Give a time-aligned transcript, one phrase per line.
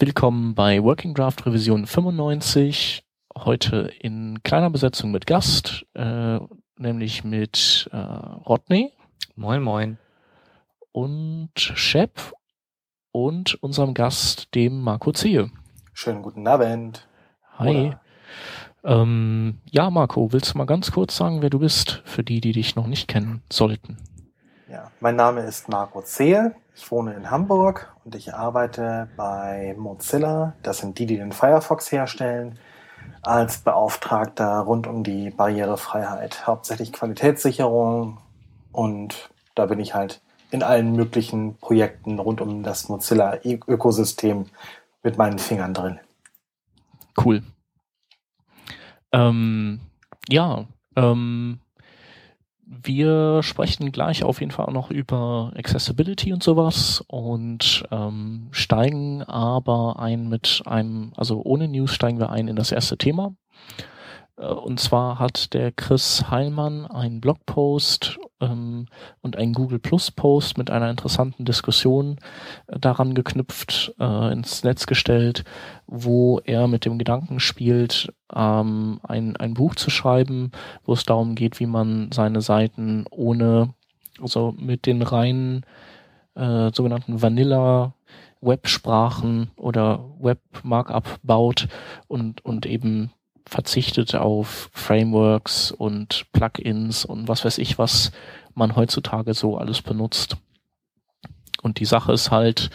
[0.00, 3.04] Willkommen bei Working Draft Revision 95.
[3.36, 6.38] Heute in kleiner Besetzung mit Gast, äh,
[6.76, 8.92] nämlich mit äh, Rodney.
[9.34, 9.98] Moin, moin.
[10.92, 12.32] Und Shep
[13.10, 15.50] und unserem Gast, dem Marco Zehe.
[15.92, 17.08] Schönen guten Abend.
[17.56, 17.96] Hi.
[18.84, 22.52] Ähm, ja, Marco, willst du mal ganz kurz sagen, wer du bist, für die, die
[22.52, 23.96] dich noch nicht kennen sollten?
[24.70, 26.54] Ja, mein Name ist Marco Zehe.
[26.78, 30.54] Ich wohne in Hamburg und ich arbeite bei Mozilla.
[30.62, 32.56] Das sind die, die den Firefox herstellen,
[33.20, 36.46] als Beauftragter rund um die Barrierefreiheit.
[36.46, 38.18] Hauptsächlich Qualitätssicherung
[38.70, 44.46] und da bin ich halt in allen möglichen Projekten rund um das Mozilla-Ökosystem
[45.02, 45.98] mit meinen Fingern drin.
[47.22, 47.42] Cool.
[49.10, 49.80] Ähm,
[50.28, 51.58] ja, ähm,
[52.70, 59.22] wir sprechen gleich auf jeden Fall auch noch über Accessibility und sowas und ähm, steigen
[59.22, 63.34] aber ein mit einem, also ohne News steigen wir ein in das erste Thema.
[64.38, 68.86] Äh, und zwar hat der Chris Heilmann einen Blogpost ähm,
[69.20, 72.18] und einen Google Plus Post mit einer interessanten Diskussion
[72.66, 75.44] äh, daran geknüpft, äh, ins Netz gestellt,
[75.86, 80.52] wo er mit dem Gedanken spielt, ähm, ein, ein Buch zu schreiben,
[80.84, 83.74] wo es darum geht, wie man seine Seiten ohne,
[84.20, 85.64] also mit den reinen
[86.34, 87.94] äh, sogenannten Vanilla
[88.40, 91.66] Web-Sprachen oder Web-Markup baut
[92.06, 93.10] und, und eben
[93.48, 98.12] verzichtet auf Frameworks und Plugins und was weiß ich, was
[98.54, 100.36] man heutzutage so alles benutzt.
[101.62, 102.70] Und die Sache ist halt,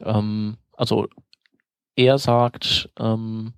[0.00, 1.08] ähm, also
[1.94, 3.54] er sagt, ähm,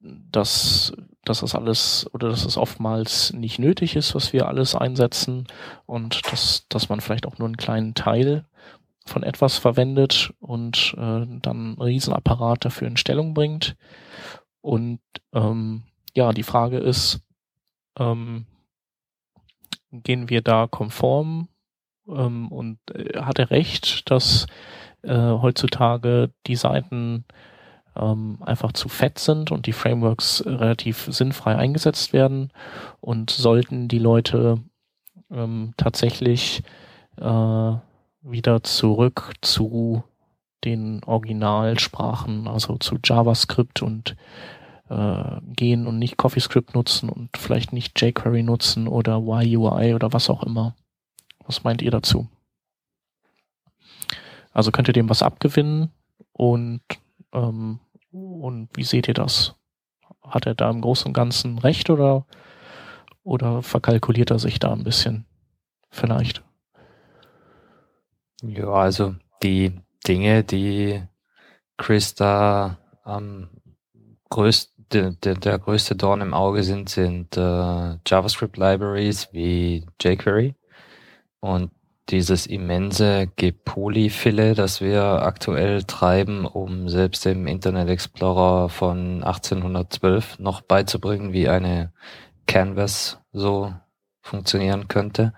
[0.00, 0.92] dass,
[1.24, 5.46] dass das alles oder dass es oftmals nicht nötig ist, was wir alles einsetzen
[5.86, 8.46] und dass, dass man vielleicht auch nur einen kleinen Teil
[9.06, 13.76] von etwas verwendet und äh, dann einen Riesenapparat dafür in Stellung bringt.
[14.62, 15.00] Und
[15.32, 17.20] ähm, ja, die Frage ist,
[17.98, 18.46] ähm,
[19.92, 21.48] gehen wir da konform?
[22.08, 24.46] Ähm, und äh, hat er recht, dass
[25.02, 27.24] äh, heutzutage die Seiten
[27.96, 32.52] ähm, einfach zu fett sind und die Frameworks relativ sinnfrei eingesetzt werden?
[33.00, 34.58] Und sollten die Leute
[35.30, 36.62] ähm, tatsächlich
[37.16, 37.72] äh,
[38.22, 40.04] wieder zurück zu
[40.64, 44.16] den Originalsprachen, also zu JavaScript und
[44.90, 50.28] äh, gehen und nicht CoffeeScript nutzen und vielleicht nicht jQuery nutzen oder YUI oder was
[50.28, 50.74] auch immer.
[51.46, 52.28] Was meint ihr dazu?
[54.52, 55.90] Also könnt ihr dem was abgewinnen
[56.32, 56.82] und,
[57.32, 57.78] ähm,
[58.10, 59.54] und wie seht ihr das?
[60.22, 62.26] Hat er da im Großen und Ganzen recht oder,
[63.22, 65.24] oder verkalkuliert er sich da ein bisschen?
[65.90, 66.42] Vielleicht.
[68.42, 71.02] Ja, also die Dinge, die
[71.76, 73.50] Chris da am
[74.30, 80.54] größten der, der, der größte Dorn im Auge sind, sind äh, JavaScript-Libraries wie jQuery
[81.40, 81.70] und
[82.10, 90.60] dieses immense Gepolyfille, das wir aktuell treiben, um selbst dem Internet Explorer von 1812 noch
[90.60, 91.92] beizubringen, wie eine
[92.46, 93.72] Canvas so
[94.22, 95.32] funktionieren könnte.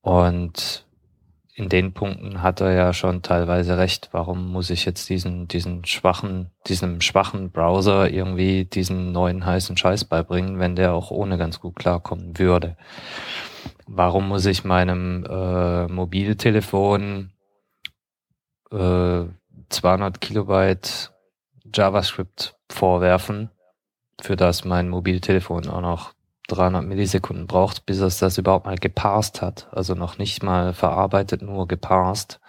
[0.00, 0.85] Und
[1.56, 4.10] in den Punkten hat er ja schon teilweise recht.
[4.12, 10.04] Warum muss ich jetzt diesen, diesen schwachen, diesem schwachen Browser irgendwie diesen neuen heißen Scheiß
[10.04, 12.76] beibringen, wenn der auch ohne ganz gut klarkommen würde?
[13.86, 17.30] Warum muss ich meinem äh, Mobiltelefon
[18.70, 19.24] äh,
[19.70, 21.10] 200 Kilobyte
[21.74, 23.50] JavaScript vorwerfen,
[24.20, 26.15] für das mein Mobiltelefon auch noch
[26.48, 29.68] 300 Millisekunden braucht, bis es das überhaupt mal geparst hat.
[29.72, 32.40] Also noch nicht mal verarbeitet, nur geparst.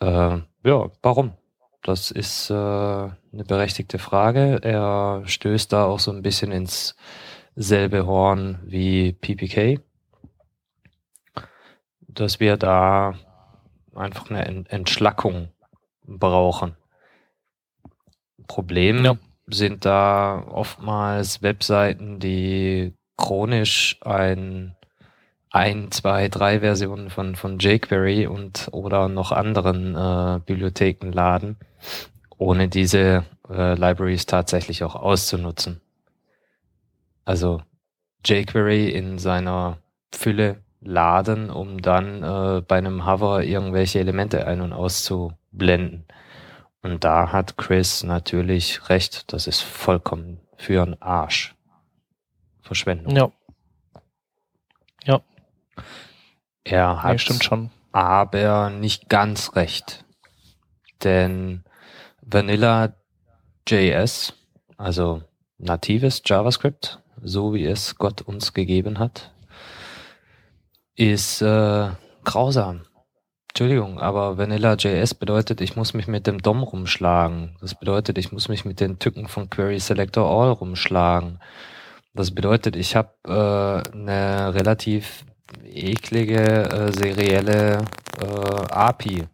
[0.00, 1.32] Äh, ja, warum?
[1.82, 4.60] Das ist äh, eine berechtigte Frage.
[4.62, 6.96] Er stößt da auch so ein bisschen ins
[7.54, 9.80] selbe Horn wie PPK,
[12.00, 13.14] dass wir da
[13.94, 15.48] einfach eine Entschlackung
[16.06, 16.76] brauchen.
[18.46, 19.16] Problem ja
[19.52, 24.74] sind da oftmals Webseiten, die chronisch ein,
[25.50, 31.56] ein, zwei, drei Versionen von, von jQuery und oder noch anderen äh, Bibliotheken laden,
[32.38, 35.80] ohne diese äh, Libraries tatsächlich auch auszunutzen.
[37.24, 37.62] Also
[38.24, 39.78] jQuery in seiner
[40.12, 46.04] Fülle laden, um dann äh, bei einem Hover irgendwelche Elemente ein- und auszublenden.
[46.82, 49.32] Und da hat Chris natürlich recht.
[49.32, 51.54] Das ist vollkommen für einen Arsch.
[52.60, 53.14] Verschwendung.
[53.14, 53.32] Ja.
[55.04, 55.20] Ja.
[56.64, 57.70] Er hat nee, stimmt schon.
[57.92, 60.04] aber nicht ganz recht.
[61.02, 61.64] Denn
[62.20, 62.94] Vanilla
[63.68, 64.34] JS,
[64.76, 65.22] also
[65.58, 69.32] natives JavaScript, so wie es Gott uns gegeben hat,
[70.94, 71.90] ist äh,
[72.24, 72.82] grausam.
[73.52, 77.54] Entschuldigung, aber Vanilla.js bedeutet, ich muss mich mit dem DOM rumschlagen.
[77.60, 81.38] Das bedeutet, ich muss mich mit den Tücken von Query Selector All rumschlagen.
[82.14, 85.26] Das bedeutet, ich habe äh, eine relativ
[85.66, 87.84] eklige äh, serielle
[88.22, 89.24] äh, API.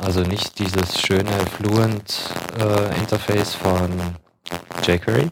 [0.00, 3.88] Also nicht dieses schöne Fluent äh, Interface von
[4.86, 5.30] jQuery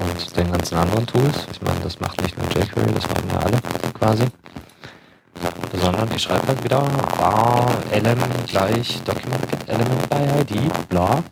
[0.00, 1.46] und den ganzen anderen Tools.
[1.50, 3.58] Ich meine, das macht nicht nur jQuery, das machen ja alle
[3.94, 4.26] quasi
[5.98, 6.82] sondern ich schreibe halt wieder
[7.18, 11.24] war lm gleich document element by id, bla.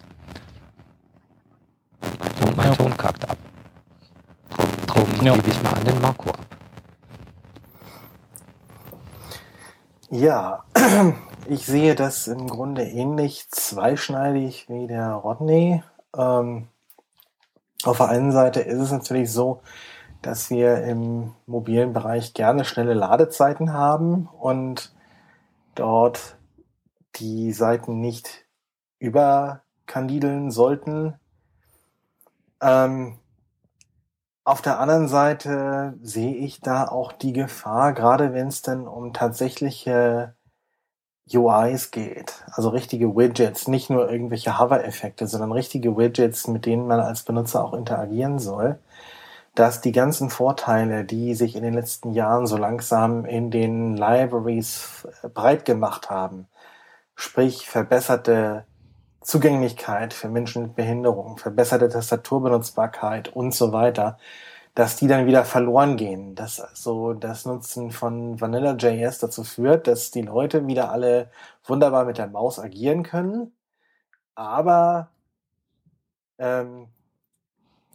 [2.44, 2.74] Und mein ja.
[2.74, 3.36] Ton kackt ab.
[4.86, 5.34] Drum ja.
[5.34, 6.46] gebe ich mal an den Marco ab.
[10.10, 10.64] Ja,
[11.48, 15.82] ich sehe das im Grunde ähnlich zweischneidig wie der Rodney.
[16.16, 16.68] Ähm,
[17.84, 19.62] auf der einen Seite ist es natürlich so,
[20.22, 24.94] dass wir im mobilen Bereich gerne schnelle Ladezeiten haben und
[25.74, 26.36] dort
[27.16, 28.44] die Seiten nicht
[28.98, 31.14] überkandideln sollten.
[32.60, 33.18] Ähm,
[34.44, 39.12] auf der anderen Seite sehe ich da auch die Gefahr, gerade wenn es dann um
[39.12, 40.34] tatsächliche
[41.28, 47.00] UIs geht, also richtige Widgets, nicht nur irgendwelche Hover-Effekte, sondern richtige Widgets, mit denen man
[47.00, 48.78] als Benutzer auch interagieren soll,
[49.56, 55.08] dass die ganzen Vorteile, die sich in den letzten Jahren so langsam in den Libraries
[55.34, 56.46] breit gemacht haben,
[57.14, 58.66] sprich verbesserte
[59.22, 64.18] Zugänglichkeit für Menschen mit Behinderung, verbesserte Tastaturbenutzbarkeit und so weiter,
[64.74, 70.10] dass die dann wieder verloren gehen, dass so das Nutzen von Vanilla.js dazu führt, dass
[70.10, 71.30] die Leute wieder alle
[71.64, 73.52] wunderbar mit der Maus agieren können,
[74.34, 75.08] aber
[76.38, 76.88] ähm,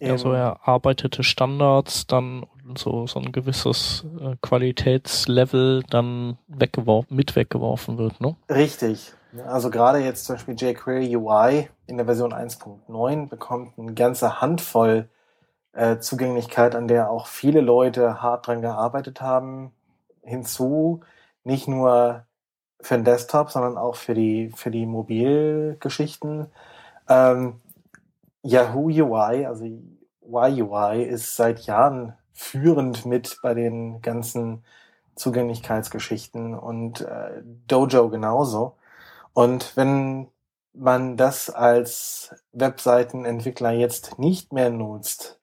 [0.09, 2.45] ja, so erarbeitete Standards dann
[2.77, 8.36] so, so ein gewisses äh, Qualitätslevel dann weggeworfen, mit weggeworfen wird, ne?
[8.50, 9.13] Richtig.
[9.48, 15.07] Also gerade jetzt zum Beispiel jQuery UI in der Version 1.9 bekommt eine ganze Handvoll
[15.74, 19.71] äh, Zugänglichkeit, an der auch viele Leute hart dran gearbeitet haben,
[20.21, 21.01] hinzu.
[21.44, 22.25] Nicht nur
[22.81, 26.48] für den Desktop, sondern auch für die, für die Mobilgeschichten.
[27.07, 27.62] Ähm,
[28.44, 29.66] Yahoo UI, also
[30.24, 34.64] YUI, ist seit Jahren führend mit bei den ganzen
[35.16, 38.76] Zugänglichkeitsgeschichten und äh, Dojo genauso.
[39.34, 40.28] Und wenn
[40.74, 45.40] man das als Webseitenentwickler jetzt nicht mehr nutzt,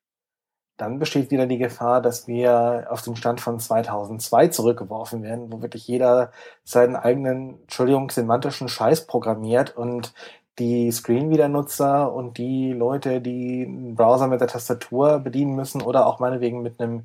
[0.79, 5.61] dann besteht wieder die Gefahr, dass wir auf den Stand von 2002 zurückgeworfen werden, wo
[5.61, 6.31] wirklich jeder
[6.65, 10.15] seinen eigenen, Entschuldigung, semantischen Scheiß programmiert und
[10.59, 16.19] die Screenreader-Nutzer und die Leute, die einen Browser mit der Tastatur bedienen müssen oder auch
[16.19, 17.05] meinetwegen mit einem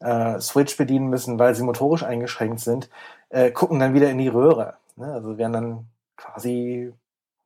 [0.00, 2.88] äh, Switch bedienen müssen, weil sie motorisch eingeschränkt sind,
[3.30, 4.74] äh, gucken dann wieder in die Röhre.
[4.96, 5.12] Ne?
[5.12, 5.86] Also werden dann
[6.16, 6.92] quasi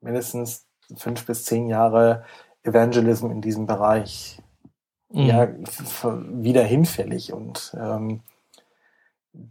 [0.01, 0.67] mindestens
[0.97, 2.25] fünf bis zehn Jahre
[2.63, 4.41] Evangelism in diesem Bereich
[5.11, 5.27] mhm.
[5.27, 5.49] ja,
[6.03, 7.33] wieder hinfällig.
[7.33, 8.21] Und ähm,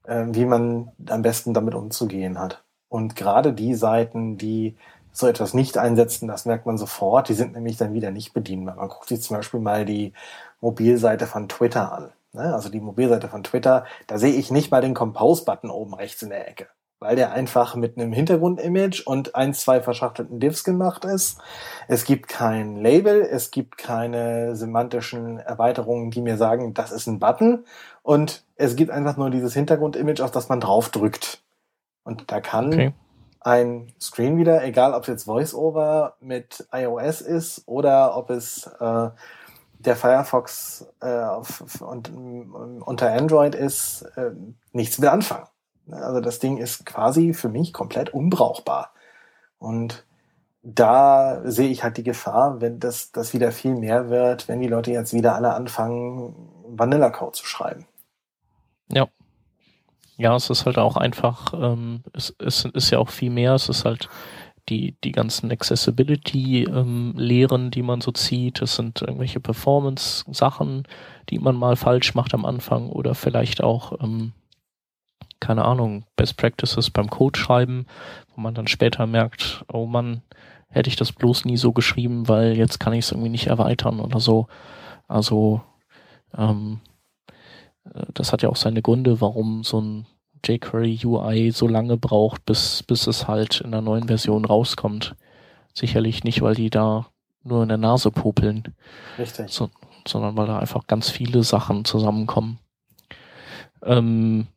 [0.05, 2.63] äh, wie man am besten damit umzugehen hat.
[2.89, 4.77] Und gerade die Seiten, die
[5.11, 8.75] so etwas nicht einsetzen, das merkt man sofort, die sind nämlich dann wieder nicht bedienbar.
[8.75, 10.13] Man guckt sich zum Beispiel mal die
[10.61, 12.11] Mobilseite von Twitter an.
[12.33, 12.53] Ne?
[12.53, 16.29] Also die Mobilseite von Twitter, da sehe ich nicht mal den Compose-Button oben rechts in
[16.29, 16.67] der Ecke
[16.99, 21.39] weil der einfach mit einem Hintergrundimage und ein, zwei verschachtelten Diffs gemacht ist.
[21.87, 27.19] Es gibt kein Label, es gibt keine semantischen Erweiterungen, die mir sagen, das ist ein
[27.19, 27.65] Button.
[28.03, 31.41] Und es gibt einfach nur dieses Hintergrundimage, auf das man draufdrückt.
[32.03, 32.93] Und da kann okay.
[33.39, 39.09] ein Screenreader, egal ob es jetzt VoiceOver mit iOS ist oder ob es äh,
[39.79, 42.09] der Firefox äh, auf, und,
[42.81, 44.31] unter Android ist, äh,
[44.73, 45.47] nichts mit anfangen.
[45.91, 48.93] Also das Ding ist quasi für mich komplett unbrauchbar.
[49.57, 50.05] Und
[50.61, 54.67] da sehe ich halt die Gefahr, wenn das, das wieder viel mehr wird, wenn die
[54.67, 56.35] Leute jetzt wieder alle anfangen,
[56.67, 57.85] Vanilla-Code zu schreiben.
[58.91, 59.07] Ja.
[60.17, 63.69] Ja, es ist halt auch einfach, ähm, es, es ist ja auch viel mehr, es
[63.69, 64.09] ist halt
[64.67, 68.61] die, die ganzen Accessibility-Lehren, ähm, die man so zieht.
[68.61, 70.83] Es sind irgendwelche Performance-Sachen,
[71.29, 74.33] die man mal falsch macht am Anfang oder vielleicht auch, ähm,
[75.39, 77.85] keine Ahnung, Best Practices beim Code schreiben,
[78.35, 80.21] wo man dann später merkt, oh man,
[80.69, 83.99] hätte ich das bloß nie so geschrieben, weil jetzt kann ich es irgendwie nicht erweitern
[83.99, 84.47] oder so.
[85.07, 85.61] Also
[86.37, 86.79] ähm,
[87.93, 90.05] äh, das hat ja auch seine Gründe, warum so ein
[90.45, 95.15] jQuery UI so lange braucht, bis, bis es halt in der neuen Version rauskommt.
[95.73, 97.07] Sicherlich nicht, weil die da
[97.43, 98.63] nur in der Nase popeln.
[99.17, 99.49] Richtig.
[99.49, 99.69] So,
[100.07, 102.59] sondern weil da einfach ganz viele Sachen zusammenkommen.
[103.83, 104.47] Ähm,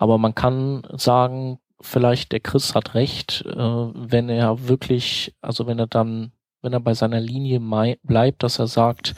[0.00, 5.78] aber man kann sagen, vielleicht der Chris hat recht, äh, wenn er wirklich, also wenn
[5.78, 7.60] er dann, wenn er bei seiner Linie
[8.02, 9.14] bleibt, dass er sagt,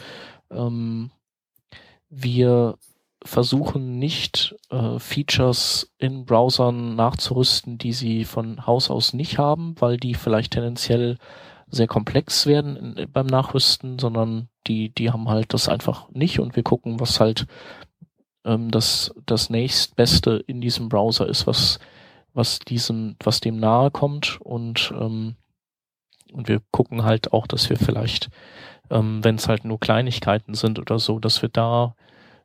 [0.50, 1.12] ähm,
[2.10, 2.78] wir
[3.24, 9.98] versuchen nicht äh, Features in Browsern nachzurüsten, die sie von Haus aus nicht haben, weil
[9.98, 11.16] die vielleicht tendenziell
[11.68, 16.56] sehr komplex werden in, beim Nachrüsten, sondern die, die haben halt das einfach nicht und
[16.56, 17.46] wir gucken, was halt
[18.44, 21.78] ähm, das, das nächstbeste in diesem Browser ist, was,
[22.34, 25.36] was diesem, was dem nahe kommt und, ähm,
[26.32, 28.30] und wir gucken halt auch, dass wir vielleicht,
[28.90, 31.94] ähm, wenn es halt nur Kleinigkeiten sind oder so, dass wir da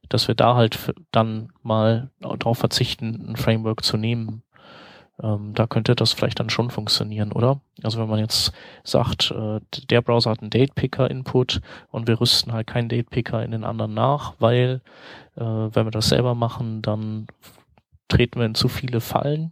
[0.09, 4.43] dass wir da halt dann mal darauf verzichten, ein Framework zu nehmen.
[5.21, 7.59] Ähm, da könnte das vielleicht dann schon funktionieren, oder?
[7.81, 8.51] Also wenn man jetzt
[8.83, 13.63] sagt, äh, der Browser hat einen Date-Picker-Input und wir rüsten halt keinen Date-Picker in den
[13.63, 14.81] anderen nach, weil
[15.37, 17.27] äh, wenn wir das selber machen, dann
[18.07, 19.51] treten wir in zu viele Fallen.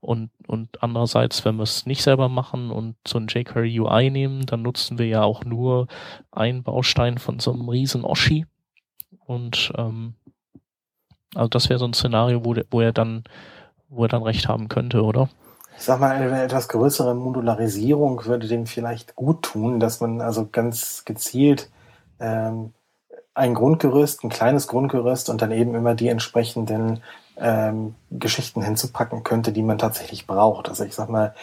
[0.00, 4.44] Und, und andererseits, wenn wir es nicht selber machen und so ein jQuery UI nehmen,
[4.46, 5.86] dann nutzen wir ja auch nur
[6.32, 8.46] einen Baustein von so einem riesen Oschi
[9.26, 10.14] und ähm,
[11.34, 13.24] also das wäre so ein Szenario, wo, wo er dann,
[13.88, 15.28] wo er dann recht haben könnte, oder?
[15.76, 20.48] Ich sag mal, eine etwas größere Modularisierung würde dem vielleicht gut tun, dass man also
[20.50, 21.70] ganz gezielt
[22.20, 22.72] ähm,
[23.34, 27.02] ein Grundgerüst, ein kleines Grundgerüst und dann eben immer die entsprechenden
[27.36, 30.68] ähm, Geschichten hinzupacken könnte, die man tatsächlich braucht.
[30.68, 31.34] Also ich sag mal,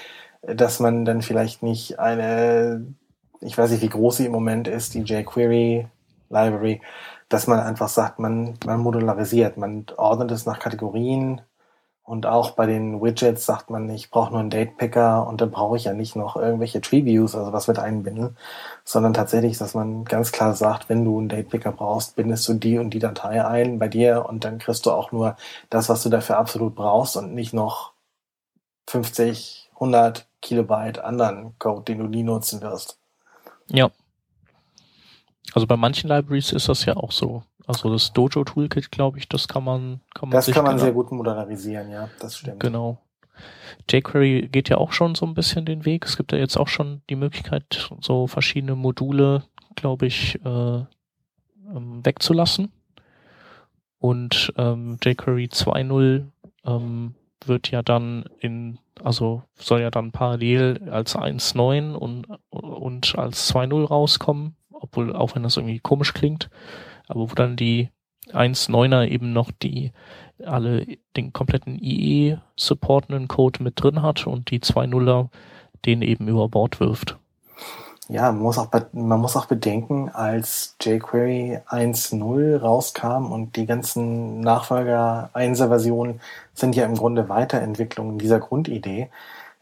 [0.42, 2.86] dass man dann vielleicht nicht eine,
[3.42, 5.88] ich weiß nicht, wie groß sie im Moment ist, die jQuery
[6.30, 6.82] Library,
[7.28, 11.42] dass man einfach sagt, man, man modularisiert, man ordnet es nach Kategorien
[12.10, 15.78] und auch bei den Widgets sagt man, ich brauche nur einen Date-Picker und dann brauche
[15.78, 18.36] ich ja nicht noch irgendwelche Tree-Views, also was mit einbinden,
[18.84, 22.80] sondern tatsächlich, dass man ganz klar sagt, wenn du einen Date-Picker brauchst, bindest du die
[22.80, 25.38] und die Datei ein bei dir und dann kriegst du auch nur
[25.70, 27.94] das, was du dafür absolut brauchst und nicht noch
[28.88, 32.98] 50, 100 Kilobyte anderen Code, den du nie nutzen wirst.
[33.68, 33.92] Ja,
[35.54, 37.44] also bei manchen Libraries ist das ja auch so.
[37.70, 40.84] Also das Dojo Toolkit, glaube ich, das kann man, kann man Das kann man genau,
[40.86, 42.60] sehr gut modularisieren, ja, das stimmt.
[42.62, 42.98] Genau.
[43.88, 46.04] jQuery geht ja auch schon so ein bisschen den Weg.
[46.04, 49.44] Es gibt ja jetzt auch schon die Möglichkeit, so verschiedene Module,
[49.76, 52.72] glaube ich, äh, ähm, wegzulassen.
[54.00, 56.24] Und ähm, jQuery 2.0
[56.66, 57.14] ähm,
[57.46, 63.86] wird ja dann in, also soll ja dann parallel als 1.9 und, und als 2.0
[63.86, 66.50] rauskommen obwohl, auch wenn das irgendwie komisch klingt,
[67.10, 67.90] aber wo dann die
[68.32, 69.92] 1.9er eben noch die
[70.46, 70.86] alle
[71.18, 75.28] den kompletten IE supportenden Code mit drin hat und die 2.0er
[75.86, 77.18] den eben über Bord wirft.
[78.08, 84.40] Ja, man muss auch, man muss auch bedenken, als jQuery 1.0 rauskam und die ganzen
[84.42, 86.20] Nachfolger 1er Versionen
[86.56, 89.10] sind ja im Grunde Weiterentwicklungen dieser Grundidee.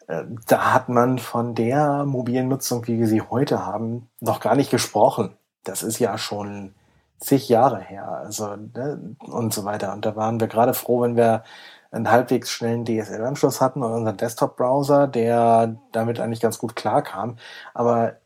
[0.08, 4.56] Äh, da hat man von der mobilen Nutzung, wie wir sie heute haben, noch gar
[4.56, 5.36] nicht gesprochen.
[5.66, 6.74] Das ist ja schon
[7.20, 9.94] zig Jahre her, also ne, und so weiter.
[9.94, 11.44] Und da waren wir gerade froh, wenn wir
[11.92, 17.38] einen halbwegs schnellen DSL-Anschluss hatten und unseren Desktop-Browser, der damit eigentlich ganz gut klarkam.
[17.74, 18.18] Aber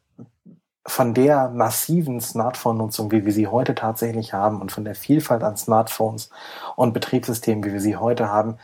[0.85, 5.55] von der massiven Smartphone-Nutzung, wie wir sie heute tatsächlich haben und von der Vielfalt an
[5.57, 6.31] Smartphones
[6.75, 8.57] und Betriebssystemen, wie wir sie heute haben,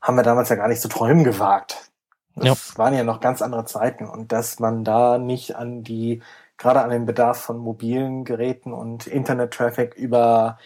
[0.00, 1.90] haben wir damals ja gar nicht zu träumen gewagt.
[2.34, 2.78] Das ja.
[2.78, 6.22] waren ja noch ganz andere Zeiten und dass man da nicht an die,
[6.62, 10.58] gerade an den Bedarf von mobilen Geräten und Internet-Traffic über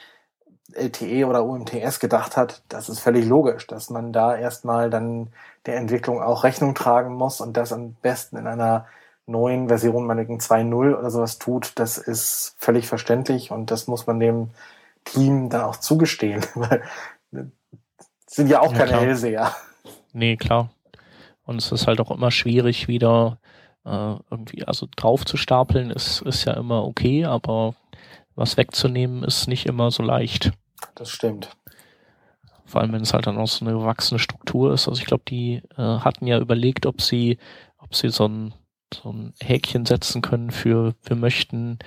[0.75, 5.29] LTE oder UMTS gedacht hat, das ist völlig logisch, dass man da erstmal dann
[5.65, 8.87] der Entwicklung auch Rechnung tragen muss und das am besten in einer
[9.25, 14.21] neuen Version, meinetwegen 2.0 oder sowas tut, das ist völlig verständlich und das muss man
[14.21, 14.51] dem
[15.05, 16.83] Team dann auch zugestehen, weil
[18.27, 19.01] sind ja auch ja, keine klar.
[19.01, 19.57] Hellseher.
[20.13, 20.69] Nee, klar.
[21.47, 23.39] Und es ist halt auch immer schwierig, wieder
[23.87, 27.75] äh, irgendwie, also drauf zu stapeln ist, ist ja immer okay, aber
[28.35, 30.53] was wegzunehmen ist nicht immer so leicht.
[30.95, 31.57] Das stimmt.
[32.67, 34.89] Vor allem, wenn es halt dann auch so eine gewachsene Struktur ist.
[34.89, 37.39] Also ich glaube, die äh, hatten ja überlegt, ob sie,
[37.79, 38.55] ob sie so ein
[38.95, 41.81] so ein Häkchen setzen können für wir möchten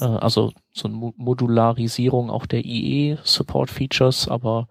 [0.00, 4.68] äh, also so eine Modularisierung auch der IE Support Features, aber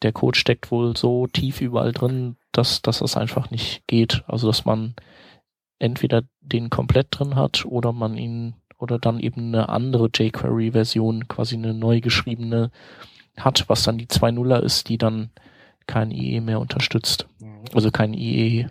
[0.00, 4.24] der Code steckt wohl so tief überall drin, dass, dass das einfach nicht geht.
[4.26, 4.94] Also dass man
[5.78, 11.56] entweder den komplett drin hat oder man ihn oder dann eben eine andere jQuery-Version, quasi
[11.56, 12.70] eine neu geschriebene
[13.38, 15.30] hat, was dann die 2.0er ist, die dann
[15.86, 17.26] kein IE mehr unterstützt.
[17.40, 17.64] Mhm.
[17.74, 18.66] Also kein IE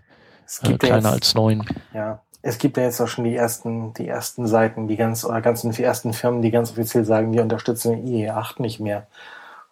[0.62, 1.63] äh, kleiner jetzt, als 9.
[1.93, 5.41] Ja, es gibt ja jetzt auch schon die ersten, die ersten Seiten, die ganz, oder
[5.41, 9.07] ganzen die ersten Firmen, die ganz offiziell sagen, wir unterstützen IE 8 nicht mehr.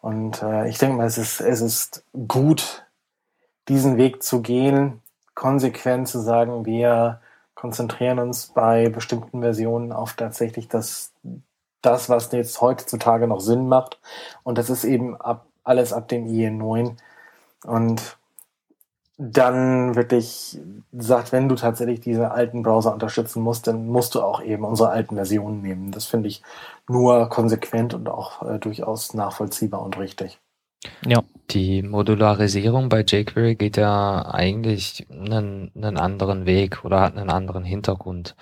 [0.00, 2.84] Und äh, ich denke mal, es ist, es ist gut,
[3.68, 5.01] diesen Weg zu gehen,
[5.34, 7.20] konsequent zu sagen, wir
[7.54, 11.12] konzentrieren uns bei bestimmten Versionen auf tatsächlich das,
[11.80, 14.00] das, was jetzt heutzutage noch Sinn macht.
[14.42, 16.96] Und das ist eben ab, alles ab dem IE 9.
[17.64, 18.18] Und
[19.18, 20.58] dann wirklich
[20.92, 24.88] sagt, wenn du tatsächlich diese alten Browser unterstützen musst, dann musst du auch eben unsere
[24.90, 25.92] alten Versionen nehmen.
[25.92, 26.42] Das finde ich
[26.88, 30.40] nur konsequent und auch äh, durchaus nachvollziehbar und richtig.
[31.06, 31.22] Ja.
[31.50, 37.64] Die Modularisierung bei jQuery geht ja eigentlich einen, einen anderen Weg oder hat einen anderen
[37.64, 38.36] Hintergrund.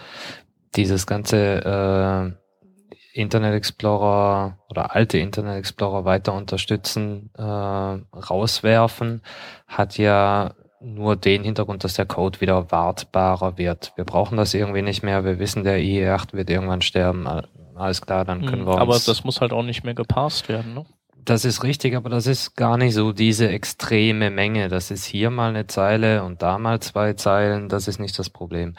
[0.76, 9.23] Dieses ganze äh, Internet Explorer oder alte Internet Explorer weiter unterstützen, äh, rauswerfen,
[9.66, 13.93] hat ja nur den Hintergrund, dass der Code wieder wartbarer wird.
[13.97, 15.25] Wir brauchen das irgendwie nicht mehr.
[15.25, 17.26] Wir wissen, der IE8 wird irgendwann sterben.
[17.75, 18.80] Alles klar, dann können hm, wir uns.
[18.80, 20.86] Aber das muss halt auch nicht mehr gepasst werden, ne?
[21.25, 24.69] Das ist richtig, aber das ist gar nicht so diese extreme Menge.
[24.69, 27.69] Das ist hier mal eine Zeile und da mal zwei Zeilen.
[27.69, 28.76] Das ist nicht das Problem.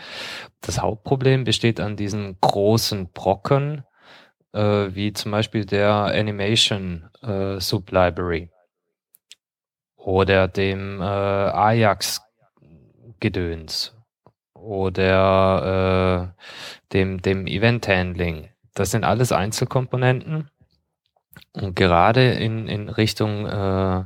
[0.62, 3.84] Das Hauptproblem besteht an diesen großen Brocken,
[4.54, 8.49] äh, wie zum Beispiel der Animation äh, Sublibrary
[9.95, 13.95] oder dem äh, Ajax-Gedöns
[14.54, 18.49] oder äh, dem, dem Event-Handling.
[18.73, 20.50] Das sind alles Einzelkomponenten.
[21.53, 24.03] Und gerade in, in Richtung äh,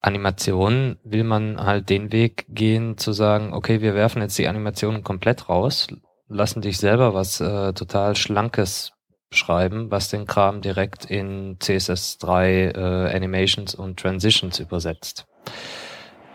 [0.00, 5.02] Animation will man halt den Weg gehen zu sagen, okay, wir werfen jetzt die Animationen
[5.02, 5.88] komplett raus,
[6.28, 8.92] lassen dich selber was äh, total Schlankes
[9.30, 15.26] schreiben, was den Kram direkt in CSS3 äh, Animations und Transitions übersetzt.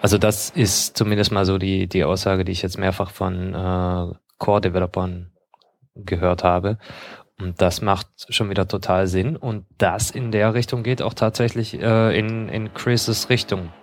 [0.02, 4.14] Also das ist zumindest mal so die, die Aussage, die ich jetzt mehrfach von äh,
[4.38, 5.32] Core-Developern
[5.96, 6.78] gehört habe.
[7.42, 9.36] Und das macht schon wieder total Sinn.
[9.36, 13.74] Und das in der Richtung geht auch tatsächlich äh, in, in Chris' Richtung.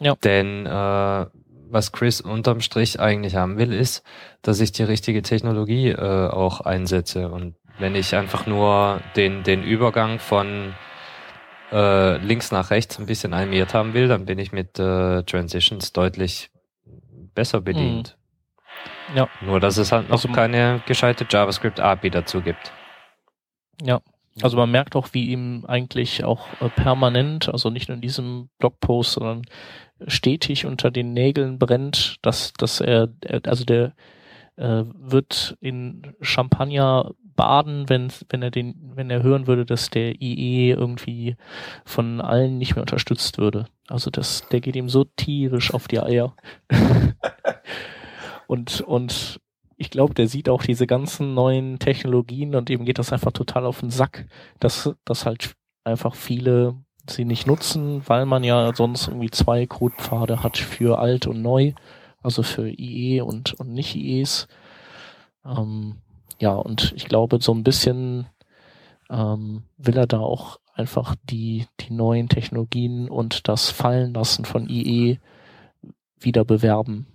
[0.00, 0.16] Ja.
[0.16, 1.26] Denn äh,
[1.70, 4.02] was Chris unterm Strich eigentlich haben will, ist,
[4.42, 7.28] dass ich die richtige Technologie äh, auch einsetze.
[7.28, 10.74] Und wenn ich einfach nur den, den Übergang von
[11.72, 15.92] äh, links nach rechts ein bisschen animiert haben will, dann bin ich mit äh, Transitions
[15.92, 16.50] deutlich
[17.34, 18.16] besser bedient.
[18.16, 18.23] Mhm.
[19.14, 19.28] Ja.
[19.40, 22.72] Nur, dass es halt noch also, keine gescheite JavaScript-API dazu gibt.
[23.82, 24.00] Ja.
[24.42, 28.48] Also man merkt auch, wie ihm eigentlich auch äh, permanent, also nicht nur in diesem
[28.58, 29.42] Blogpost, sondern
[30.08, 33.08] stetig unter den Nägeln brennt, dass, dass er,
[33.44, 33.94] also der
[34.56, 40.20] äh, wird in Champagner baden, wenn, wenn er den, wenn er hören würde, dass der
[40.20, 41.36] IE irgendwie
[41.84, 43.66] von allen nicht mehr unterstützt würde.
[43.88, 46.34] Also das, der geht ihm so tierisch auf die Eier.
[48.46, 49.40] und, und
[49.76, 53.66] ich glaube, der sieht auch diese ganzen neuen Technologien und eben geht das einfach total
[53.66, 54.26] auf den Sack,
[54.60, 55.54] dass, dass halt
[55.84, 56.76] einfach viele
[57.08, 61.72] sie nicht nutzen, weil man ja sonst irgendwie zwei Codepfade hat für alt und neu,
[62.22, 64.48] also für IE und, und nicht IEs.
[65.44, 65.96] Ähm,
[66.40, 68.26] ja, und ich glaube, so ein bisschen
[69.10, 75.18] ähm, will er da auch einfach die, die neuen Technologien und das Fallenlassen von IE
[76.18, 77.06] wieder bewerben.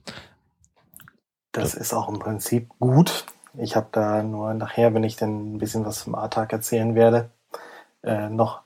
[1.61, 3.25] Das ist auch im Prinzip gut.
[3.57, 7.29] Ich habe da nur nachher, wenn ich dann ein bisschen was vom A-Tag erzählen werde,
[8.03, 8.61] äh, noch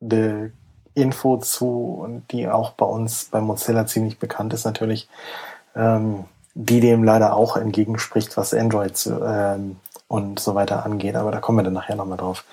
[0.00, 0.52] eine
[0.94, 5.08] Info zu, und die auch bei uns bei Mozilla ziemlich bekannt ist natürlich,
[5.74, 9.76] ähm, die dem leider auch entgegenspricht, was Android zu, ähm,
[10.08, 11.16] und so weiter angeht.
[11.16, 12.44] Aber da kommen wir dann nachher nochmal drauf.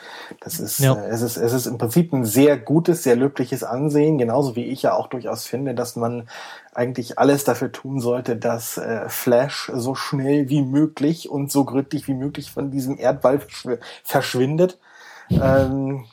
[0.41, 0.93] Das ist, Ja.
[0.93, 4.65] äh, es ist, es ist im Prinzip ein sehr gutes, sehr löbliches Ansehen, genauso wie
[4.65, 6.27] ich ja auch durchaus finde, dass man
[6.73, 12.07] eigentlich alles dafür tun sollte, dass äh, Flash so schnell wie möglich und so gründlich
[12.09, 14.77] wie möglich von diesem Erdball verschw- verschwindet.
[15.29, 16.03] Ähm,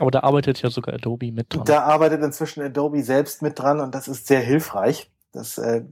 [0.00, 1.64] Aber da arbeitet ja sogar Adobe mit dran.
[1.64, 5.10] da arbeitet inzwischen Adobe selbst mit dran und das ist sehr hilfreich.
[5.32, 5.82] Das äh,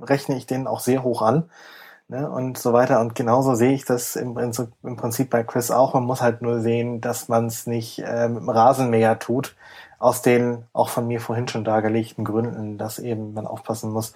[0.00, 1.50] rechne ich denen auch sehr hoch an.
[2.10, 3.00] Ne, und so weiter.
[3.00, 5.92] Und genauso sehe ich das im, Prinzip- im Prinzip bei Chris auch.
[5.92, 9.54] Man muss halt nur sehen, dass man es nicht äh, mit dem Rasenmäher tut.
[9.98, 14.14] Aus den auch von mir vorhin schon dargelegten Gründen, dass eben man aufpassen muss.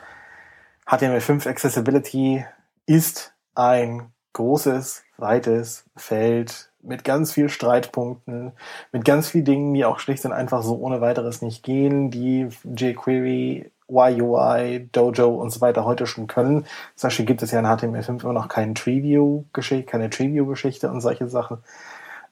[0.87, 2.47] HTML5 Accessibility
[2.87, 8.53] ist ein großes, weites Feld mit ganz viel Streitpunkten,
[8.93, 12.49] mit ganz vielen Dingen, die auch schlicht und einfach so ohne weiteres nicht gehen, die
[12.65, 16.67] jQuery, YUI, Dojo und so weiter heute schon können.
[16.97, 21.29] Zum Beispiel gibt es ja in HTML5 immer noch keinen Treeview-Geschichte, keine Treeview-Geschichte und solche
[21.29, 21.59] Sachen.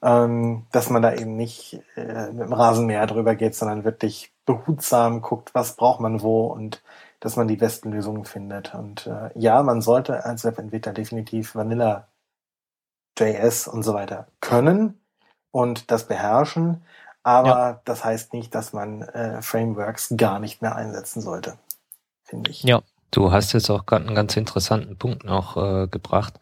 [0.03, 5.21] Ähm, dass man da eben nicht äh, mit dem Rasenmäher drüber geht, sondern wirklich behutsam
[5.21, 6.81] guckt, was braucht man wo und
[7.19, 8.73] dass man die besten Lösungen findet.
[8.73, 12.07] Und äh, ja, man sollte als Webentwickler definitiv Vanilla
[13.17, 14.99] JS und so weiter können
[15.51, 16.83] und das beherrschen,
[17.23, 21.57] aber das heißt nicht, dass man äh, Frameworks gar nicht mehr einsetzen sollte,
[22.23, 22.63] finde ich.
[22.63, 22.81] Ja.
[23.13, 26.39] Du hast jetzt auch gerade einen ganz interessanten Punkt noch äh, gebracht.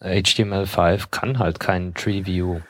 [0.00, 2.60] HTML5 kann halt kein Tree View.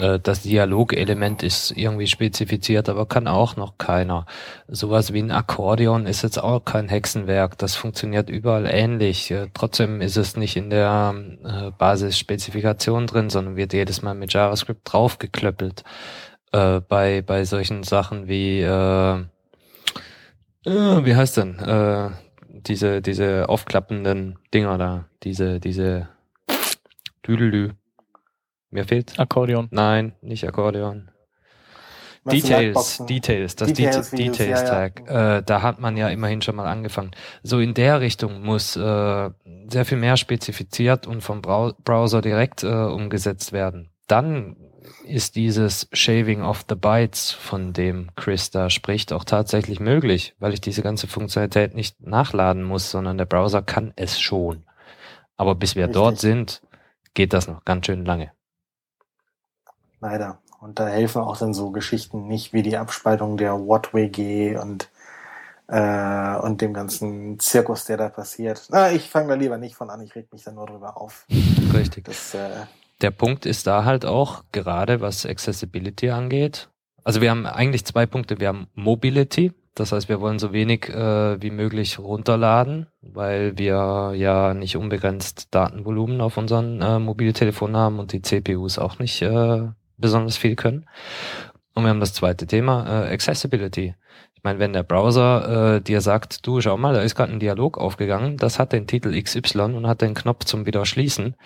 [0.00, 4.26] Äh, Das Dialogelement ist irgendwie spezifiziert, aber kann auch noch keiner.
[4.68, 7.58] Sowas wie ein Akkordeon ist jetzt auch kein Hexenwerk.
[7.58, 9.30] Das funktioniert überall ähnlich.
[9.32, 14.32] Äh, Trotzdem ist es nicht in der äh, Basisspezifikation drin, sondern wird jedes Mal mit
[14.32, 15.82] JavaScript draufgeklöppelt.
[16.52, 19.18] Äh, bei, bei solchen Sachen wie, äh,
[20.64, 22.10] äh, wie heißt denn, äh,
[22.48, 26.08] diese, diese aufklappenden Dinger da, diese, diese
[27.26, 27.72] Düdelü.
[28.70, 29.18] Mir fehlt.
[29.18, 29.68] Akkordeon.
[29.70, 31.10] Nein, nicht Akkordeon.
[32.24, 33.02] Details?
[33.06, 34.88] Details, das Details, Details, Videos, Details ja, ja.
[34.88, 35.10] Tag.
[35.38, 37.12] Äh, da hat man ja immerhin schon mal angefangen.
[37.42, 39.30] So in der Richtung muss äh,
[39.68, 43.90] sehr viel mehr spezifiziert und vom Browser direkt äh, umgesetzt werden.
[44.08, 44.56] Dann
[45.04, 50.52] ist dieses Shaving of the Bytes, von dem Chris da spricht, auch tatsächlich möglich, weil
[50.52, 54.64] ich diese ganze Funktionalität nicht nachladen muss, sondern der Browser kann es schon.
[55.36, 55.94] Aber bis wir Richtig.
[55.94, 56.62] dort sind,
[57.14, 58.32] geht das noch ganz schön lange.
[60.00, 60.38] Leider.
[60.60, 64.90] Und da helfen auch dann so Geschichten nicht wie die Abspaltung der What-WG und,
[65.68, 68.66] äh, und dem ganzen Zirkus, der da passiert.
[68.70, 71.26] Na, ich fange da lieber nicht von an, ich reg mich da nur drüber auf.
[71.74, 72.04] Richtig.
[72.04, 72.66] Das, äh,
[73.02, 76.68] Der Punkt ist da halt auch, gerade was Accessibility angeht.
[77.04, 78.40] Also wir haben eigentlich zwei Punkte.
[78.40, 84.14] Wir haben Mobility, das heißt, wir wollen so wenig äh, wie möglich runterladen, weil wir
[84.16, 89.68] ja nicht unbegrenzt Datenvolumen auf unseren äh, Mobiltelefonen haben und die CPUs auch nicht äh,
[89.98, 90.86] besonders viel können.
[91.74, 93.94] Und wir haben das zweite Thema, äh, Accessibility.
[94.34, 97.40] Ich meine, wenn der Browser äh, dir sagt, du schau mal, da ist gerade ein
[97.40, 101.36] Dialog aufgegangen, das hat den Titel XY und hat den Knopf zum wieder schließen,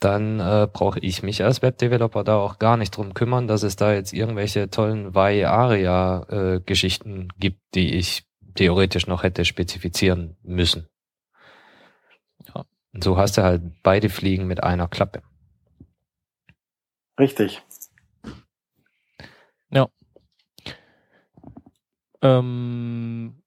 [0.00, 3.76] dann äh, brauche ich mich als Webdeveloper da auch gar nicht drum kümmern, dass es
[3.76, 10.88] da jetzt irgendwelche tollen Y-Aria-Geschichten gibt, die ich theoretisch noch hätte spezifizieren müssen.
[12.54, 12.64] Ja.
[12.92, 15.22] Und so hast du halt beide Fliegen mit einer Klappe.
[17.18, 17.62] richtig.
[22.22, 23.42] Ähm,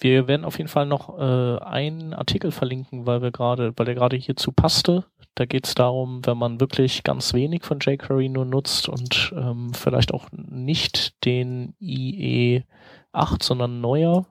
[0.00, 3.94] wir werden auf jeden Fall noch äh, einen Artikel verlinken, weil wir gerade, weil der
[3.94, 5.04] gerade hierzu passte.
[5.38, 9.72] Da geht es darum, wenn man wirklich ganz wenig von jQuery nur nutzt und ähm,
[9.72, 12.64] vielleicht auch nicht den IE8,
[13.40, 14.26] sondern neuer,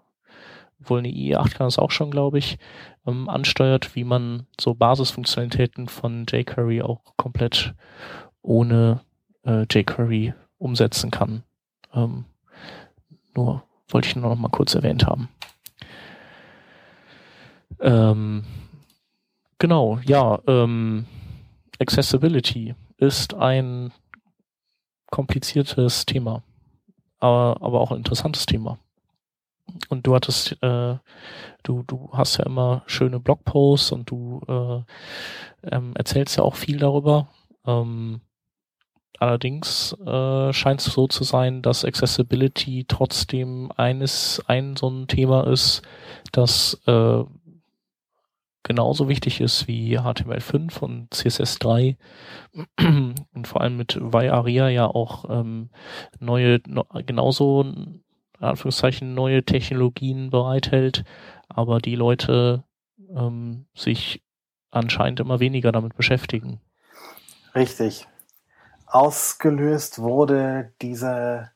[0.80, 2.58] wohl eine IE8 kann das auch schon, glaube ich,
[3.06, 7.74] ähm, ansteuert, wie man so Basisfunktionalitäten von jQuery auch komplett
[8.42, 9.00] ohne
[9.46, 11.44] äh, jQuery umsetzen kann.
[11.94, 12.26] Ähm,
[13.34, 15.30] nur wollte ich nur noch mal kurz erwähnt haben.
[17.80, 18.44] Ähm,
[19.58, 21.06] genau, ja, ähm,
[21.80, 23.92] Accessibility ist ein
[25.12, 26.44] kompliziertes Thema,
[27.20, 28.78] aber, aber auch ein interessantes Thema.
[29.90, 30.96] Und du hattest, äh,
[31.64, 36.78] du, du hast ja immer schöne Blogposts und du äh, ähm, erzählst ja auch viel
[36.78, 37.28] darüber.
[37.66, 38.22] Ähm,
[39.20, 45.48] Allerdings äh, scheint es so zu sein, dass Accessibility trotzdem eines ein so ein Thema
[45.48, 45.82] ist,
[46.32, 47.24] das äh,
[48.68, 51.96] genauso wichtig ist wie HTML5 und CSS3
[53.34, 55.70] und vor allem mit YARIA ja auch ähm,
[56.20, 58.04] neue, no, genauso in
[58.40, 61.06] Anführungszeichen neue Technologien bereithält,
[61.48, 62.66] aber die Leute
[63.16, 64.22] ähm, sich
[64.70, 66.60] anscheinend immer weniger damit beschäftigen.
[67.56, 68.06] Richtig.
[68.86, 71.52] Ausgelöst wurde diese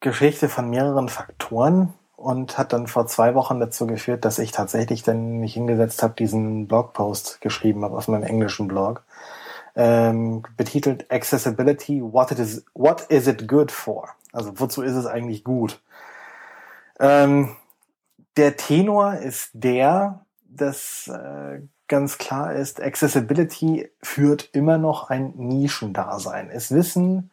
[0.00, 5.02] Geschichte von mehreren Faktoren und hat dann vor zwei Wochen dazu geführt, dass ich tatsächlich
[5.02, 9.02] dann mich hingesetzt habe, diesen Blogpost geschrieben habe auf meinem englischen Blog,
[9.74, 14.08] ähm, betitelt Accessibility, what, it is, what is it good for?
[14.32, 15.82] Also wozu ist es eigentlich gut?
[17.00, 17.56] Ähm,
[18.36, 26.50] der Tenor ist der, dass äh, ganz klar ist, Accessibility führt immer noch ein Nischendasein.
[26.50, 27.30] Es wissen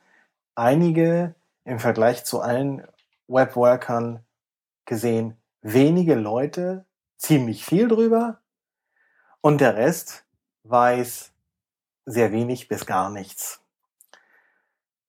[0.56, 2.84] einige im Vergleich zu allen
[3.28, 4.22] Webworkern
[4.90, 6.86] gesehen wenige Leute
[7.18, 8.40] ziemlich viel drüber
[9.40, 10.26] und der Rest
[10.64, 11.32] weiß
[12.06, 13.62] sehr wenig bis gar nichts.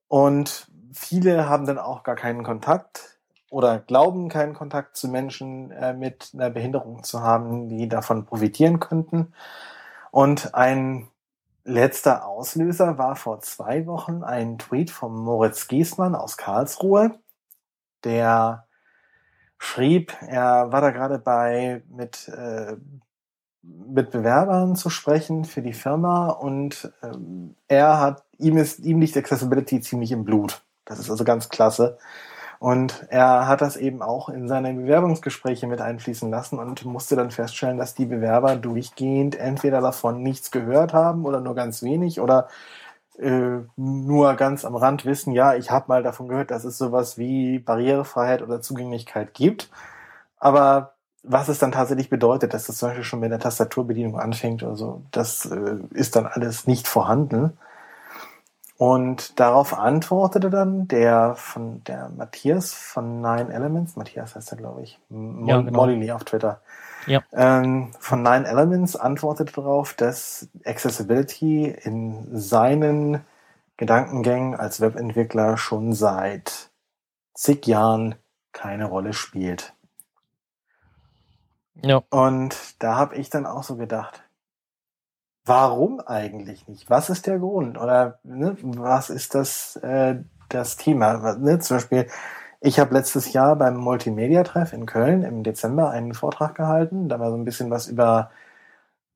[0.07, 3.19] Und viele haben dann auch gar keinen Kontakt
[3.51, 8.81] oder glauben keinen Kontakt zu Menschen äh, mit einer Behinderung zu haben, die davon profitieren
[8.81, 9.33] könnten.
[10.11, 11.09] Und ein
[11.65, 17.19] letzter Auslöser war vor zwei Wochen ein Tweet von Moritz Giesmann aus Karlsruhe,
[18.05, 18.67] der
[19.61, 22.77] schrieb, er war da gerade bei mit äh,
[23.63, 29.17] mit Bewerbern zu sprechen für die Firma und ähm, er hat ihm ist ihm liegt
[29.17, 30.63] Accessibility ziemlich im Blut.
[30.87, 31.99] Das ist also ganz klasse.
[32.59, 37.31] Und er hat das eben auch in seine Bewerbungsgespräche mit einfließen lassen und musste dann
[37.31, 42.49] feststellen, dass die Bewerber durchgehend entweder davon nichts gehört haben oder nur ganz wenig oder
[43.21, 47.19] äh, nur ganz am Rand wissen, ja, ich habe mal davon gehört, dass es sowas
[47.19, 49.71] wie Barrierefreiheit oder Zugänglichkeit gibt.
[50.39, 54.63] Aber was es dann tatsächlich bedeutet, dass das zum Beispiel schon mit der Tastaturbedienung anfängt
[54.63, 57.59] oder so, das äh, ist dann alles nicht vorhanden.
[58.79, 64.83] Und darauf antwortete dann der von der Matthias von Nine Elements, Matthias heißt er, glaube
[64.83, 65.77] ich, Mo ja, genau.
[65.85, 66.63] Molly auf Twitter.
[67.07, 67.23] Ja.
[67.33, 73.25] Ähm, von Nine Elements antwortete darauf, dass Accessibility in seinen
[73.77, 76.71] Gedankengängen als Webentwickler schon seit
[77.35, 78.17] zig Jahren
[78.53, 79.75] keine Rolle spielt.
[81.83, 82.03] Ja.
[82.11, 84.23] Und da habe ich dann auch so gedacht,
[85.45, 86.91] warum eigentlich nicht?
[86.91, 87.79] Was ist der Grund?
[87.79, 90.17] Oder ne, was ist das, äh,
[90.49, 91.37] das Thema?
[91.39, 92.07] Ne, zum Beispiel,
[92.61, 97.09] ich habe letztes Jahr beim Multimedia-Treff in Köln im Dezember einen Vortrag gehalten.
[97.09, 98.31] Da war so ein bisschen was über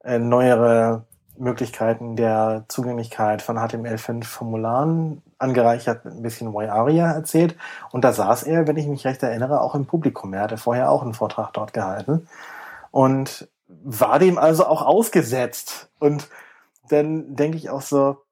[0.02, 1.04] äh, neuere
[1.36, 7.56] Möglichkeiten der Zugänglichkeit von HTML5-Formularen angereichert ein bisschen Y-Aria erzählt.
[7.90, 10.32] Und da saß er, wenn ich mich recht erinnere, auch im Publikum.
[10.32, 12.28] Er hatte vorher auch einen Vortrag dort gehalten.
[12.90, 15.90] Und war dem also auch ausgesetzt.
[15.98, 16.28] Und
[16.88, 18.23] dann denke ich auch so,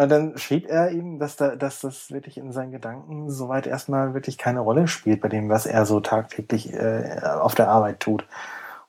[0.00, 4.14] und dann schrieb er ihm, dass, da, dass das wirklich in seinen Gedanken soweit erstmal
[4.14, 8.26] wirklich keine Rolle spielt bei dem, was er so tagtäglich äh, auf der Arbeit tut.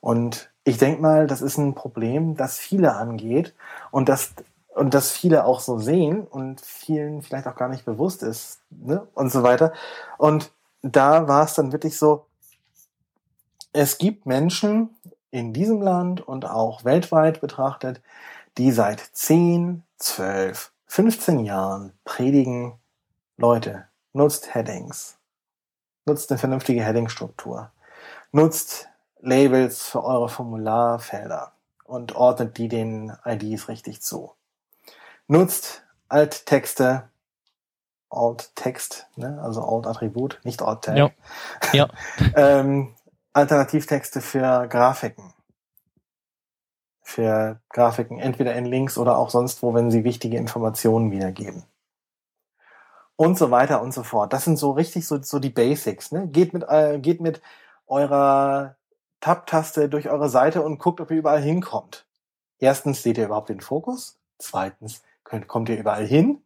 [0.00, 3.54] Und ich denke mal, das ist ein Problem, das viele angeht
[3.90, 4.32] und das
[4.74, 9.06] und das viele auch so sehen und vielen vielleicht auch gar nicht bewusst ist ne?
[9.12, 9.74] und so weiter.
[10.16, 12.24] Und da war es dann wirklich so,
[13.74, 14.96] es gibt Menschen,
[15.30, 18.00] in diesem Land und auch weltweit betrachtet,
[18.56, 22.78] die seit 10, 12, 15 Jahren predigen,
[23.38, 25.16] Leute, nutzt Headings,
[26.04, 27.70] nutzt eine vernünftige Headingstruktur,
[28.30, 31.52] nutzt Labels für eure Formularfelder
[31.84, 34.34] und ordnet die den IDs richtig zu.
[35.28, 37.08] Nutzt Alttexte,
[38.10, 39.40] Alt-Text, ne?
[39.42, 40.98] also Alt-Attribut, nicht Alt-Tag.
[40.98, 41.10] Ja.
[41.72, 41.88] ja.
[42.36, 42.94] ähm,
[43.32, 45.32] Alternativtexte für Grafiken.
[47.12, 51.64] Für Grafiken, entweder in Links oder auch sonst wo, wenn sie wichtige Informationen wiedergeben.
[53.16, 54.32] Und so weiter und so fort.
[54.32, 56.10] Das sind so richtig so, so die Basics.
[56.10, 56.26] Ne?
[56.28, 57.42] Geht, mit, äh, geht mit
[57.86, 58.76] eurer
[59.20, 62.06] Tab-Taste durch eure Seite und guckt, ob ihr überall hinkommt.
[62.58, 64.18] Erstens seht ihr überhaupt den Fokus.
[64.38, 66.42] Zweitens könnt, kommt ihr überall hin.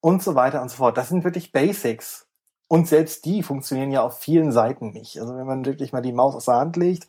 [0.00, 0.96] Und so weiter und so fort.
[0.96, 2.26] Das sind wirklich Basics
[2.66, 5.20] und selbst die funktionieren ja auf vielen Seiten nicht.
[5.20, 7.08] Also wenn man wirklich mal die Maus aus der Hand legt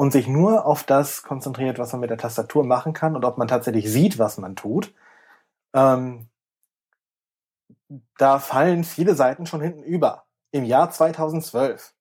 [0.00, 3.36] und sich nur auf das konzentriert, was man mit der Tastatur machen kann und ob
[3.36, 4.94] man tatsächlich sieht, was man tut,
[5.74, 6.30] ähm,
[8.16, 10.24] da fallen viele Seiten schon hinten über.
[10.52, 11.92] Im Jahr 2012.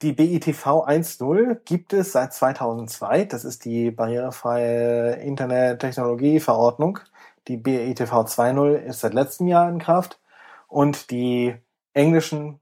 [0.00, 3.26] Die BITV 1.0 gibt es seit 2002.
[3.26, 7.00] Das ist die barrierefreie Internettechnologieverordnung.
[7.46, 10.18] Die BITV 2.0 ist seit letztem Jahr in Kraft.
[10.66, 11.54] Und die
[11.92, 12.58] englischen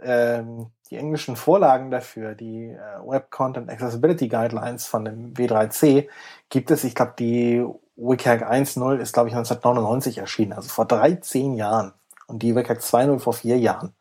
[0.00, 6.08] ähm, die englischen Vorlagen dafür, die äh, Web Content Accessibility Guidelines von dem W3C,
[6.48, 7.64] gibt es, ich glaube, die
[7.96, 11.92] WCAG 1.0 ist, glaube ich, 1999 erschienen, also vor 13 Jahren.
[12.26, 13.94] Und die WCAG 2.0 vor vier Jahren.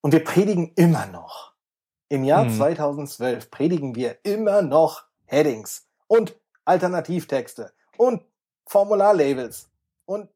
[0.00, 1.52] Und wir predigen immer noch.
[2.08, 2.56] Im Jahr hm.
[2.56, 8.22] 2012 predigen wir immer noch Headings und Alternativtexte und
[8.66, 9.70] Formularlabels
[10.06, 10.28] und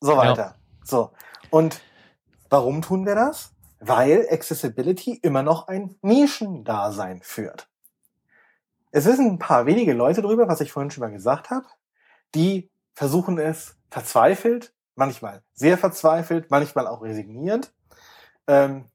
[0.00, 0.42] so weiter.
[0.42, 0.54] Ja.
[0.84, 1.10] So.
[1.50, 1.80] Und
[2.48, 3.52] warum tun wir das?
[3.80, 7.68] Weil Accessibility immer noch ein Nischendasein führt.
[8.90, 11.66] Es wissen ein paar wenige Leute drüber, was ich vorhin schon mal gesagt habe,
[12.34, 17.72] die versuchen es verzweifelt, manchmal sehr verzweifelt, manchmal auch resignierend,
[18.46, 18.86] ähm,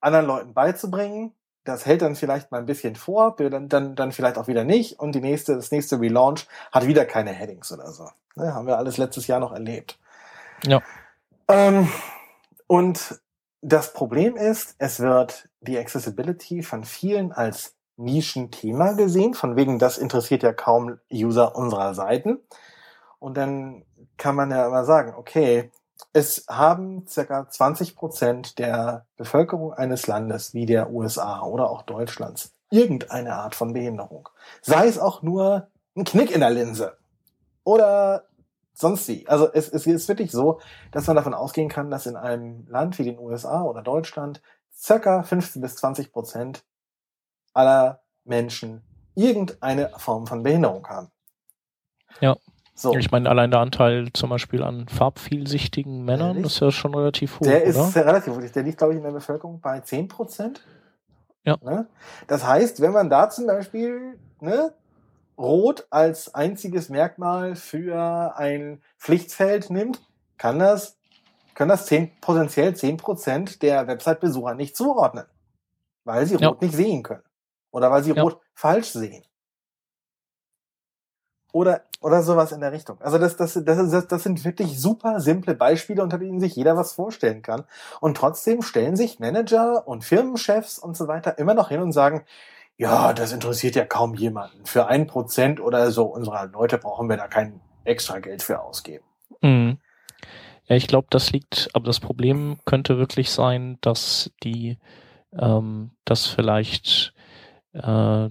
[0.00, 1.34] anderen Leuten beizubringen.
[1.64, 4.98] Das hält dann vielleicht mal ein bisschen vor, dann, dann, dann vielleicht auch wieder nicht.
[4.98, 8.08] Und die nächste, das nächste Relaunch hat wieder keine Headings oder so.
[8.34, 9.98] Ne, haben wir alles letztes Jahr noch erlebt.
[10.64, 10.80] Ja.
[11.48, 11.88] Ähm,
[12.66, 13.20] und
[13.62, 19.98] das Problem ist, es wird die Accessibility von vielen als Nischenthema gesehen, von wegen, das
[19.98, 22.40] interessiert ja kaum User unserer Seiten.
[23.20, 23.84] Und dann
[24.16, 25.70] kann man ja immer sagen, okay,
[26.12, 32.52] es haben circa 20 Prozent der Bevölkerung eines Landes wie der USA oder auch Deutschlands
[32.70, 34.28] irgendeine Art von Behinderung.
[34.62, 36.96] Sei es auch nur ein Knick in der Linse
[37.62, 38.24] oder
[38.72, 39.26] sonst wie.
[39.28, 42.98] Also es, es ist wirklich so, dass man davon ausgehen kann, dass in einem Land
[42.98, 44.42] wie den USA oder Deutschland
[44.74, 46.64] circa 15 bis 20 Prozent
[47.52, 48.82] aller Menschen
[49.14, 51.10] irgendeine Form von Behinderung haben.
[52.20, 52.36] Ja.
[52.74, 52.96] So.
[52.96, 56.46] Ich meine, allein der Anteil zum Beispiel an farbvielsichtigen Männern Ehrlich?
[56.46, 57.44] ist ja schon relativ hoch.
[57.44, 58.40] Der ist relativ hoch.
[58.40, 60.62] Der liegt, glaube ich, in der Bevölkerung bei 10 Prozent.
[61.44, 61.58] Ja.
[61.60, 61.86] Ne?
[62.28, 64.72] Das heißt, wenn man da zum Beispiel ne,
[65.38, 70.00] Rot als einziges Merkmal für ein Pflichtfeld nimmt,
[70.38, 70.98] kann das,
[71.54, 75.26] können das 10, potenziell 10 Prozent der Website-Besucher nicht zuordnen,
[76.04, 76.66] weil sie Rot ja.
[76.66, 77.22] nicht sehen können.
[77.70, 78.22] Oder weil sie ja.
[78.22, 79.24] Rot falsch sehen.
[81.52, 82.98] Oder, oder sowas in der Richtung.
[83.00, 86.76] Also das, das, das, das, das sind wirklich super simple Beispiele, unter denen sich jeder
[86.76, 87.64] was vorstellen kann.
[88.00, 92.24] Und trotzdem stellen sich Manager und Firmenchefs und so weiter immer noch hin und sagen,
[92.76, 94.64] ja, das interessiert ja kaum jemanden.
[94.64, 99.04] Für ein Prozent oder so unserer Leute brauchen wir da kein extra Geld für ausgeben.
[99.40, 99.78] Mhm.
[100.66, 104.78] Ja, ich glaube, das liegt, aber das Problem könnte wirklich sein, dass die,
[105.38, 107.12] ähm, dass vielleicht
[107.72, 108.28] äh,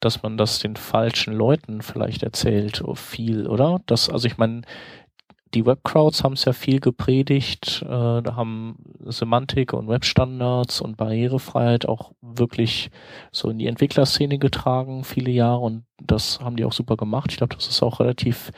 [0.00, 3.80] dass man das den falschen Leuten vielleicht erzählt, oh, viel, oder?
[3.86, 4.62] Das, also ich meine,
[5.54, 7.88] die Webcrowds haben es ja viel gepredigt, äh,
[8.22, 12.90] da haben Semantik und Webstandards und Barrierefreiheit auch wirklich
[13.32, 17.32] so in die Entwicklerszene getragen, viele Jahre und das haben die auch super gemacht.
[17.32, 18.52] Ich glaube, das ist auch relativ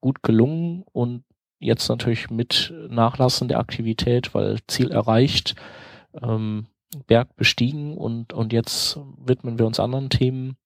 [0.00, 1.24] gut gelungen und
[1.58, 5.54] jetzt natürlich mit Nachlassen der Aktivität, weil Ziel erreicht,
[6.22, 6.66] ähm,
[7.06, 10.56] Berg bestiegen und, und jetzt widmen wir uns anderen Themen,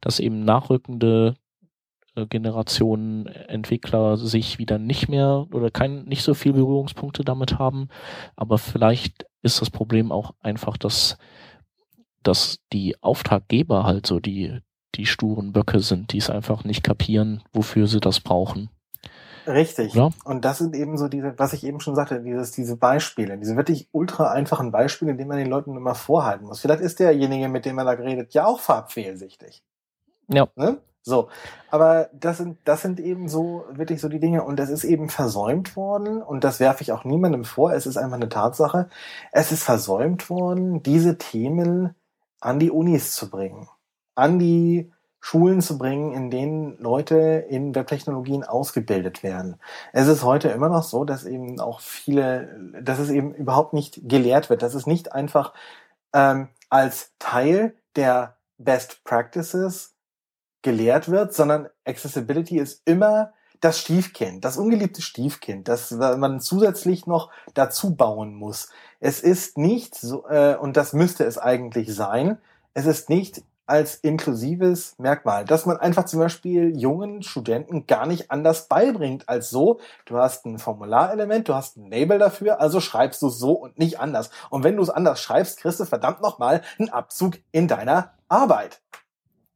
[0.00, 1.34] dass eben nachrückende
[2.14, 7.88] Generationen Entwickler sich wieder nicht mehr oder kein, nicht so viel Berührungspunkte damit haben.
[8.36, 11.16] Aber vielleicht ist das Problem auch einfach, dass,
[12.22, 14.58] dass die Auftraggeber halt so die,
[14.94, 18.68] die sturen Böcke sind, die es einfach nicht kapieren, wofür sie das brauchen.
[19.46, 19.94] Richtig.
[19.94, 20.10] Ja?
[20.24, 23.56] Und das sind eben so diese, was ich eben schon sagte, dieses, diese Beispiele, diese
[23.56, 26.60] wirklich ultra einfachen Beispiele, die man den Leuten immer vorhalten muss.
[26.60, 29.64] Vielleicht ist derjenige, mit dem man da geredet, ja auch farbfehlsichtig.
[30.28, 30.46] Ja.
[30.54, 30.78] Ne?
[31.02, 31.28] So.
[31.70, 34.44] Aber das sind, das sind eben so, wirklich so die Dinge.
[34.44, 36.22] Und das ist eben versäumt worden.
[36.22, 37.72] Und das werfe ich auch niemandem vor.
[37.72, 38.88] Es ist einfach eine Tatsache.
[39.32, 41.94] Es ist versäumt worden, diese Themen
[42.40, 43.68] an die Unis zu bringen.
[44.14, 44.92] An die
[45.24, 49.56] Schulen zu bringen, in denen Leute in Webtechnologien ausgebildet werden.
[49.92, 54.08] Es ist heute immer noch so, dass eben auch viele, dass es eben überhaupt nicht
[54.08, 55.54] gelehrt wird, dass es nicht einfach
[56.12, 59.91] ähm, als Teil der Best Practices
[60.62, 67.30] gelehrt wird, sondern Accessibility ist immer das Stiefkind, das ungeliebte Stiefkind, das man zusätzlich noch
[67.54, 68.70] dazu bauen muss.
[68.98, 72.38] Es ist nicht so, äh, und das müsste es eigentlich sein,
[72.74, 78.30] es ist nicht als inklusives Merkmal, dass man einfach zum Beispiel jungen Studenten gar nicht
[78.30, 83.22] anders beibringt als so, du hast ein Formularelement, du hast ein Label dafür, also schreibst
[83.22, 84.30] du so und nicht anders.
[84.50, 88.82] Und wenn du es anders schreibst, kriegst du verdammt nochmal einen Abzug in deiner Arbeit.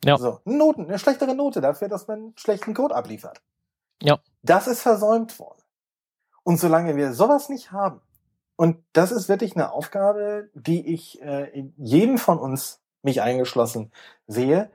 [0.04, 0.18] Ja.
[0.18, 3.42] So, Noten, eine schlechtere Note dafür, dass man schlechten Code abliefert.
[4.02, 4.18] Ja.
[4.42, 5.62] Das ist versäumt worden.
[6.42, 8.00] Und solange wir sowas nicht haben,
[8.56, 13.92] und das ist wirklich eine Aufgabe, die ich äh, jedem von uns mich eingeschlossen,
[14.26, 14.70] sehe.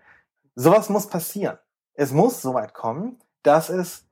[0.55, 1.57] Sowas muss passieren.
[1.93, 4.05] Es muss soweit kommen, dass es,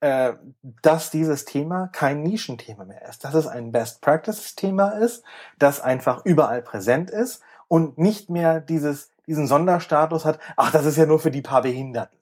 [0.00, 0.34] äh,
[0.82, 5.24] dass dieses Thema kein Nischenthema mehr ist, dass es ein Best Practice Thema ist,
[5.58, 10.96] das einfach überall präsent ist und nicht mehr dieses, diesen Sonderstatus hat, ach, das ist
[10.96, 12.18] ja nur für die paar Behinderten.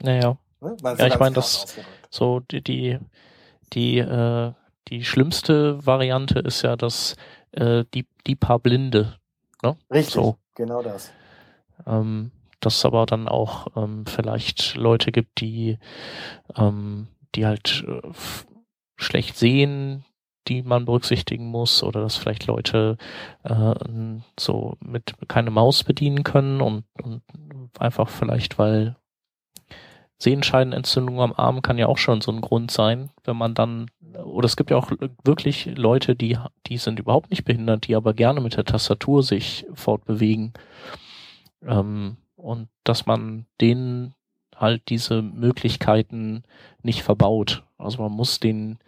[0.00, 0.38] Naja.
[0.60, 0.76] Ne?
[0.82, 1.76] Ja, ich meine, das
[2.10, 2.98] so die, die,
[3.72, 4.52] die, äh,
[4.88, 7.16] die schlimmste Variante ist ja, dass
[7.52, 9.20] äh, die, die paar Blinde
[9.62, 9.76] Ne?
[9.90, 10.36] Richtig, so.
[10.54, 11.12] genau das.
[11.86, 15.78] Ähm, dass es aber dann auch ähm, vielleicht Leute gibt, die,
[16.56, 18.00] ähm, die halt äh,
[18.96, 20.04] schlecht sehen,
[20.50, 22.98] die man berücksichtigen muss, oder dass vielleicht Leute
[23.44, 23.74] äh,
[24.38, 27.22] so mit keine Maus bedienen können und, und
[27.78, 28.96] einfach vielleicht, weil
[30.18, 33.90] Sehenscheidenentzündung am Arm kann ja auch schon so ein Grund sein, wenn man dann,
[34.22, 34.90] oder es gibt ja auch
[35.24, 36.36] wirklich Leute, die,
[36.66, 40.52] die sind überhaupt nicht behindert, die aber gerne mit der Tastatur sich fortbewegen.
[41.66, 44.14] Ähm, und dass man denen
[44.56, 46.42] halt diese Möglichkeiten
[46.82, 47.64] nicht verbaut.
[47.78, 48.78] Also man muss den,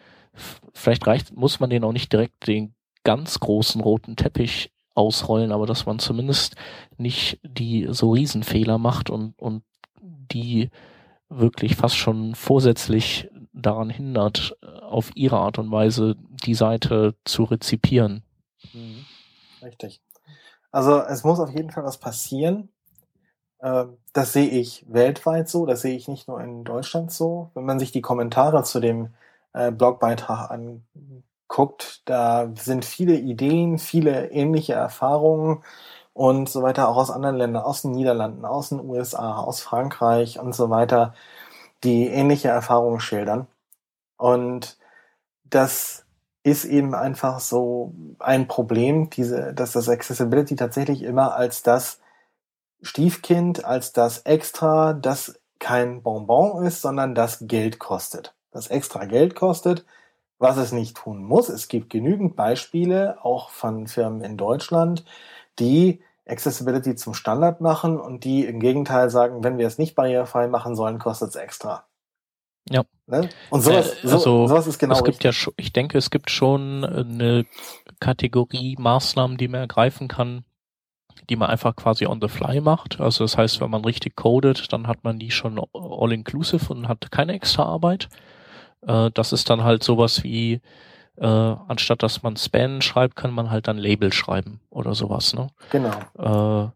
[0.73, 2.75] vielleicht reicht, muss man den auch nicht direkt den
[3.05, 6.57] ganz großen roten Teppich ausrollen, aber dass man zumindest
[6.97, 9.63] nicht die so Riesenfehler macht und, und
[10.01, 10.71] die
[11.29, 18.23] wirklich fast schon vorsätzlich daran hindert, auf ihre Art und Weise die Seite zu rezipieren.
[18.73, 19.05] Mhm.
[19.63, 20.01] Richtig.
[20.71, 22.69] Also es muss auf jeden Fall was passieren,
[23.63, 27.51] ähm, das sehe ich weltweit so, das sehe ich nicht nur in Deutschland so.
[27.55, 29.15] Wenn man sich die Kommentare zu dem
[29.53, 35.63] äh, Blogbeitrag anguckt, da sind viele Ideen, viele ähnliche Erfahrungen
[36.15, 40.39] und so weiter, auch aus anderen Ländern, aus den Niederlanden, aus den USA, aus Frankreich
[40.39, 41.15] und so weiter,
[41.85, 43.47] die ähnliche Erfahrungen schildern.
[44.17, 44.79] Und
[45.45, 46.07] das
[46.45, 52.01] ist eben einfach so ein Problem, diese, dass das Accessibility tatsächlich immer als das
[52.83, 58.35] Stiefkind als das Extra, das kein Bonbon ist, sondern das Geld kostet.
[58.53, 59.85] Das extra Geld kostet,
[60.39, 61.49] was es nicht tun muss.
[61.49, 65.05] Es gibt genügend Beispiele, auch von Firmen in Deutschland,
[65.59, 70.47] die Accessibility zum Standard machen und die im Gegenteil sagen, wenn wir es nicht barrierefrei
[70.49, 71.87] machen sollen, kostet es extra.
[72.71, 72.85] Ja.
[73.07, 73.29] Ne?
[73.51, 74.95] Und sowas, äh, also, sowas ist genau.
[74.95, 75.47] Es gibt richtig.
[75.47, 77.45] ja ich denke, es gibt schon eine
[78.01, 80.45] Kategorie Maßnahmen, die man ergreifen kann,
[81.29, 83.01] die man einfach quasi on the fly macht.
[83.01, 86.89] Also das heißt, wenn man richtig codet, dann hat man die schon all inclusive und
[86.89, 88.09] hat keine extra Arbeit.
[88.87, 90.61] Äh, das ist dann halt sowas wie,
[91.17, 95.35] äh, anstatt dass man Span schreibt, kann man halt dann Label schreiben oder sowas.
[95.35, 95.49] Ne?
[95.71, 96.69] Genau.
[96.69, 96.71] Äh,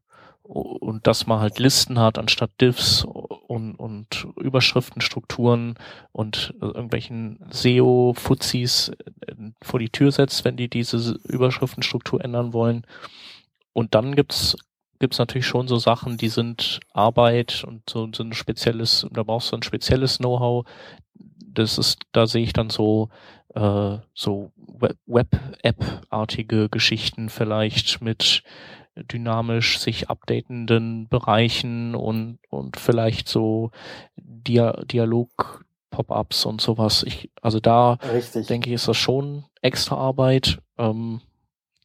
[0.48, 5.74] und dass man halt Listen hat anstatt Diffs und, und Überschriftenstrukturen
[6.12, 12.86] und irgendwelchen SEO-Fuzis äh, vor die Tür setzt, wenn die diese Überschriftenstruktur ändern wollen.
[13.72, 14.56] Und dann gibt's
[14.98, 19.52] gibt's natürlich schon so Sachen, die sind Arbeit und so, so ein spezielles, da brauchst
[19.52, 20.64] du ein spezielles Know-how.
[21.58, 23.08] Das ist, da sehe ich dann so
[23.54, 24.52] äh, so
[25.06, 28.42] Web-App-artige Geschichten vielleicht mit
[28.96, 33.70] dynamisch sich updatenden Bereichen und und vielleicht so
[34.16, 37.04] Dia Dialog Pop-ups und sowas.
[37.04, 38.46] Ich, also da Richtig.
[38.48, 40.58] denke ich, ist das schon extra Arbeit.
[40.76, 41.20] Ähm,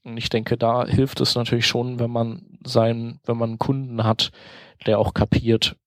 [0.04, 4.04] und ich denke, da hilft es natürlich schon, wenn man sein, wenn man einen Kunden
[4.04, 4.32] hat,
[4.86, 5.78] der auch kapiert,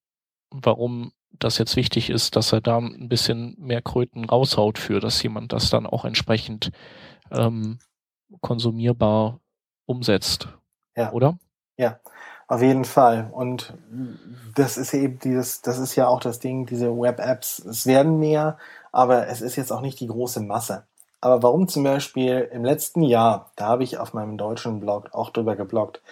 [0.50, 5.22] warum das jetzt wichtig ist, dass er da ein bisschen mehr Kröten raushaut für, dass
[5.22, 6.70] jemand das dann auch entsprechend
[7.30, 7.78] ähm,
[8.40, 9.40] konsumierbar
[9.86, 10.48] umsetzt.
[10.96, 11.12] Ja.
[11.12, 11.38] Oder?
[11.76, 11.98] Ja,
[12.46, 13.30] auf jeden Fall.
[13.32, 13.74] Und
[14.54, 18.58] das ist eben dieses, das ist ja auch das Ding, diese Web-Apps, es werden mehr,
[18.92, 20.86] aber es ist jetzt auch nicht die große Masse.
[21.20, 25.30] Aber warum zum Beispiel im letzten Jahr, da habe ich auf meinem deutschen Blog auch
[25.30, 26.02] drüber gebloggt,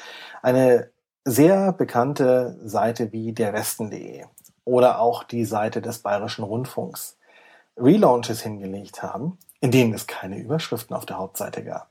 [0.40, 0.90] eine
[1.24, 4.24] sehr bekannte Seite wie derwesten.de
[4.64, 7.18] oder auch die Seite des Bayerischen Rundfunks
[7.76, 11.90] Relaunches hingelegt haben, in denen es keine Überschriften auf der Hauptseite gab.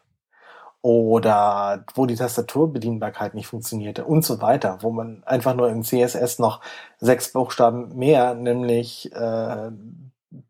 [0.83, 6.39] Oder wo die Tastaturbedienbarkeit nicht funktionierte und so weiter, wo man einfach nur im CSS
[6.39, 6.61] noch
[6.99, 9.71] sechs Buchstaben mehr, nämlich äh,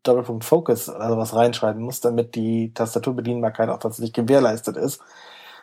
[0.02, 5.02] Doppelpunkt Focus oder sowas reinschreiben muss, damit die Tastaturbedienbarkeit auch tatsächlich gewährleistet ist.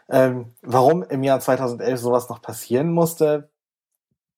[0.07, 3.49] Ähm, warum im Jahr 2011 sowas noch passieren musste,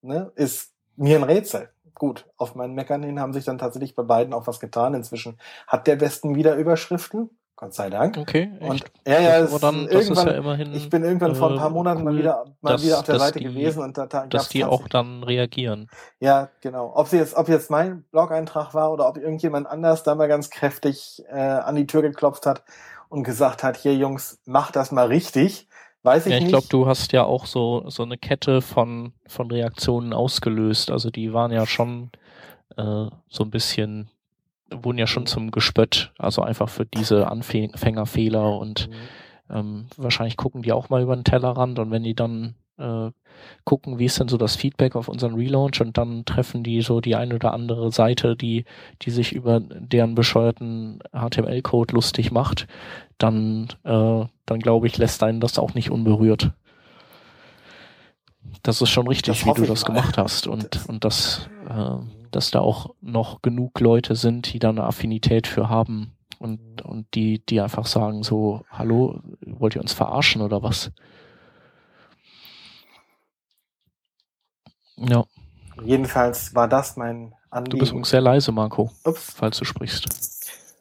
[0.01, 1.69] ne, ist mir ein Rätsel.
[2.01, 4.95] Gut, auf meinen Meckern hin haben sich dann tatsächlich bei beiden auch was getan.
[4.95, 5.37] Inzwischen
[5.67, 7.29] hat der Westen wieder Überschriften.
[7.55, 8.17] Gott sei Dank.
[8.17, 8.51] Okay.
[8.59, 8.71] Echt?
[8.71, 10.73] Und ja, ja, das, dann, ist ja immerhin.
[10.73, 13.03] Ich bin irgendwann vor ein paar äh, Monaten cool, mal wieder mal dass, wieder auf
[13.03, 15.91] der Seite die, gewesen und da, da dass die auch dann reagieren.
[16.19, 16.91] Ja, genau.
[16.95, 20.49] Ob sie jetzt, ob jetzt mein Blog-Eintrag war oder ob irgendjemand anders da mal ganz
[20.49, 22.63] kräftig äh, an die Tür geklopft hat
[23.09, 25.69] und gesagt hat, hier Jungs, macht das mal richtig.
[26.03, 29.51] Weiß ich ja, ich glaube, du hast ja auch so so eine Kette von von
[29.51, 30.89] Reaktionen ausgelöst.
[30.89, 32.09] Also die waren ja schon
[32.77, 34.09] äh, so ein bisschen
[34.71, 38.93] wurden ja schon zum Gespött, also einfach für diese Anfängerfehler und mhm.
[39.55, 43.11] ähm, wahrscheinlich gucken die auch mal über den Tellerrand und wenn die dann äh,
[43.63, 47.01] gucken, wie ist denn so das Feedback auf unseren Relaunch und dann treffen die so
[47.01, 48.65] die eine oder andere Seite, die,
[49.01, 52.67] die sich über deren bescheuerten HTML-Code lustig macht,
[53.17, 56.51] dann, äh, dann glaube ich, lässt einen das auch nicht unberührt.
[58.63, 59.93] das ist schon richtig, Das wie du das mal.
[59.95, 61.95] gemacht hast und, und dass, äh,
[62.31, 67.07] dass da auch noch genug Leute sind, die da eine Affinität für haben und, und
[67.13, 70.91] die, die einfach sagen so, hallo, wollt ihr uns verarschen oder was?
[75.07, 75.23] Ja,
[75.83, 77.79] Jedenfalls war das mein du Anliegen.
[77.79, 79.33] bist übrigens sehr leise, Marco, Ups.
[79.35, 80.05] falls du sprichst.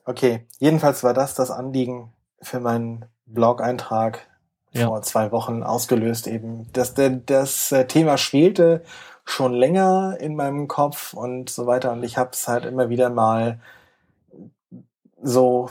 [0.04, 2.12] Okay, jedenfalls war das das Anliegen
[2.42, 4.26] für meinen Blog-Eintrag
[4.72, 4.86] Ja.
[4.88, 6.68] vor zwei Wochen ausgelöst eben.
[6.72, 8.82] Das, das, das äh, Thema schwelte
[9.24, 13.10] schon länger in meinem Kopf und so weiter und ich habe es halt immer wieder
[13.10, 13.60] mal
[15.22, 15.70] so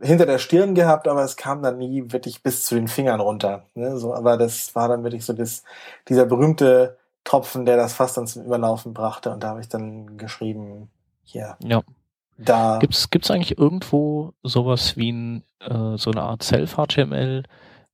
[0.00, 3.64] hinter der Stirn gehabt, aber es kam dann nie wirklich bis zu den Fingern runter.
[3.74, 3.96] Ne?
[3.98, 5.62] So, aber das war dann wirklich so das,
[6.08, 10.16] dieser berühmte Tropfen, der das fast dann zum Überlaufen brachte und da habe ich dann
[10.18, 10.90] geschrieben,
[11.24, 11.82] hier, Ja.
[12.36, 12.78] da.
[12.78, 17.44] Gibt's gibt's eigentlich irgendwo sowas wie ein, äh, so eine Art Self-HTML,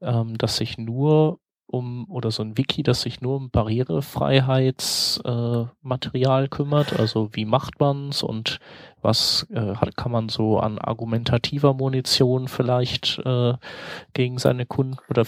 [0.02, 5.68] ähm, das sich nur um, oder so ein Wiki, das sich nur um Barrierefreiheitsmaterial äh,
[5.82, 6.98] Material kümmert?
[6.98, 8.58] Also wie macht man's und
[9.02, 13.54] was äh, hat, kann man so an argumentativer Munition vielleicht äh,
[14.12, 15.24] gegen seine Kunden oder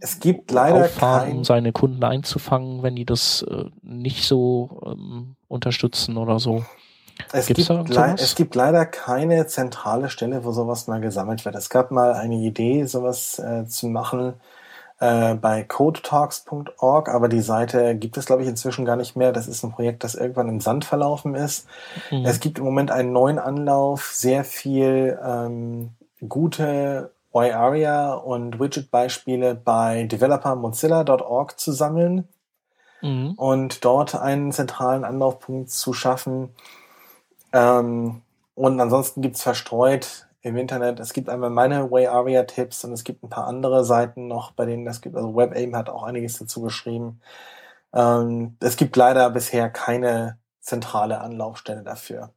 [0.00, 4.80] Es gibt leider auffahren, kein, um seine Kunden einzufangen, wenn die das äh, nicht so
[4.86, 6.64] ähm, unterstützen oder so?
[7.32, 7.90] es, gibt's gibt
[8.20, 11.54] es gibt leider keine zentrale Stelle, wo sowas mal gesammelt wird.
[11.54, 14.34] Es gab mal eine Idee, sowas äh, zu machen
[15.00, 19.32] äh, bei codetalks.org, aber die Seite gibt es, glaube ich, inzwischen gar nicht mehr.
[19.32, 21.66] Das ist ein Projekt, das irgendwann im Sand verlaufen ist.
[22.10, 22.24] Mhm.
[22.24, 25.90] Es gibt im Moment einen neuen Anlauf, sehr viel ähm,
[26.28, 32.28] gute Y-Aria und Widget-Beispiele bei developermozilla.org zu sammeln
[33.02, 33.32] Mhm.
[33.36, 36.50] und dort einen zentralen Anlaufpunkt zu schaffen.
[37.52, 38.22] Ähm,
[38.54, 43.04] und ansonsten gibt's verstreut im Internet, es gibt einmal meine Way Aria Tipps und es
[43.04, 45.16] gibt ein paar andere Seiten noch, bei denen das gibt.
[45.16, 47.20] Also WebAIM hat auch einiges dazu geschrieben.
[47.94, 52.30] Ähm, es gibt leider bisher keine zentrale Anlaufstelle dafür.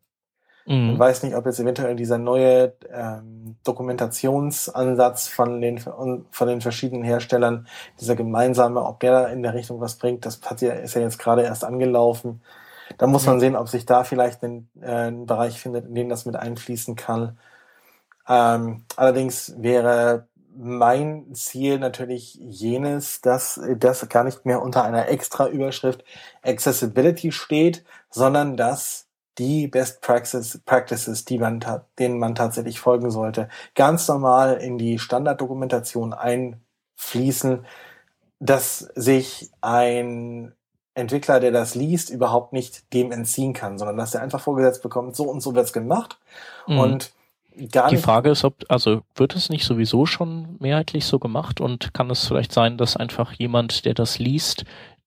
[0.86, 0.99] Ich Mhm.
[0.99, 7.68] weiß nicht, ob jetzt eventuell dieser neue ähm, Dokumentationsansatz von den, von den verschiedenen Herstellern,
[7.99, 11.20] dieser gemeinsame, ob der in der Richtung was bringt, das hat ja, ist ja jetzt
[11.20, 12.41] gerade erst angelaufen.
[12.97, 16.09] Da muss man sehen, ob sich da vielleicht ein, äh, ein Bereich findet, in den
[16.09, 17.38] das mit einfließen kann.
[18.28, 25.47] Ähm, allerdings wäre mein Ziel natürlich jenes, dass das gar nicht mehr unter einer extra
[25.47, 26.03] Überschrift
[26.43, 29.03] Accessibility steht, sondern dass
[29.38, 31.60] die Best Practices, Practices die man
[32.00, 37.66] denen man tatsächlich folgen sollte, ganz normal in die Standarddokumentation einfließen,
[38.40, 40.54] dass sich ein
[40.96, 45.16] Entwickler, der das liest, überhaupt nicht dem entziehen kann, sondern dass er einfach vorgesetzt bekommt,
[45.16, 46.20] so und so wird's gemacht
[46.68, 46.80] Mhm.
[46.80, 47.14] und
[47.72, 51.62] gar Die nicht Frage ist, ob, also wird es nicht sowieso schon mehrheitlich so gemacht
[51.62, 54.66] und kann es vielleicht sein, dass einfach jemand, der das liest,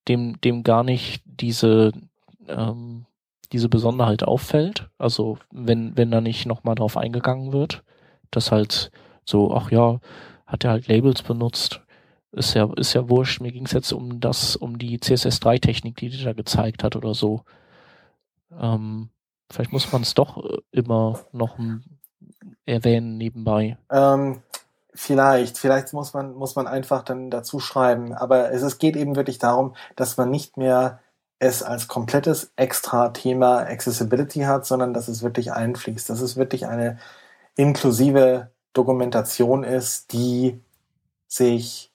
[0.09, 1.93] dem, dem gar nicht diese,
[2.49, 3.05] ähm,
[3.49, 4.89] diese Besonderheit auffällt?
[4.99, 7.83] Also wenn, wenn da nicht nochmal drauf eingegangen wird,
[8.31, 8.91] dass halt
[9.25, 10.01] so, ach ja,
[10.47, 11.83] hat er halt Labels benutzt,
[12.33, 16.11] ist ja, ist ja wurscht, mir ging es jetzt um das, um die CSS3-Technik, die
[16.11, 17.43] die da gezeigt hat oder so.
[18.59, 19.11] Ähm,
[19.51, 21.59] vielleicht muss man es doch äh, immer noch
[22.67, 23.79] erwähnen nebenbei.
[23.91, 24.43] Ähm,
[24.95, 28.13] vielleicht, vielleicht muss man, muss man einfach dann dazu schreiben.
[28.13, 31.01] Aber es, es geht eben wirklich darum, dass man nicht mehr
[31.39, 36.67] es als komplettes extra Thema Accessibility hat, sondern dass es wirklich einfließt, dass es wirklich
[36.67, 36.99] eine
[37.57, 40.61] inklusive Dokumentation ist, die
[41.29, 41.93] sich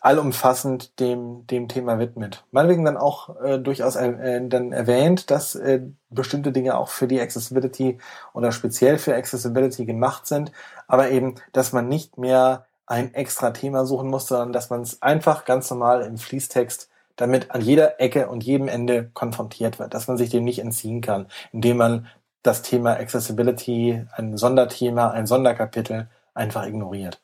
[0.00, 2.44] allumfassend dem, dem Thema widmet.
[2.50, 7.20] Meinetwegen dann auch äh, durchaus äh, dann erwähnt, dass äh, bestimmte Dinge auch für die
[7.20, 7.98] Accessibility
[8.32, 10.52] oder speziell für Accessibility gemacht sind,
[10.86, 15.02] aber eben, dass man nicht mehr ein extra Thema suchen muss, sondern dass man es
[15.02, 16.89] einfach ganz normal im Fließtext
[17.20, 21.00] damit an jeder Ecke und jedem Ende konfrontiert wird, dass man sich dem nicht entziehen
[21.00, 22.06] kann, indem man
[22.42, 27.20] das Thema Accessibility, ein Sonderthema, ein Sonderkapitel einfach ignoriert.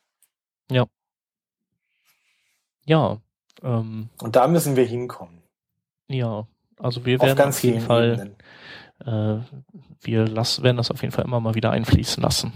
[2.86, 3.18] Ja,
[3.62, 5.42] ähm, Und da müssen wir hinkommen.
[6.09, 6.47] ja,
[6.78, 8.36] also wir Auf werden ganz auf jeden Fall,
[9.05, 9.38] äh,
[10.03, 12.53] wir lassen, werden das auf jeden Fall immer mal wieder einfließen lassen.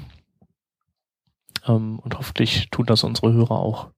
[1.66, 3.90] Ähm, und hoffentlich tun das unsere Hörer auch.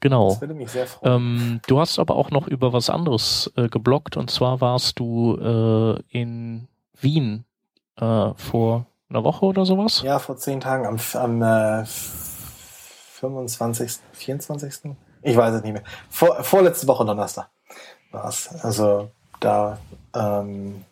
[0.00, 0.30] Genau.
[0.30, 1.14] Das würde mich sehr freuen.
[1.14, 5.36] Ähm, du hast aber auch noch über was anderes äh, geblockt und zwar warst du
[5.36, 6.68] äh, in
[7.00, 7.44] Wien
[7.96, 10.02] äh, vor einer Woche oder sowas.
[10.02, 14.94] Ja, vor zehn Tagen, am, am äh, 25., 24.
[15.22, 15.84] Ich weiß es nicht mehr.
[16.10, 17.48] Vor, vorletzte Woche Donnerstag
[18.10, 18.48] war es.
[18.62, 19.78] Also da
[20.14, 20.84] ähm,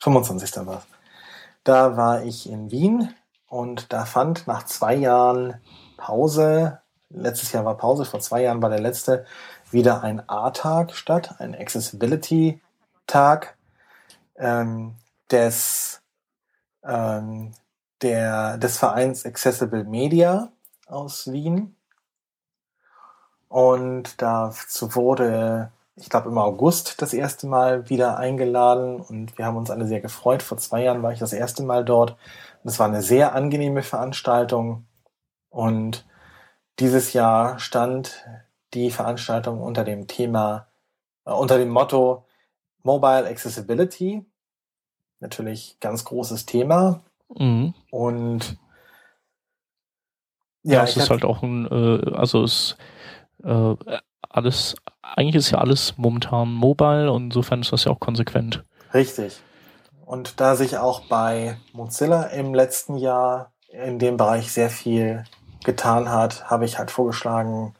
[0.00, 0.66] 25.
[0.66, 0.86] war es.
[1.62, 3.14] Da war ich in Wien
[3.48, 5.60] und da fand nach zwei Jahren
[5.96, 6.80] Pause
[7.14, 9.24] letztes Jahr war Pause, vor zwei Jahren war der letzte,
[9.70, 13.56] wieder ein A-Tag statt, ein Accessibility-Tag
[14.36, 14.94] ähm,
[15.30, 16.02] des,
[16.84, 17.52] ähm,
[18.02, 20.50] der, des Vereins Accessible Media
[20.86, 21.74] aus Wien.
[23.48, 29.56] Und dazu wurde, ich glaube, im August das erste Mal wieder eingeladen und wir haben
[29.56, 30.42] uns alle sehr gefreut.
[30.42, 32.16] Vor zwei Jahren war ich das erste Mal dort.
[32.64, 34.86] Es war eine sehr angenehme Veranstaltung
[35.50, 36.04] und
[36.78, 38.24] dieses Jahr stand
[38.74, 40.68] die Veranstaltung unter dem Thema,
[41.24, 42.26] äh, unter dem Motto
[42.82, 44.24] Mobile Accessibility.
[45.20, 47.02] Natürlich ganz großes Thema.
[47.28, 47.74] Mhm.
[47.90, 48.58] Und
[50.62, 52.76] ja, ja es ist halt auch ein, äh, also es
[53.42, 53.76] äh,
[54.28, 58.64] alles, eigentlich ist ja alles momentan mobile und insofern ist das ja auch konsequent.
[58.92, 59.40] Richtig.
[60.04, 65.24] Und da sich auch bei Mozilla im letzten Jahr in dem Bereich sehr viel
[65.64, 67.74] getan hat, habe ich halt vorgeschlagen,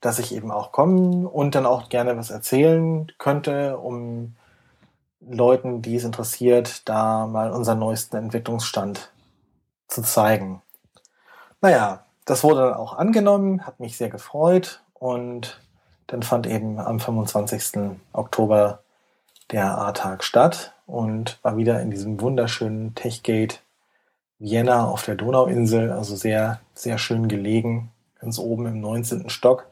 [0.00, 4.34] dass ich eben auch kommen und dann auch gerne was erzählen könnte, um
[5.20, 9.10] Leuten, die es interessiert, da mal unseren neuesten Entwicklungsstand
[9.88, 10.62] zu zeigen.
[11.60, 15.60] Naja, das wurde dann auch angenommen, hat mich sehr gefreut und
[16.06, 17.98] dann fand eben am 25.
[18.12, 18.80] Oktober
[19.50, 23.60] der A-Tag statt und war wieder in diesem wunderschönen Techgate
[24.38, 29.28] Vienna auf der Donauinsel, also sehr, sehr schön gelegen, ganz oben im 19.
[29.30, 29.66] Stock.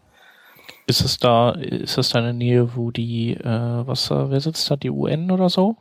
[0.87, 4.71] Ist es da, ist das da in der Nähe, wo die, äh, was, wer sitzt
[4.71, 5.77] da, die UN oder so?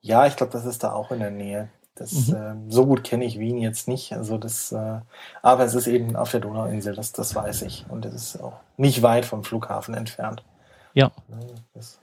[0.00, 1.68] Ja, ich glaube, das ist da auch in der Nähe.
[1.94, 2.34] Das, mhm.
[2.34, 4.12] äh, so gut kenne ich Wien jetzt nicht.
[4.12, 5.00] Also das, äh,
[5.42, 7.86] aber es ist eben auf der Donauinsel, das, das weiß ich.
[7.88, 10.44] Und es ist auch nicht weit vom Flughafen entfernt.
[10.92, 11.12] Ja.
[11.74, 12.00] Das,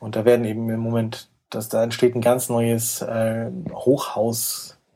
[0.00, 3.50] und da werden eben im Moment, dass da entsteht ein ganz neues äh,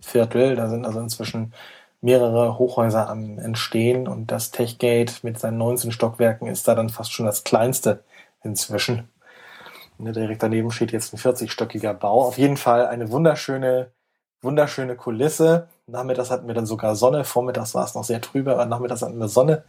[0.07, 0.57] Hochhausviertel.
[0.57, 1.52] Da sind also inzwischen
[2.00, 7.12] mehrere Hochhäuser am Entstehen und das Techgate mit seinen 19 Stockwerken ist da dann fast
[7.12, 8.04] schon das kleinste
[8.42, 9.09] inzwischen.
[9.98, 12.26] Direkt daneben steht jetzt ein 40-stöckiger Bau.
[12.26, 13.92] Auf jeden Fall eine wunderschöne
[14.42, 15.68] wunderschöne Kulisse.
[15.86, 19.18] Nachmittags hatten wir dann sogar Sonne, vormittags war es noch sehr trübe, aber nachmittags hatten
[19.18, 19.64] wir Sonne.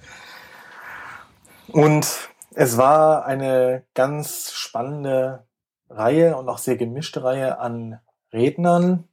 [1.69, 5.47] Und es war eine ganz spannende
[5.89, 7.99] Reihe und auch sehr gemischte Reihe an
[8.33, 9.07] Rednern.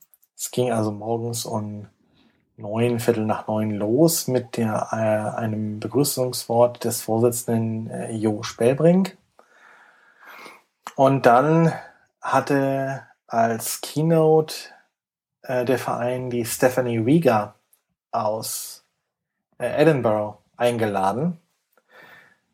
[0.45, 1.87] Es ging also morgens um
[2.59, 9.17] neun, Viertel nach neun los mit der, äh, einem Begrüßungswort des Vorsitzenden äh, Jo Spellbrink.
[10.97, 11.73] Und dann
[12.21, 14.55] hatte als Keynote
[15.41, 17.55] äh, der Verein die Stephanie Rieger
[18.11, 18.85] aus
[19.57, 21.41] äh, Edinburgh eingeladen.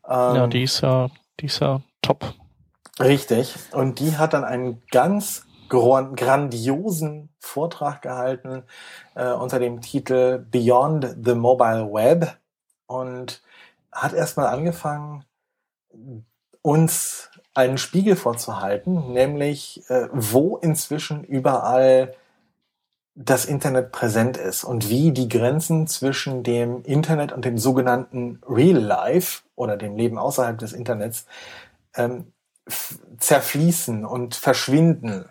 [0.07, 1.09] Ähm, ja, die ist ja,
[1.41, 2.35] die ist ja top.
[3.01, 3.53] Richtig.
[3.73, 8.63] Und die hat dann einen ganz grandiosen Vortrag gehalten
[9.15, 12.37] äh, unter dem Titel Beyond the Mobile Web
[12.87, 13.41] und
[13.91, 15.23] hat erstmal angefangen,
[16.61, 22.13] uns einen Spiegel vorzuhalten, nämlich äh, wo inzwischen überall
[23.15, 28.79] das Internet präsent ist und wie die Grenzen zwischen dem Internet und dem sogenannten Real
[28.79, 31.25] Life oder dem Leben außerhalb des Internets
[31.95, 32.31] ähm,
[33.17, 35.25] zerfließen und verschwinden.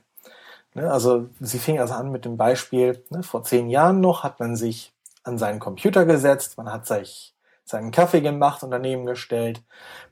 [0.75, 4.39] Ne, also sie fing also an mit dem Beispiel, ne, vor zehn Jahren noch hat
[4.39, 4.93] man sich
[5.25, 9.63] an seinen Computer gesetzt, man hat sich seinen Kaffee gemacht und daneben gestellt,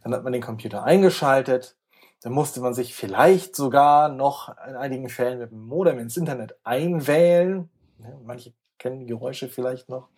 [0.02, 1.76] dann hat man den Computer eingeschaltet,
[2.22, 6.56] da musste man sich vielleicht sogar noch in einigen Fällen mit dem Modem ins Internet
[6.64, 7.68] einwählen.
[8.24, 10.08] Manche kennen die Geräusche vielleicht noch.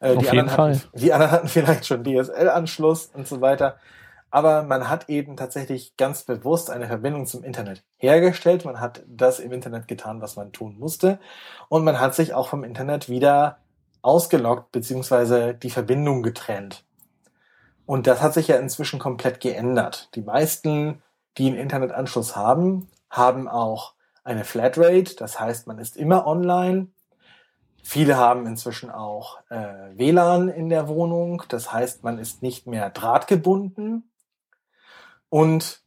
[0.00, 0.74] Äh, Auf die, jeden anderen Fall.
[0.74, 3.78] Hatten, die anderen hatten vielleicht schon DSL-Anschluss und so weiter.
[4.30, 8.64] Aber man hat eben tatsächlich ganz bewusst eine Verbindung zum Internet hergestellt.
[8.64, 11.18] Man hat das im Internet getan, was man tun musste.
[11.68, 13.58] Und man hat sich auch vom Internet wieder
[14.02, 16.84] ausgeloggt, beziehungsweise die Verbindung getrennt.
[17.86, 20.10] Und das hat sich ja inzwischen komplett geändert.
[20.14, 21.02] Die meisten
[21.38, 26.88] die einen Internetanschluss haben, haben auch eine Flatrate, das heißt, man ist immer online.
[27.82, 32.90] Viele haben inzwischen auch äh, WLAN in der Wohnung, das heißt, man ist nicht mehr
[32.90, 34.09] drahtgebunden.
[35.30, 35.80] Und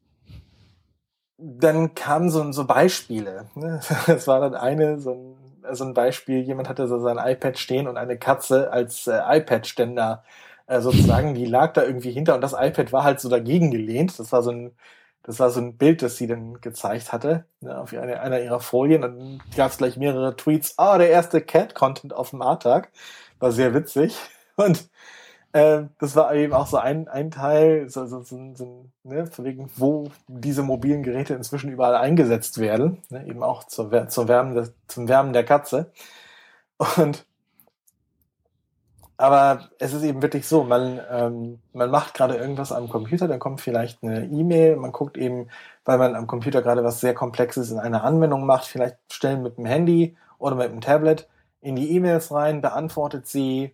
[1.38, 3.50] dann kamen so, so Beispiele.
[3.56, 3.80] Ne?
[4.08, 7.88] Es war dann eine, so ein, so ein Beispiel, jemand hatte so sein iPad stehen
[7.88, 10.24] und eine Katze als äh, iPad-Ständer
[10.68, 14.18] äh, sozusagen, die lag da irgendwie hinter und das iPad war halt so dagegen gelehnt.
[14.20, 14.72] Das war so ein
[15.24, 18.60] das war so ein Bild, das sie dann gezeigt hatte, ne, auf eine, einer ihrer
[18.60, 19.02] Folien.
[19.02, 20.78] Dann gab es gleich mehrere Tweets.
[20.78, 22.92] Ah, oh, der erste Cat-Content auf dem A-Tag.
[23.40, 24.18] War sehr witzig.
[24.58, 24.90] Und
[25.54, 29.70] äh, das war eben auch so ein, ein Teil, so, so, so, so ne, wegen,
[29.76, 33.04] wo diese mobilen Geräte inzwischen überall eingesetzt werden.
[33.10, 35.92] Ne, eben auch zur, zur Wärmen zum Wärmen der Katze.
[36.98, 37.26] Und
[39.18, 43.40] aber es ist eben wirklich so, man, ähm, man macht gerade irgendwas am Computer, dann
[43.40, 45.48] kommt vielleicht eine E-Mail, man guckt eben,
[45.86, 49.58] weil man am Computer gerade was sehr Komplexes in einer Anwendung macht, vielleicht stellen mit
[49.58, 51.30] dem Handy oder mit dem Tablet
[51.62, 53.74] in die E-Mails rein, beantwortet sie.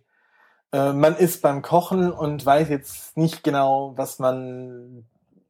[0.72, 5.06] Äh, man ist beim Kochen und weiß jetzt nicht genau, was man,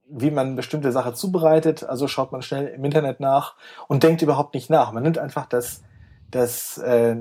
[0.08, 3.56] wie man bestimmte Sache zubereitet, also schaut man schnell im Internet nach
[3.88, 4.92] und denkt überhaupt nicht nach.
[4.92, 5.82] Man nimmt einfach das
[6.30, 7.16] das, äh,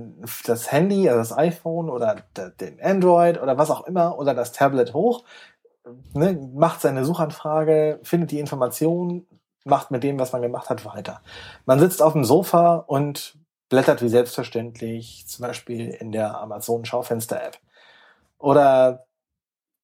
[0.45, 2.17] das Handy, also das iPhone oder
[2.59, 5.23] den Android oder was auch immer oder das Tablet hoch,
[6.13, 9.25] ne, macht seine Suchanfrage, findet die Information,
[9.65, 11.21] macht mit dem, was man gemacht hat, weiter.
[11.65, 13.37] Man sitzt auf dem Sofa und
[13.69, 17.57] blättert wie selbstverständlich, zum Beispiel in der Amazon Schaufenster-App.
[18.39, 19.05] Oder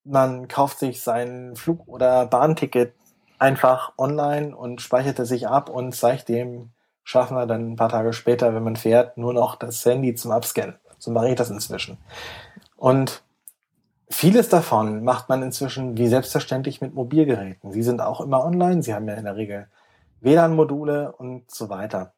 [0.04, 2.94] man kauft sich sein Flug- oder Bahnticket
[3.38, 6.72] einfach online und speichert es sich ab und zeigt dem
[7.06, 10.32] schaffen wir dann ein paar Tage später, wenn man fährt, nur noch das Handy zum
[10.32, 10.76] Abscannen.
[10.98, 11.98] So mache ich das inzwischen.
[12.76, 13.24] Und
[14.10, 17.72] vieles davon macht man inzwischen wie selbstverständlich mit Mobilgeräten.
[17.72, 19.68] Sie sind auch immer online, sie haben ja in der Regel
[20.22, 22.14] WLAN-Module und so weiter.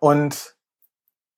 [0.00, 0.56] Und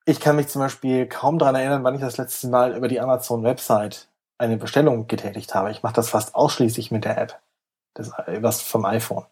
[0.05, 3.01] ich kann mich zum Beispiel kaum daran erinnern, wann ich das letzte Mal über die
[3.01, 5.71] Amazon-Website eine Bestellung getätigt habe.
[5.71, 7.41] Ich mache das fast ausschließlich mit der App,
[7.95, 9.25] das, was vom iPhone.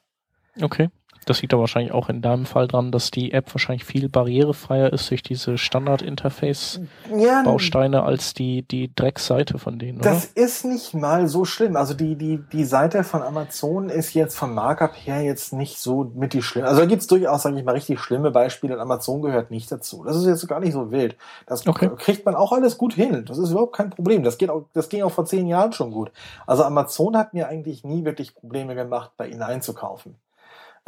[0.61, 0.91] Okay.
[1.29, 4.91] Das liegt aber wahrscheinlich auch in deinem Fall dran, dass die App wahrscheinlich viel barrierefreier
[4.95, 11.29] ist durch diese Standard-Interface-Bausteine ja, als die, die Dreckseite von denen, Das ist nicht mal
[11.29, 11.77] so schlimm.
[11.77, 16.11] Also die, die, die Seite von Amazon ist jetzt vom Markup her jetzt nicht so
[16.15, 16.65] mit die schlimm.
[16.65, 20.05] Also da gibt's durchaus, sage ich mal, richtig schlimme Beispiele und Amazon gehört nicht dazu.
[20.05, 21.19] Das ist jetzt gar nicht so wild.
[21.47, 21.91] Das okay.
[21.99, 23.27] kriegt man auch alles gut hin.
[23.27, 24.23] Das ist überhaupt kein Problem.
[24.23, 26.11] Das geht auch, das ging auch vor zehn Jahren schon gut.
[26.47, 30.17] Also Amazon hat mir eigentlich nie wirklich Probleme gemacht, bei ihnen einzukaufen.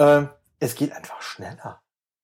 [0.01, 1.81] Ähm, es geht einfach schneller.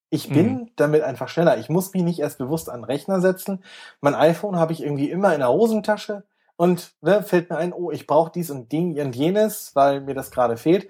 [0.09, 0.71] Ich bin mhm.
[0.77, 1.59] damit einfach schneller.
[1.59, 3.63] Ich muss mich nicht erst bewusst an den Rechner setzen.
[4.01, 6.25] Mein iPhone habe ich irgendwie immer in der Hosentasche
[6.57, 10.15] und ne, fällt mir ein, oh, ich brauche dies und Ding und jenes, weil mir
[10.15, 10.89] das gerade fehlt.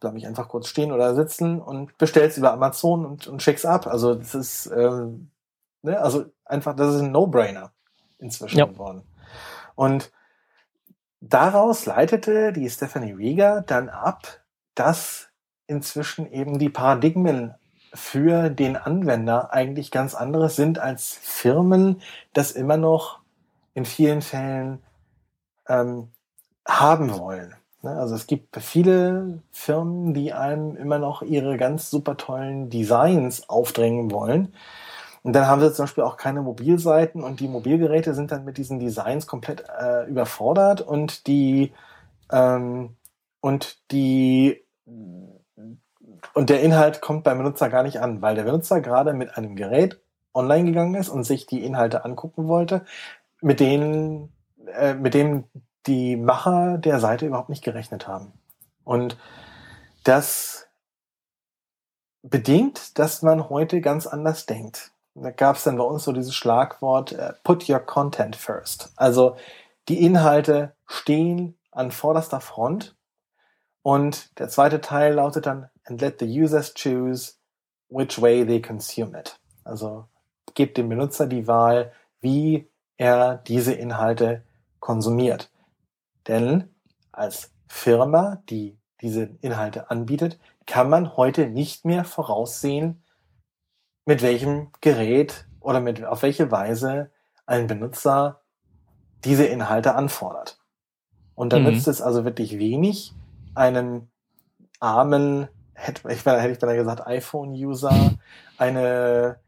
[0.00, 3.86] Bleibe ich einfach kurz stehen oder sitzen und bestell's über Amazon und, und schick's ab.
[3.86, 5.30] Also das ist ähm,
[5.82, 7.72] ne, also einfach, das ist ein No-Brainer
[8.18, 8.66] inzwischen ja.
[8.66, 9.02] geworden.
[9.76, 10.12] Und
[11.20, 15.27] daraus leitete die Stephanie Rieger dann ab, dass
[15.68, 17.54] inzwischen eben die Paradigmen
[17.94, 22.02] für den Anwender eigentlich ganz anderes sind als Firmen
[22.32, 23.20] das immer noch
[23.74, 24.82] in vielen Fällen
[25.68, 26.08] ähm,
[26.66, 27.54] haben wollen.
[27.82, 33.48] Ne, also es gibt viele Firmen, die einem immer noch ihre ganz super tollen Designs
[33.48, 34.52] aufdrängen wollen.
[35.22, 38.56] Und dann haben sie zum Beispiel auch keine Mobilseiten und die Mobilgeräte sind dann mit
[38.56, 41.72] diesen Designs komplett äh, überfordert und die
[42.30, 42.96] ähm,
[43.40, 44.62] und die
[46.34, 49.56] und der Inhalt kommt beim Benutzer gar nicht an, weil der Benutzer gerade mit einem
[49.56, 50.00] Gerät
[50.34, 52.84] online gegangen ist und sich die Inhalte angucken wollte,
[53.40, 54.32] mit denen,
[54.74, 55.44] äh, mit dem
[55.86, 58.32] die Macher der Seite überhaupt nicht gerechnet haben.
[58.84, 59.16] Und
[60.04, 60.68] das
[62.22, 64.92] bedingt, dass man heute ganz anders denkt.
[65.14, 68.92] Da gab es dann bei uns so dieses Schlagwort äh, Put your content first.
[68.96, 69.36] Also
[69.88, 72.94] die Inhalte stehen an vorderster Front.
[73.82, 77.34] Und der zweite Teil lautet dann and let the users choose
[77.88, 79.38] which way they consume it.
[79.64, 80.06] Also
[80.54, 84.44] gebt dem Benutzer die Wahl, wie er diese Inhalte
[84.80, 85.50] konsumiert.
[86.26, 86.74] Denn
[87.12, 93.02] als Firma, die diese Inhalte anbietet, kann man heute nicht mehr voraussehen,
[94.04, 97.10] mit welchem Gerät oder mit, auf welche Weise
[97.46, 98.42] ein Benutzer
[99.24, 100.58] diese Inhalte anfordert.
[101.34, 101.66] Und da mhm.
[101.66, 103.14] nützt es also wirklich wenig,
[103.54, 104.10] einen
[104.80, 108.12] armen hätte ich, hätte ich beinahe gesagt, iPhone-User
[108.58, 109.38] eine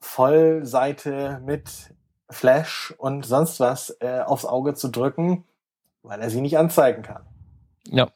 [0.00, 1.94] Vollseite mit
[2.30, 5.44] Flash und sonst was äh, aufs Auge zu drücken,
[6.02, 7.24] weil er sie nicht anzeigen kann.
[7.86, 8.08] Ja.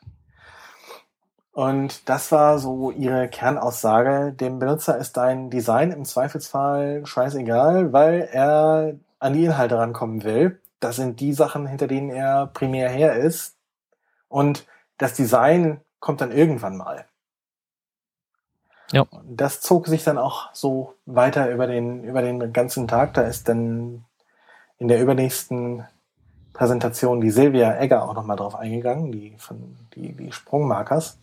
[1.52, 4.32] Und das war so ihre Kernaussage.
[4.32, 10.60] Dem Benutzer ist dein Design im Zweifelsfall scheißegal, weil er an die Inhalte rankommen will.
[10.80, 13.56] Das sind die Sachen, hinter denen er primär her ist.
[14.28, 14.66] Und
[14.98, 17.06] das Design kommt dann irgendwann mal.
[18.92, 19.06] Ja.
[19.24, 23.14] Das zog sich dann auch so weiter über den, über den ganzen Tag.
[23.14, 24.04] Da ist dann
[24.78, 25.84] in der übernächsten
[26.52, 31.18] Präsentation die Silvia Egger auch nochmal drauf eingegangen, die von die, die Sprungmarkers.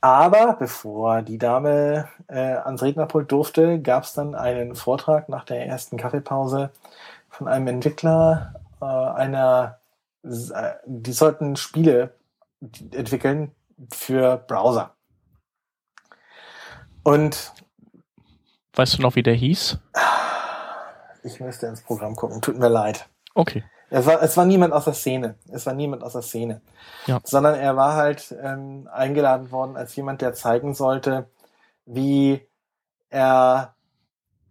[0.00, 5.66] Aber bevor die Dame äh, ans Rednerpult durfte, gab es dann einen Vortrag nach der
[5.66, 6.70] ersten Kaffeepause
[7.30, 9.78] von einem Entwickler äh, einer,
[10.22, 12.10] äh, die sollten Spiele
[12.92, 13.52] entwickeln
[13.90, 14.93] für Browser.
[17.04, 17.52] Und
[18.74, 19.78] weißt du noch, wie der hieß?
[21.22, 22.42] Ich müsste ins Programm gucken.
[22.42, 23.08] Tut mir leid.
[23.34, 23.62] Okay.
[23.90, 25.36] Es war, es war niemand aus der Szene.
[25.52, 26.60] Es war niemand aus der Szene.
[27.06, 27.20] Ja.
[27.22, 31.28] Sondern er war halt ähm, eingeladen worden als jemand, der zeigen sollte,
[31.86, 32.40] wie
[33.10, 33.74] er,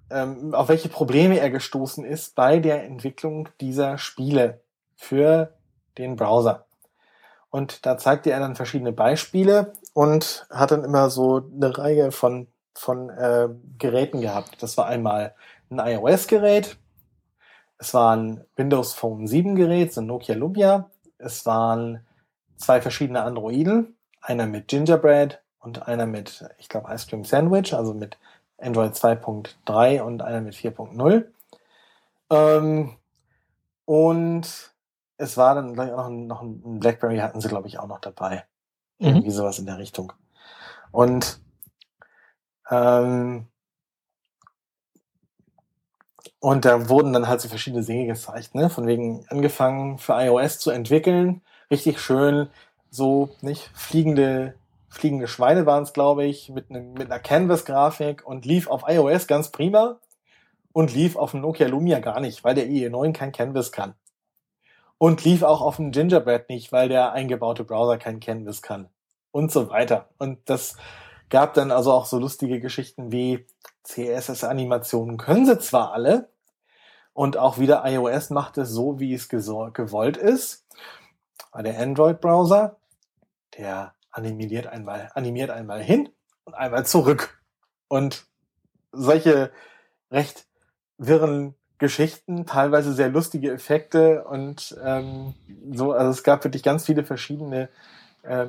[0.09, 4.61] ähm, auf welche Probleme er gestoßen ist bei der Entwicklung dieser Spiele
[4.95, 5.53] für
[5.97, 6.65] den Browser.
[7.53, 12.47] Und da zeigte er dann verschiedene Beispiele und hat dann immer so eine Reihe von,
[12.73, 13.47] von äh,
[13.77, 14.63] Geräten gehabt.
[14.63, 15.35] Das war einmal
[15.69, 16.77] ein iOS-Gerät,
[17.77, 20.89] es war ein Windows Phone 7 Gerät, so ein Nokia Lumia.
[21.19, 22.03] Es waren
[22.55, 27.93] zwei verschiedene Androiden, einer mit Gingerbread und einer mit, ich glaube, Ice Cream Sandwich, also
[27.93, 28.17] mit
[28.57, 31.25] Android 2.3 und einer mit 4.0.
[32.31, 32.95] Ähm,
[33.85, 34.72] und
[35.17, 37.87] es war dann gleich auch noch ein, noch ein BlackBerry hatten sie, glaube ich, auch
[37.87, 38.45] noch dabei.
[38.99, 39.07] Mhm.
[39.07, 40.13] Irgendwie sowas in der Richtung.
[40.91, 41.39] Und
[42.69, 43.47] ähm,
[46.39, 48.69] und da wurden dann halt so verschiedene Dinge gezeigt, ne?
[48.69, 51.41] Von wegen angefangen für iOS zu entwickeln,
[51.71, 52.49] richtig schön,
[52.89, 54.55] so nicht fliegende
[54.93, 59.25] fliegende Schweine waren es, glaube ich, mit, einem, mit einer Canvas-Grafik und lief auf iOS
[59.25, 59.99] ganz prima
[60.71, 63.95] und lief auf dem Nokia Lumia gar nicht, weil der IE9 kein Canvas kann.
[65.03, 68.87] Und lief auch auf dem Gingerbread nicht, weil der eingebaute Browser kein Canvas kann.
[69.31, 70.07] Und so weiter.
[70.17, 70.77] Und das
[71.29, 73.45] gab dann also auch so lustige Geschichten wie
[73.83, 76.29] CSS-Animationen können sie zwar alle,
[77.11, 80.65] und auch wieder iOS macht es so, wie es gewollt ist.
[81.53, 82.77] Der Android-Browser,
[83.57, 86.07] der animiert einmal, animiert einmal hin
[86.45, 87.43] und einmal zurück.
[87.89, 88.25] Und
[88.93, 89.51] solche
[90.11, 90.47] recht
[90.97, 95.33] wirren Geschichten, teilweise sehr lustige Effekte und ähm,
[95.71, 97.69] so, also es gab wirklich ganz viele verschiedene
[98.23, 98.47] äh,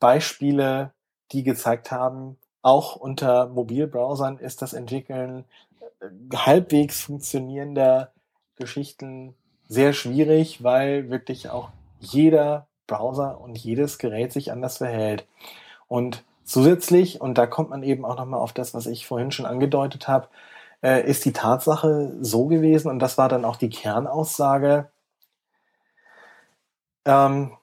[0.00, 0.92] Beispiele,
[1.32, 5.44] die gezeigt haben, auch unter Mobilbrowsern ist das Entwickeln
[6.00, 8.12] äh, halbwegs funktionierender
[8.56, 9.34] Geschichten
[9.68, 11.70] sehr schwierig, weil wirklich auch
[12.00, 15.26] jeder Browser und jedes Gerät sich anders verhält.
[15.86, 19.46] Und zusätzlich, und da kommt man eben auch nochmal auf das, was ich vorhin schon
[19.46, 20.28] angedeutet habe,
[20.82, 24.90] äh, ist die Tatsache so gewesen, und das war dann auch die Kernaussage,
[27.04, 27.56] ähm,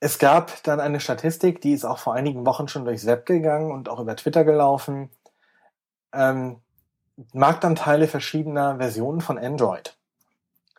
[0.00, 3.70] es gab dann eine Statistik, die ist auch vor einigen Wochen schon durchs Web gegangen
[3.70, 5.08] und auch über Twitter gelaufen.
[6.12, 6.56] Ähm,
[7.32, 9.96] Marktanteile verschiedener Versionen von Android.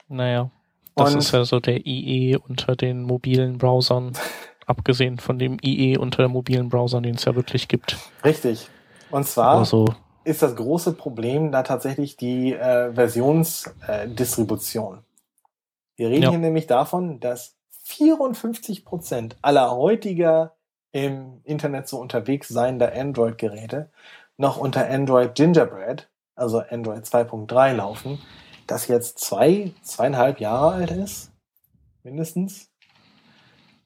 [0.07, 0.51] Naja,
[0.95, 4.13] das und ist ja so der IE unter den mobilen Browsern,
[4.67, 7.97] abgesehen von dem IE unter den mobilen Browsern, den es ja wirklich gibt.
[8.23, 8.69] Richtig.
[9.09, 9.87] Und zwar also,
[10.25, 14.97] ist das große Problem da tatsächlich die äh, Versionsdistribution.
[14.97, 15.01] Äh,
[15.95, 16.29] Wir reden ja.
[16.31, 20.55] hier nämlich davon, dass 54 Prozent aller heutiger
[20.91, 23.89] im Internet so unterwegs seiender Android-Geräte
[24.37, 28.19] noch unter Android Gingerbread, also Android 2.3 laufen,
[28.67, 31.31] das jetzt zwei, zweieinhalb Jahre alt ist,
[32.03, 32.69] mindestens.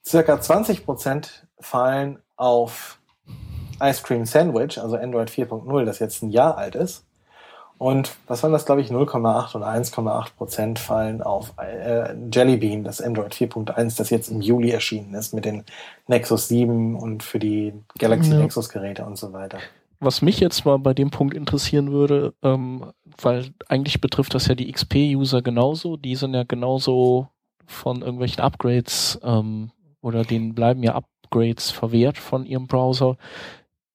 [0.05, 2.98] Circa 20 Prozent fallen auf
[3.81, 7.05] Ice Cream Sandwich, also Android 4.0, das jetzt ein Jahr alt ist.
[7.79, 12.83] Und was waren das, glaube ich, 0,8 oder 1,8 Prozent fallen auf äh, Jelly Bean,
[12.83, 15.63] das Android 4.1, das jetzt im Juli erschienen ist mit den
[16.05, 18.39] Nexus 7 und für die Galaxy ja.
[18.39, 19.59] Nexus Geräte und so weiter.
[20.01, 24.55] Was mich jetzt mal bei dem Punkt interessieren würde, ähm, weil eigentlich betrifft das ja
[24.55, 27.29] die XP-User genauso, die sind ja genauso
[27.65, 29.71] von irgendwelchen Upgrades ähm,
[30.01, 33.17] oder denen bleiben ja Upgrades verwehrt von ihrem Browser.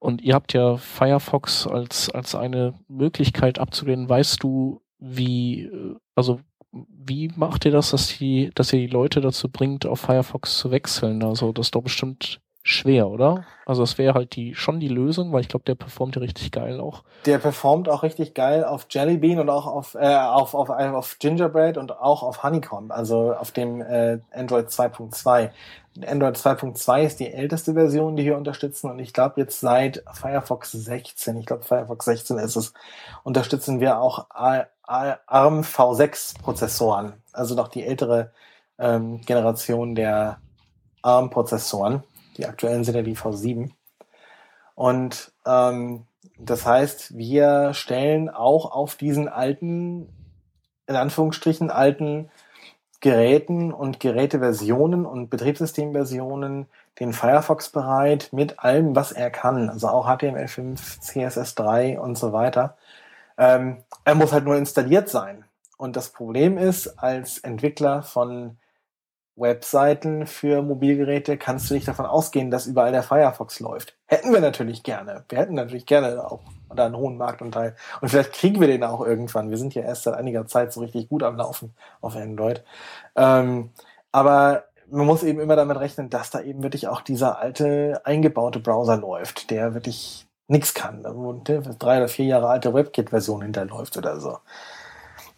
[0.05, 4.07] Und ihr habt ja Firefox als, als eine Möglichkeit abzulehnen.
[4.07, 6.41] Weißt du, wie, äh, also
[6.71, 10.71] wie macht ihr das, dass die, dass ihr die Leute dazu bringt, auf Firefox zu
[10.71, 11.25] wechseln?
[11.25, 13.47] Also das ist doch bestimmt schwer, oder?
[13.65, 16.53] Also das wäre halt die schon die Lösung, weil ich glaube, der performt ja richtig
[16.53, 17.03] geil auch.
[17.25, 21.19] Der performt auch richtig geil auf Jelly Bean und auch auf, äh, auf, auf, auf
[21.19, 25.51] Gingerbread und auch auf Honeycomb, also auf dem äh, Android 2.2.
[26.07, 30.73] Android 2.2 ist die älteste Version, die wir unterstützen und ich glaube jetzt seit Firefox
[30.73, 32.73] 16, ich glaube Firefox 16 ist es,
[33.23, 38.33] unterstützen wir auch ARM V6 Prozessoren, also noch die ältere
[38.79, 40.39] ähm, Generation der
[41.03, 42.03] ARM Prozessoren.
[42.37, 43.71] Die aktuellen sind ja die V7.
[44.75, 46.07] Und ähm,
[46.39, 50.09] das heißt, wir stellen auch auf diesen alten,
[50.87, 52.31] in Anführungsstrichen, alten
[53.05, 56.65] Geräten und Geräteversionen und Betriebssystemversionen
[56.99, 59.69] den Firefox bereit mit allem, was er kann.
[59.69, 62.79] Also auch HTML5, CSS3 und so weiter.
[63.37, 65.45] Ähm, er muss halt nur installiert sein.
[65.77, 68.57] Und das Problem ist, als Entwickler von
[69.37, 73.97] Webseiten für Mobilgeräte kannst du nicht davon ausgehen, dass überall der Firefox läuft.
[74.07, 75.25] Hätten wir natürlich gerne.
[75.29, 76.41] Wir hätten natürlich gerne auch
[76.75, 77.75] da einen hohen Marktanteil.
[78.01, 79.51] Und vielleicht kriegen wir den auch irgendwann.
[79.51, 82.65] Wir sind ja erst seit einiger Zeit so richtig gut am Laufen auf Android.
[83.17, 83.71] Ähm,
[84.13, 88.61] aber man muss eben immer damit rechnen, dass da eben wirklich auch dieser alte eingebaute
[88.61, 93.97] Browser läuft, der wirklich nichts kann, wo eine drei oder vier Jahre alte WebKit-Version hinterläuft
[93.97, 94.39] oder so.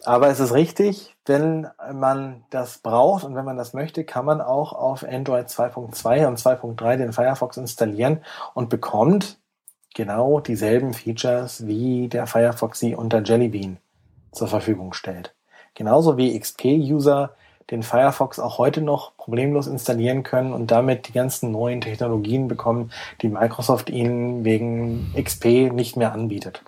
[0.03, 4.41] Aber es ist richtig, wenn man das braucht und wenn man das möchte, kann man
[4.41, 8.21] auch auf Android 2.2 und 2.3 den Firefox installieren
[8.53, 9.37] und bekommt
[9.93, 13.77] genau dieselben Features, wie der Firefox sie unter Jelly Bean
[14.31, 15.33] zur Verfügung stellt.
[15.73, 17.35] Genauso wie XP-User
[17.71, 22.91] den Firefox auch heute noch problemlos installieren können und damit die ganzen neuen Technologien bekommen,
[23.21, 26.63] die Microsoft ihnen wegen XP nicht mehr anbietet.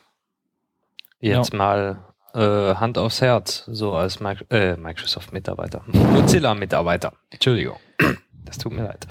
[1.22, 1.58] Jetzt ja.
[1.58, 2.00] mal
[2.34, 7.14] äh, Hand aufs Herz, so als Mi äh, Microsoft-Mitarbeiter, Mozilla-Mitarbeiter.
[7.30, 7.78] Entschuldigung,
[8.46, 9.08] das tut mir leid.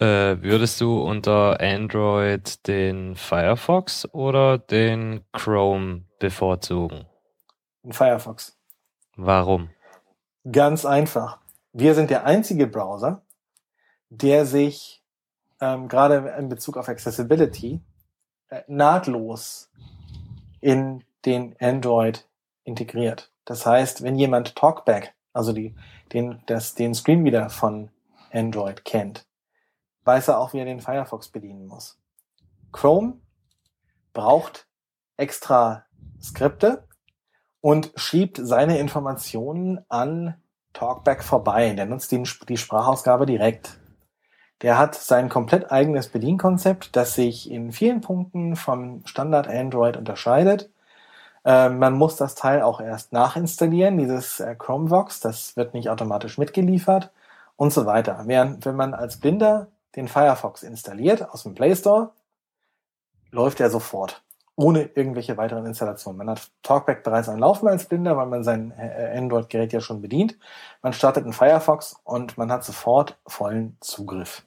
[0.00, 7.06] Äh, würdest du unter Android den Firefox oder den Chrome bevorzugen?
[7.84, 8.58] Den Firefox.
[9.16, 9.70] Warum?
[10.50, 11.38] Ganz einfach.
[11.72, 13.22] Wir sind der einzige Browser,
[14.10, 15.02] der sich
[15.60, 17.80] ähm, gerade in Bezug auf Accessibility
[18.48, 19.70] äh, nahtlos
[20.60, 22.26] in den Android
[22.64, 23.30] integriert.
[23.44, 25.74] Das heißt, wenn jemand Talkback, also die,
[26.12, 27.90] den, das, den Screenreader von
[28.32, 29.26] Android kennt,
[30.04, 31.98] weiß er auch, wie er den Firefox bedienen muss.
[32.72, 33.18] Chrome
[34.12, 34.66] braucht
[35.16, 35.84] extra
[36.20, 36.86] Skripte,
[37.64, 40.34] und schiebt seine Informationen an
[40.74, 41.72] Talkback vorbei.
[41.72, 43.78] Der nutzt die, die Sprachausgabe direkt.
[44.60, 50.70] Der hat sein komplett eigenes Bedienkonzept, das sich in vielen Punkten vom Standard Android unterscheidet.
[51.44, 56.38] Äh, man muss das Teil auch erst nachinstallieren, dieses äh, Chromevox, das wird nicht automatisch
[56.38, 57.10] mitgeliefert
[57.56, 58.22] und so weiter.
[58.26, 62.12] Während wenn man als Blinder den Firefox installiert aus dem Play Store,
[63.30, 64.22] läuft er sofort
[64.56, 66.18] ohne irgendwelche weiteren Installationen.
[66.18, 70.00] Man hat Talkback bereits am Laufen als Blinder, weil man sein äh, Android-Gerät ja schon
[70.00, 70.38] bedient.
[70.82, 74.44] Man startet einen Firefox und man hat sofort vollen Zugriff.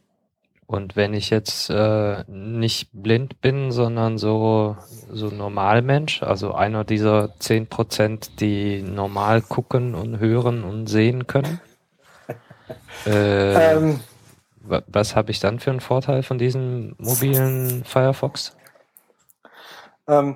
[0.67, 4.75] Und wenn ich jetzt äh, nicht blind bin, sondern so,
[5.09, 11.61] so Normalmensch, also einer dieser zehn Prozent, die normal gucken und hören und sehen können,
[13.05, 14.01] äh, ähm,
[14.59, 18.57] was habe ich dann für einen Vorteil von diesem mobilen Firefox?
[20.05, 20.35] Ähm,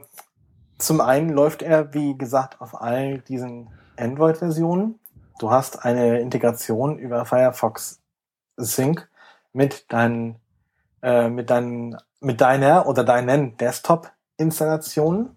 [0.77, 4.97] zum einen läuft er, wie gesagt, auf all diesen Android-Versionen.
[5.39, 7.99] Du hast eine Integration über Firefox
[8.55, 9.10] Sync
[9.53, 10.35] mit deinen,
[11.01, 15.35] äh, mit deinen, mit deiner oder deinen Desktop-Installationen.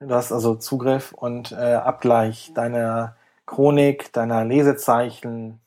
[0.00, 3.16] Du hast also Zugriff und äh, Abgleich deiner
[3.46, 5.60] Chronik, deiner Lesezeichen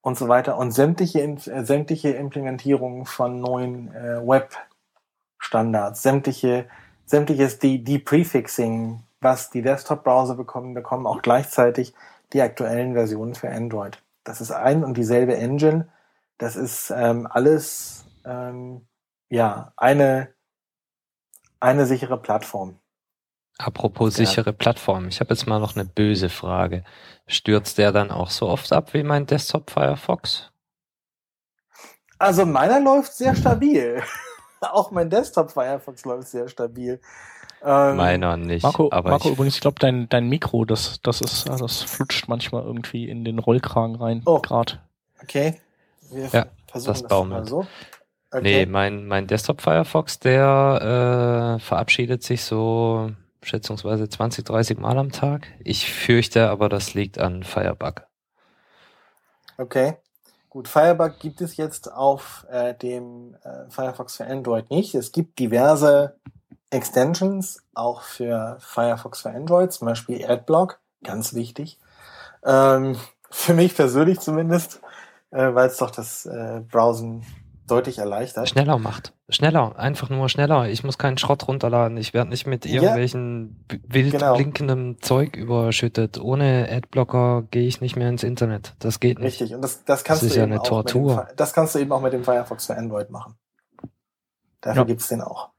[0.00, 6.66] und so weiter und sämtliche, äh, sämtliche Implementierungen von neuen äh, Web-Standards, sämtliche
[7.06, 11.94] sämtliches De-Prefixing, was die Desktop-Browser bekommen, bekommen auch gleichzeitig
[12.32, 14.02] die aktuellen Versionen für Android.
[14.24, 15.88] Das ist ein und dieselbe Engine.
[16.38, 18.86] Das ist ähm, alles ähm,
[19.30, 20.34] ja eine
[21.60, 22.78] eine sichere Plattform.
[23.58, 24.26] Apropos ja.
[24.26, 26.84] sichere Plattform, ich habe jetzt mal noch eine böse Frage.
[27.26, 30.50] Stürzt der dann auch so oft ab wie mein Desktop Firefox?
[32.18, 34.02] Also meiner läuft sehr stabil.
[34.60, 37.00] auch mein Desktop Firefox läuft sehr stabil.
[37.62, 38.62] Ähm, Meiner nicht.
[38.62, 42.28] Marco, aber Marco ich übrigens, ich glaube, dein, dein Mikro, das, das ist, das flutscht
[42.28, 44.22] manchmal irgendwie in den Rollkragen rein.
[44.26, 44.40] Oh.
[44.40, 44.80] Grad.
[45.22, 45.60] Okay.
[46.10, 47.48] Wir ja, versuchen das, das baumelt.
[47.48, 47.66] so.
[48.30, 48.42] Okay.
[48.42, 55.12] Nee, mein, mein Desktop Firefox, der äh, verabschiedet sich so schätzungsweise 20, 30 Mal am
[55.12, 55.46] Tag.
[55.60, 58.02] Ich fürchte aber, das liegt an Firebug.
[59.58, 59.96] Okay.
[60.50, 64.94] Gut, Firebug gibt es jetzt auf äh, dem äh, Firefox für Android nicht.
[64.94, 66.16] Es gibt diverse
[66.70, 71.78] Extensions auch für Firefox für Android, zum Beispiel Adblock, ganz wichtig.
[72.44, 72.96] Ähm,
[73.30, 74.80] für mich persönlich zumindest,
[75.30, 77.24] äh, weil es doch das äh, Browsen
[77.66, 78.48] deutlich erleichtert.
[78.48, 79.12] Schneller macht.
[79.28, 80.68] Schneller, einfach nur schneller.
[80.68, 81.96] Ich muss keinen Schrott runterladen.
[81.96, 84.34] Ich werde nicht mit irgendwelchen ja, wild genau.
[84.34, 86.20] blinkendem Zeug überschüttet.
[86.20, 88.74] Ohne Adblocker gehe ich nicht mehr ins Internet.
[88.78, 89.40] Das geht nicht.
[89.40, 91.26] Richtig, und das, das kannst das du eben ja eine Tortur.
[91.28, 93.34] Dem, das kannst du eben auch mit dem Firefox für Android machen.
[94.60, 94.86] Dafür ja.
[94.86, 95.50] gibt's den auch.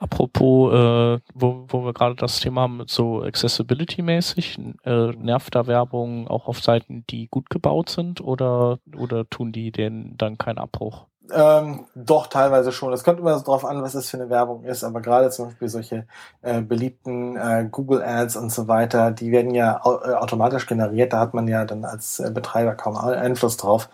[0.00, 6.26] Apropos, äh, wo, wo wir gerade das Thema haben, so Accessibility-mäßig, äh, nervt da Werbung
[6.26, 11.04] auch auf Seiten, die gut gebaut sind oder, oder tun die denen dann keinen Abbruch?
[11.32, 12.92] Ähm, doch, teilweise schon.
[12.92, 15.46] Es kommt immer so drauf an, was es für eine Werbung ist, aber gerade zum
[15.46, 16.06] Beispiel solche
[16.42, 21.12] äh, beliebten äh, Google Ads und so weiter, die werden ja au äh, automatisch generiert,
[21.12, 23.88] da hat man ja dann als äh, Betreiber kaum Einfluss drauf.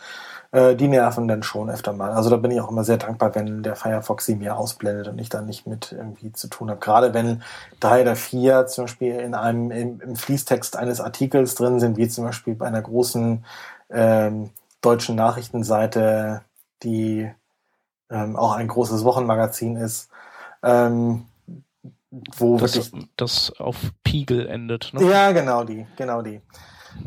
[0.57, 2.13] Äh, die nerven dann schon öfter mal.
[2.13, 5.19] Also da bin ich auch immer sehr dankbar, wenn der Firefox sie mir ausblendet und
[5.19, 6.81] ich dann nicht mit irgendwie zu tun habe.
[6.81, 7.43] Gerade wenn
[7.79, 12.09] drei oder vier zum Beispiel in einem im, im Fließtext eines Artikels drin sind, wie
[12.09, 13.45] zum Beispiel bei einer großen
[13.91, 14.49] ähm,
[14.81, 16.41] deutschen Nachrichtenseite
[16.83, 17.31] die
[18.09, 20.09] ähm, auch ein großes Wochenmagazin ist,
[20.63, 21.27] ähm,
[22.11, 24.95] wo das, wirklich das auf Piegel endet.
[24.95, 25.07] Ne?
[25.11, 26.41] Ja, genau die, genau die.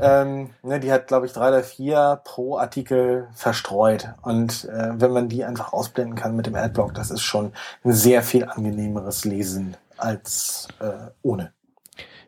[0.02, 4.10] Ähm, ne, die hat, glaube ich, drei oder vier pro Artikel verstreut.
[4.22, 7.52] Und äh, wenn man die einfach ausblenden kann mit dem Adblock, das ist schon
[7.84, 11.52] ein sehr viel angenehmeres Lesen als äh, ohne.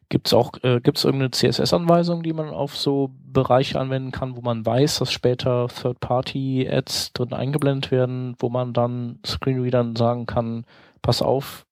[0.09, 4.41] Gibt es auch, äh, gibt irgendeine CSS-Anweisung, die man auf so Bereiche anwenden kann, wo
[4.41, 10.66] man weiß, dass später Third-Party-Ads drin eingeblendet werden, wo man dann Screenreadern sagen kann,
[11.01, 11.66] pass auf,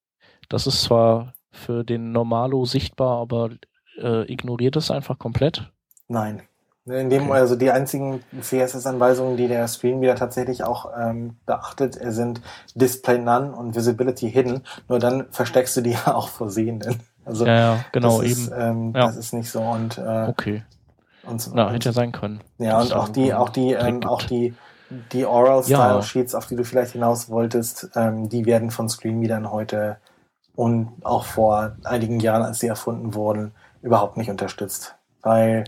[0.48, 3.50] das ist zwar für den Normalo sichtbar, aber
[3.98, 5.70] äh, ignoriert es einfach komplett?
[6.10, 6.42] Nein.
[6.86, 7.40] In dem, okay.
[7.40, 12.42] also die einzigen CSS-Anweisungen, die der Screenreader tatsächlich auch ähm, beachtet, sind
[12.74, 14.64] Display None und Visibility Hidden.
[14.88, 17.00] Nur dann versteckst du die ja auch vor Sehenden.
[17.26, 18.42] Also ja, ja genau, das eben.
[18.42, 19.06] Ist, ähm, ja.
[19.06, 20.64] Das ist nicht so und äh, okay.
[21.24, 22.42] Und Na, und, hätte ja sein können.
[22.58, 24.56] Ja, und auch die, auch die, ähm, auch die,
[25.12, 26.02] die Oral Style Ja.
[26.02, 29.98] Sheets, auf die du vielleicht hinaus wolltest, ähm, die werden von Screenreadern heute
[30.56, 33.52] und auch vor einigen Jahren, als sie erfunden wurden,
[33.84, 35.66] überhaupt nicht unterstützt, weil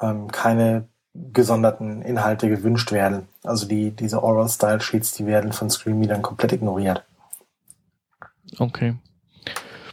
[0.00, 0.88] ähm, keine
[1.32, 3.28] gesonderten Inhalte gewünscht werden.
[3.44, 7.04] Also die, diese Oral Style Sheets, die werden von Screenreadern komplett ignoriert.
[8.58, 8.96] Okay.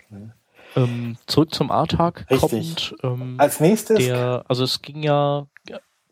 [0.10, 0.32] Mhm.
[0.76, 2.40] Ähm, zurück zum A-Tag Richtig.
[2.40, 2.96] kommend.
[3.04, 5.46] Ähm, Als nächstes, der, also es ging ja,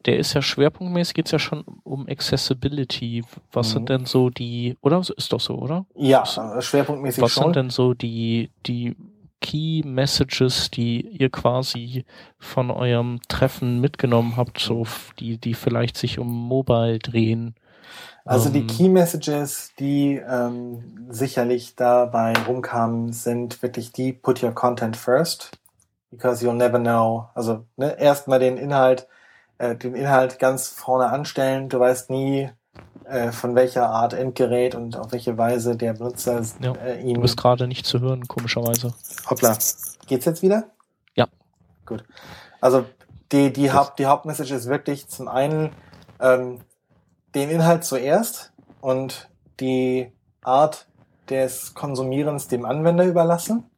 [0.06, 3.24] der ist ja schwerpunktmäßig, geht's ja schon um Accessibility.
[3.52, 3.72] Was Mhm.
[3.74, 5.00] sind denn so die, oder?
[5.00, 5.86] Ist doch so, oder?
[5.96, 7.44] ja, schwerpunktmäßig Was schon.
[7.46, 8.96] sind denn so die, die
[9.42, 12.06] Key Messages, die ihr quasi
[12.38, 14.86] von eurem Treffen mitgenommen habt, so
[15.20, 17.56] die, die vielleicht sich um Mobile drehen?
[18.26, 24.52] Also die Ähm, Key Messages, die ähm, sicherlich dabei rumkamen, sind wirklich die Put your
[24.54, 25.52] content first,
[26.12, 27.30] because you'll never know.
[27.34, 29.08] Also ne, erstmal den Inhalt,
[29.58, 31.70] äh, den Inhalt ganz vorne anstellen.
[31.70, 32.50] Du weißt nie,
[33.10, 37.22] äh, von welcher Art Endgerät und auf welche Weise der Benutzer Ja, äh, Du ihn.
[37.22, 38.94] bist gerade nicht zu hören, komischerweise.
[39.30, 39.58] Hoppla,
[40.08, 40.70] geht's jetzt wieder?
[41.16, 41.28] Ja.
[41.86, 42.04] Gut.
[42.62, 42.86] Also
[43.32, 45.72] die die Haupt die Hauptmessage ist wirklich zum einen
[46.20, 46.60] ähm,
[47.36, 48.52] den Inhalt zuerst
[48.82, 49.30] und
[49.60, 50.88] die Art
[51.30, 53.70] des Konsumierens dem Anwender überlassen.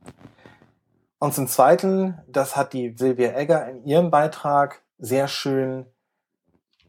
[1.19, 5.85] Und zum Zweiten, das hat die Silvia Egger in ihrem Beitrag sehr schön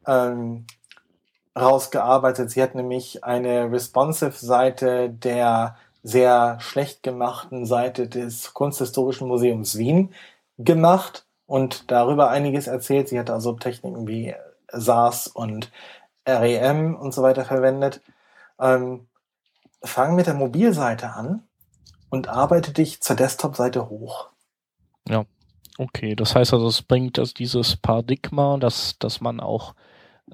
[0.07, 0.67] ähm,
[1.59, 2.51] rausgearbeitet.
[2.51, 10.13] Sie hat nämlich eine responsive-Seite der sehr schlecht gemachten Seite des Kunsthistorischen Museums Wien
[10.59, 13.09] gemacht und darüber einiges erzählt.
[13.09, 14.35] Sie hat also Techniken wie
[14.69, 15.71] SAS und
[16.27, 18.01] REM und so weiter verwendet.
[18.59, 19.07] Ähm,
[19.83, 21.43] fang mit der Mobilseite an
[22.11, 24.29] und arbeite dich zur Desktop-Seite hoch.
[25.79, 29.75] Okay, das heißt also, es bringt also dieses Paradigma, dass, dass man auch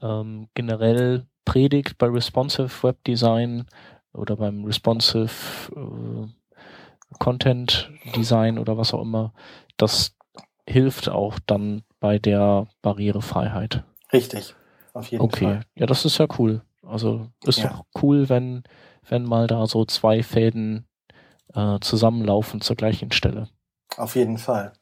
[0.02, 3.66] ähm, generell predigt bei Responsive Web Design
[4.12, 5.30] oder beim Responsive
[5.74, 6.28] äh,
[7.18, 9.32] Content Design oder was auch immer,
[9.76, 10.14] das
[10.68, 13.84] hilft auch dann bei der Barrierefreiheit.
[14.12, 14.54] Richtig,
[14.92, 15.60] auf jeden Okay, Fall.
[15.74, 16.62] ja, das ist ja cool.
[16.82, 17.68] Also ist Ja.
[17.70, 18.62] doch cool, wenn,
[19.08, 20.86] wenn mal da so zwei Fäden
[21.54, 23.48] äh, zusammenlaufen zur gleichen Stelle.
[23.96, 24.72] Auf jeden Fall.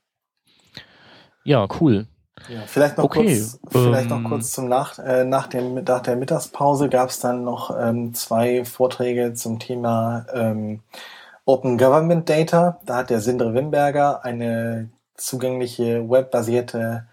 [1.44, 2.06] Ja, cool.
[2.48, 6.02] Ja, vielleicht noch Okay, kurz, vielleicht ähm, noch kurz zum nach, äh, nach, dem, nach
[6.02, 10.80] der Mittagspause gab es dann noch ähm, zwei Vorträge zum Thema ähm,
[11.44, 12.78] Open Government Data.
[12.84, 17.06] Da hat der Sindre Wimberger eine zugängliche webbasierte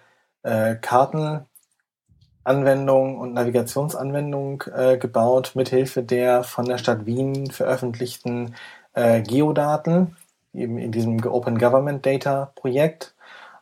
[0.43, 8.55] äh, Kartenanwendung und Navigationsanwendung äh, gebaut, mithilfe der von der Stadt Wien veröffentlichten
[8.93, 10.17] äh, Geodaten,
[10.53, 13.12] eben in diesem Open Government Data Projekt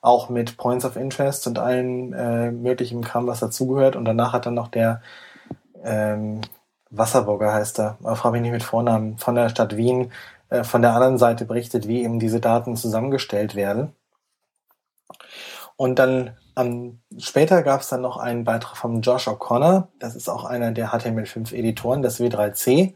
[0.01, 3.95] auch mit Points of Interest und allen äh, möglichen Kram, was dazugehört.
[3.95, 5.01] Und danach hat dann noch der
[5.83, 6.41] ähm,
[6.91, 10.11] Wasserburger heißt er, aber frage mich nicht mit Vornamen, von der Stadt Wien
[10.49, 13.95] äh, von der anderen Seite berichtet, wie eben diese Daten zusammengestellt werden.
[15.77, 20.29] Und dann ähm, später gab es dann noch einen Beitrag von Josh O'Connor, das ist
[20.29, 22.93] auch einer der HTML5-Editoren, das W3C,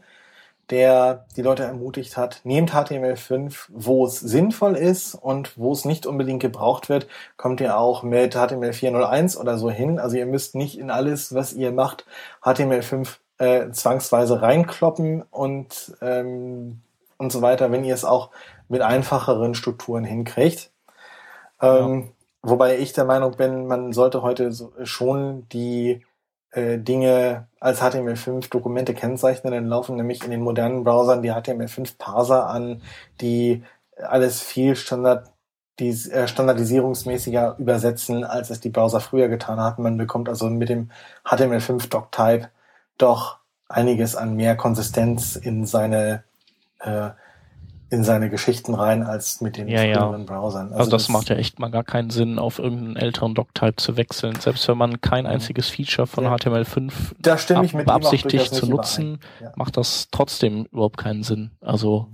[0.70, 6.06] der die Leute ermutigt hat, nehmt HTML5, wo es sinnvoll ist und wo es nicht
[6.06, 7.06] unbedingt gebraucht wird,
[7.36, 9.98] kommt ihr auch mit HTML401 oder so hin.
[9.98, 12.04] Also ihr müsst nicht in alles, was ihr macht,
[12.42, 16.80] HTML5 äh, zwangsweise reinkloppen und, ähm,
[17.18, 18.30] und so weiter, wenn ihr es auch
[18.68, 20.70] mit einfacheren Strukturen hinkriegt.
[21.60, 22.08] Ähm, ja.
[22.42, 26.04] Wobei ich der Meinung bin, man sollte heute so, schon die
[26.56, 32.82] äh, Dinge als HTML5-Dokumente kennzeichnen, dann laufen nämlich in den modernen Browsern die HTML5-Parser an,
[33.20, 33.62] die
[33.96, 35.30] alles viel Standard
[35.78, 39.82] die äh, standardisierungsmäßiger übersetzen, als es die Browser früher getan hatten.
[39.82, 40.90] Man bekommt also mit dem
[41.24, 42.48] HTML5 Doctype
[42.98, 43.38] doch
[43.68, 46.24] einiges an mehr Konsistenz in seine
[46.80, 47.10] äh,
[47.88, 50.26] in seine Geschichten rein als mit den ja, früheren ja.
[50.26, 50.66] Browsern.
[50.68, 53.76] Also, also das, das, macht ja echt mal gar keinen Sinn, auf irgendeinen älteren Doctype
[53.76, 55.30] zu wechseln, selbst wenn man kein mhm.
[55.30, 56.34] einziges Feature von ja.
[56.34, 59.20] HTML5 da stimme ich mit beabsichtigt zu nutzen,
[59.54, 61.52] macht das trotzdem überhaupt keinen Sinn.
[61.60, 62.08] Also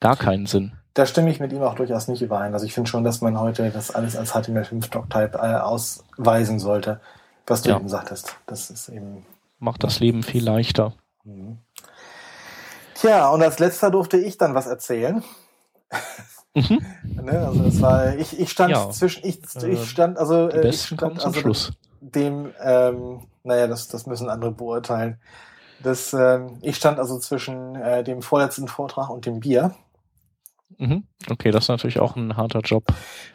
[0.00, 0.72] gar keinen Sinn.
[0.94, 2.52] Da stimme ich mit ihm auch durchaus nicht überein.
[2.52, 7.00] Also ich finde schon, dass man heute das alles als HTML5 Doctype äh, ausweisen sollte,
[7.46, 8.36] was du eben sagtest.
[8.46, 9.24] Das ist eben
[9.62, 10.92] macht das Leben viel leichter.
[11.24, 11.58] Mhm.
[13.02, 15.24] Tja, und als letzter durfte ich dann was erzählen.
[16.54, 16.86] Mhm.
[17.24, 18.90] ne, also es war, ich, ich stand ja.
[18.90, 21.72] zwischen, ich, ich äh, stand, also Die ich stand also Schluss.
[22.00, 25.18] dem, ähm, naja, das, das müssen andere beurteilen.
[25.82, 29.74] Das, ähm, ich stand also zwischen äh, dem vorletzten Vortrag und dem Bier.
[30.78, 31.04] Mhm.
[31.30, 32.84] Okay, das ist natürlich auch ein harter Job.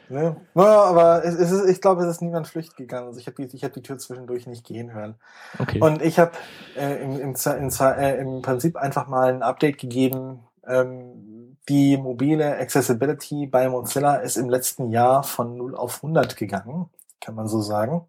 [0.10, 3.08] Ja, aber es, ist, ich glaube, es ist niemand flücht gegangen.
[3.08, 5.16] Also ich habe die, ich hab die Tür zwischendurch nicht gehen hören.
[5.60, 5.80] Okay.
[5.80, 6.32] Und ich habe
[6.76, 10.40] äh, im, im, im, äh, im Prinzip einfach mal ein Update gegeben.
[10.66, 16.90] Ähm, die mobile Accessibility bei Mozilla ist im letzten Jahr von 0 auf 100 gegangen,
[17.20, 18.08] kann man so sagen.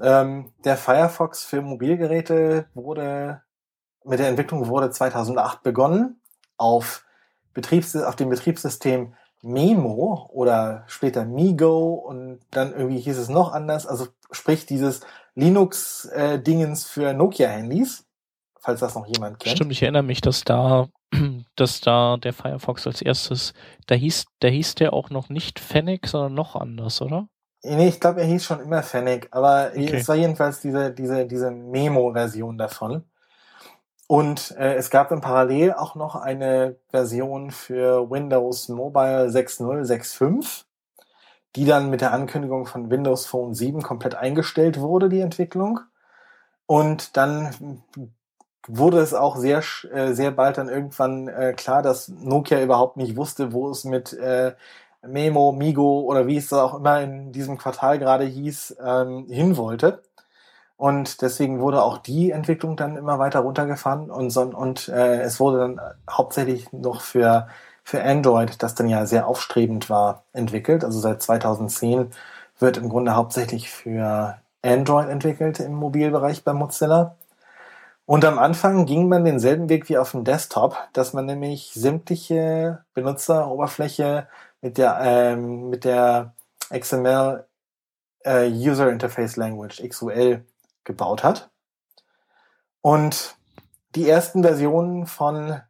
[0.00, 3.42] Ähm, der Firefox für Mobilgeräte wurde,
[4.04, 6.20] mit der Entwicklung wurde 2008 begonnen
[6.56, 7.04] auf
[7.54, 13.86] Betriebs auf dem Betriebssystem Memo oder später Migo und dann irgendwie hieß es noch anders,
[13.86, 15.00] also sprich dieses
[15.34, 18.04] Linux-Dingens äh, für Nokia-Handys,
[18.60, 19.56] falls das noch jemand kennt.
[19.56, 20.88] Stimmt, ich erinnere mich, dass da,
[21.56, 23.54] dass da der Firefox als erstes,
[23.86, 27.28] da hieß, da hieß der auch noch nicht Fennec, sondern noch anders, oder?
[27.62, 29.96] Nee, ich glaube, er hieß schon immer Fennec, aber okay.
[29.96, 33.04] es war jedenfalls diese, diese, diese Memo-Version davon.
[34.08, 40.64] Und äh, es gab dann parallel auch noch eine Version für Windows Mobile 6.0, 6.5,
[41.54, 45.80] die dann mit der Ankündigung von Windows Phone 7 komplett eingestellt wurde, die Entwicklung.
[46.64, 47.82] Und dann
[48.66, 49.62] wurde es auch sehr,
[49.92, 54.14] äh, sehr bald dann irgendwann äh, klar, dass Nokia überhaupt nicht wusste, wo es mit
[54.14, 54.54] äh,
[55.02, 60.02] Memo, Migo oder wie es auch immer in diesem Quartal gerade hieß, ähm, hin wollte.
[60.78, 65.40] Und deswegen wurde auch die Entwicklung dann immer weiter runtergefahren und, so, und äh, es
[65.40, 67.48] wurde dann hauptsächlich noch für,
[67.82, 70.84] für Android, das dann ja sehr aufstrebend war, entwickelt.
[70.84, 72.12] Also seit 2010
[72.60, 77.16] wird im Grunde hauptsächlich für Android entwickelt im Mobilbereich bei Mozilla.
[78.06, 82.84] Und am Anfang ging man denselben Weg wie auf dem Desktop, dass man nämlich sämtliche
[82.94, 84.28] Benutzeroberfläche
[84.62, 86.34] mit der, ähm, mit der
[86.72, 87.46] XML
[88.24, 90.44] äh, User Interface Language, XUL,
[90.88, 91.50] gebaut hat.
[92.80, 93.36] Und
[93.94, 95.60] die ersten Versionen von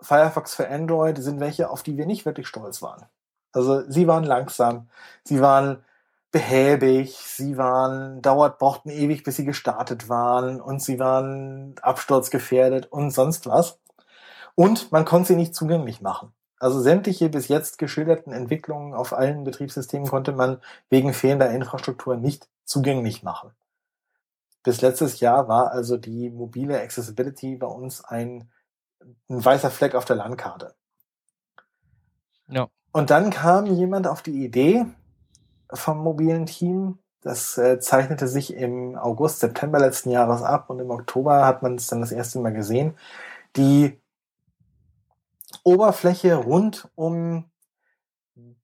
[0.00, 3.06] Firefox für Android sind welche, auf die wir nicht wirklich stolz waren.
[3.52, 4.88] Also sie waren langsam,
[5.22, 5.84] sie waren
[6.32, 13.12] behäbig, sie waren, dauert, brauchten ewig, bis sie gestartet waren und sie waren absturzgefährdet und
[13.12, 13.78] sonst was.
[14.56, 16.32] Und man konnte sie nicht zugänglich machen.
[16.58, 20.60] Also sämtliche bis jetzt geschilderten Entwicklungen auf allen Betriebssystemen konnte man
[20.90, 23.52] wegen fehlender Infrastruktur nicht zugänglich machen.
[24.64, 28.50] Bis letztes Jahr war also die mobile Accessibility bei uns ein,
[29.28, 30.74] ein weißer Fleck auf der Landkarte.
[32.48, 32.68] Ja.
[32.90, 34.86] Und dann kam jemand auf die Idee
[35.72, 40.90] vom mobilen Team, das äh, zeichnete sich im August, September letzten Jahres ab und im
[40.90, 42.96] Oktober hat man es dann das erste Mal gesehen.
[43.56, 43.98] Die
[45.62, 47.50] Oberfläche rund um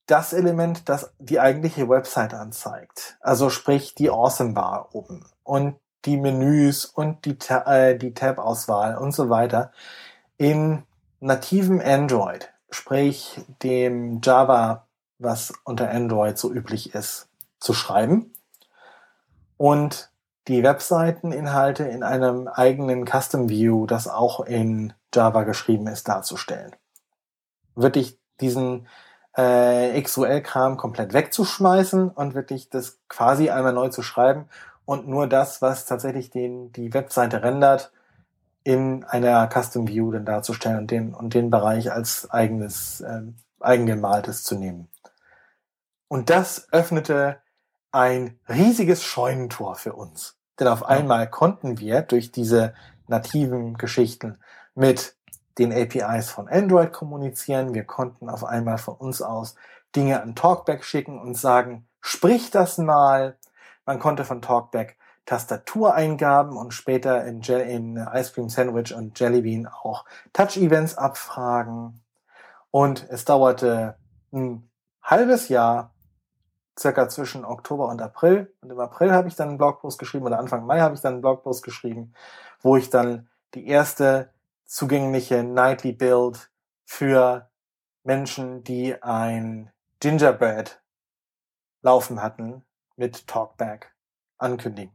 [0.04, 3.16] das Element, das die eigentliche Website anzeigt.
[3.20, 9.12] Also sprich die Awesome Bar oben und die Menüs und die, äh, die Tab-Auswahl und
[9.12, 9.72] so weiter
[10.38, 10.84] in
[11.20, 14.86] nativem Android, sprich dem Java,
[15.18, 17.28] was unter Android so üblich ist,
[17.58, 18.32] zu schreiben
[19.58, 20.10] und
[20.48, 26.74] die Webseiteninhalte in einem eigenen Custom View, das auch in Java geschrieben ist, darzustellen.
[27.74, 28.88] Wirklich diesen
[29.36, 34.48] äh, XUL-Kram komplett wegzuschmeißen und wirklich das quasi einmal neu zu schreiben
[34.90, 37.92] und nur das, was tatsächlich den, die Webseite rendert,
[38.64, 43.22] in einer Custom View dann darzustellen und den, und den Bereich als eigenes, äh,
[43.60, 44.88] eigengemaltes zu nehmen.
[46.08, 47.38] Und das öffnete
[47.92, 50.36] ein riesiges Scheunentor für uns.
[50.58, 52.74] Denn auf einmal konnten wir durch diese
[53.06, 54.38] nativen Geschichten
[54.74, 55.14] mit
[55.58, 57.74] den APIs von Android kommunizieren.
[57.74, 59.54] Wir konnten auf einmal von uns aus
[59.94, 63.36] Dinge an Talkback schicken und sagen, sprich das mal.
[63.90, 64.96] Man konnte von Talkback
[65.26, 72.00] Tastatureingaben und später in, Je in Ice Cream Sandwich und Jellybean auch Touch-Events abfragen.
[72.70, 73.96] Und es dauerte
[74.32, 74.70] ein
[75.02, 75.92] halbes Jahr,
[76.78, 78.54] circa zwischen Oktober und April.
[78.60, 81.14] Und im April habe ich dann einen Blogpost geschrieben oder Anfang Mai habe ich dann
[81.14, 82.14] einen Blogpost geschrieben,
[82.60, 84.32] wo ich dann die erste
[84.66, 86.52] zugängliche Nightly Build
[86.84, 87.50] für
[88.04, 90.80] Menschen, die ein Gingerbread
[91.82, 92.64] laufen hatten
[93.00, 93.92] mit Talkback
[94.38, 94.94] ankündigen.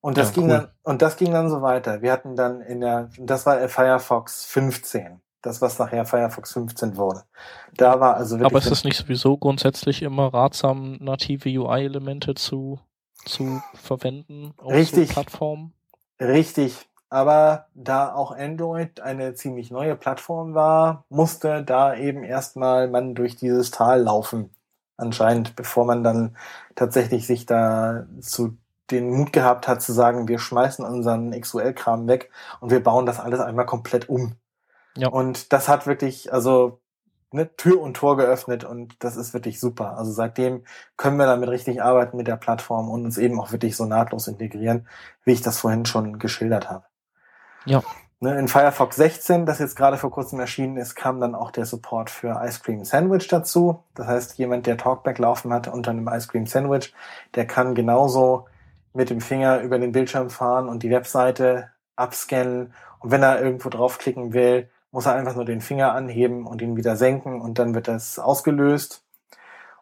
[0.00, 0.50] Und das ja, ging cool.
[0.50, 2.02] dann, und das ging dann so weiter.
[2.02, 5.20] Wir hatten dann in der, das war Firefox 15.
[5.42, 7.22] Das, was nachher Firefox 15 wurde.
[7.76, 8.52] Da war also wirklich.
[8.52, 12.80] Aber ist es nicht sowieso grundsätzlich immer ratsam, native UI-Elemente zu,
[13.24, 15.72] zu verwenden auf richtig, so Plattformen?
[16.20, 16.88] Richtig.
[17.08, 23.36] Aber da auch Android eine ziemlich neue Plattform war, musste da eben erstmal man durch
[23.36, 24.50] dieses Tal laufen.
[24.96, 26.36] Anscheinend, bevor man dann
[26.74, 28.56] tatsächlich sich da zu
[28.90, 33.18] den Mut gehabt hat zu sagen, wir schmeißen unseren XUL-Kram weg und wir bauen das
[33.18, 34.36] alles einmal komplett um.
[34.96, 35.08] Ja.
[35.08, 36.80] Und das hat wirklich, also
[37.32, 39.98] ne, Tür und Tor geöffnet und das ist wirklich super.
[39.98, 40.64] Also seitdem
[40.96, 44.28] können wir damit richtig arbeiten mit der Plattform und uns eben auch wirklich so nahtlos
[44.28, 44.88] integrieren,
[45.24, 46.84] wie ich das vorhin schon geschildert habe.
[47.64, 47.82] Ja.
[48.18, 51.66] Ne, in Firefox 16, das jetzt gerade vor kurzem erschienen ist, kam dann auch der
[51.66, 53.84] Support für Ice Cream Sandwich dazu.
[53.94, 56.94] Das heißt, jemand, der Talkback laufen hat unter einem Ice Cream Sandwich,
[57.34, 58.46] der kann genauso
[58.94, 62.72] mit dem Finger über den Bildschirm fahren und die Webseite abscannen.
[63.00, 66.76] Und wenn er irgendwo draufklicken will, muss er einfach nur den Finger anheben und ihn
[66.76, 69.02] wieder senken und dann wird das ausgelöst.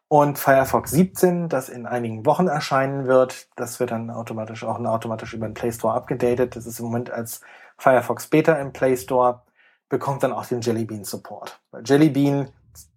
[0.09, 5.35] Und Firefox 17, das in einigen Wochen erscheinen wird, das wird dann automatisch auch automatisch
[5.35, 6.57] über den Play Store abgedatet.
[6.57, 7.41] Das ist im Moment als
[7.79, 9.43] Firefox Beta im Play Store,
[9.89, 11.61] bekommt dann auch den Jellybean Support.
[11.71, 12.49] Weil Jellybean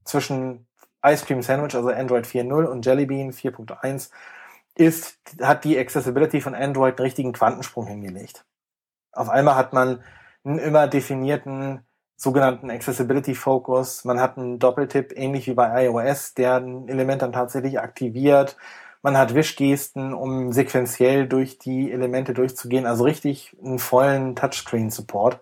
[0.04, 0.68] zwischen
[1.06, 4.10] Ice Cream Sandwich, also Android 4.0 und Jellybean 4.1
[4.76, 8.46] ist, hat die Accessibility von Android einen richtigen Quantensprung hingelegt.
[9.12, 10.04] Auf einmal hat man
[10.44, 11.86] einen immer definierten
[12.16, 14.06] sogenannten Accessibility Focus.
[14.06, 18.58] Man hat einen Doppeltipp, ähnlich wie bei iOS, der ein Element dann tatsächlich aktiviert.
[19.02, 22.86] Man hat Wischgesten, um sequenziell durch die Elemente durchzugehen.
[22.86, 25.40] Also richtig einen vollen Touchscreen-Support.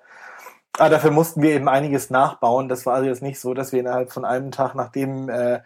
[0.77, 2.67] Aber dafür mussten wir eben einiges nachbauen.
[2.67, 5.61] Das war also jetzt nicht so, dass wir innerhalb von einem Tag, nachdem äh,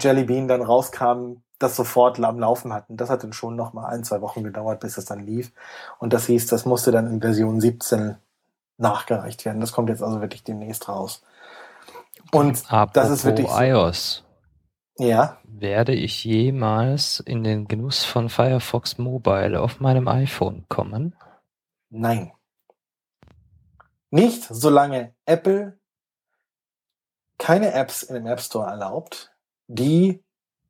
[0.00, 2.96] Jelly Bean dann rauskam, das sofort am Laufen hatten.
[2.96, 5.52] Das hat dann schon noch mal ein, zwei Wochen gedauert, bis es dann lief.
[5.98, 8.16] Und das hieß, das musste dann in Version 17
[8.78, 9.60] nachgereicht werden.
[9.60, 11.22] Das kommt jetzt also wirklich demnächst raus.
[12.32, 13.60] Und Apropos das ist wirklich so.
[13.60, 14.24] iOS.
[15.02, 15.38] Ja.
[15.42, 21.16] Werde ich jemals in den Genuss von Firefox Mobile auf meinem iPhone kommen?
[21.90, 22.30] Nein.
[24.10, 25.76] Nicht, solange Apple
[27.36, 29.32] keine Apps in dem App Store erlaubt,
[29.66, 30.22] die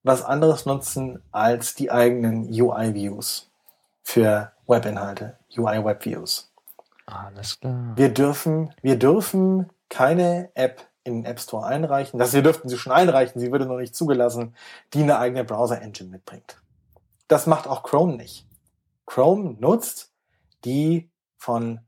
[0.03, 3.51] was anderes nutzen als die eigenen UI-Views
[4.03, 6.51] für Webinhalte, UI-Web-Views.
[7.05, 7.93] Alles klar.
[7.97, 12.19] Wir dürfen, wir dürfen keine App in den App Store einreichen.
[12.19, 14.55] Das wir dürften sie schon einreichen, sie würde noch nicht zugelassen,
[14.95, 16.61] die eine eigene Browser-Engine mitbringt.
[17.29, 18.47] Das macht auch Chrome nicht.
[19.07, 20.13] Chrome nutzt
[20.65, 21.81] die von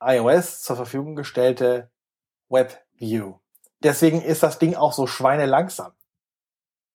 [0.00, 1.90] iOS zur Verfügung gestellte
[2.48, 3.34] WebView.
[3.82, 5.92] Deswegen ist das Ding auch so schweinelangsam.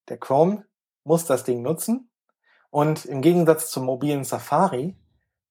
[0.09, 0.65] Der Chrome
[1.03, 2.09] muss das Ding nutzen
[2.69, 4.95] und im Gegensatz zum mobilen Safari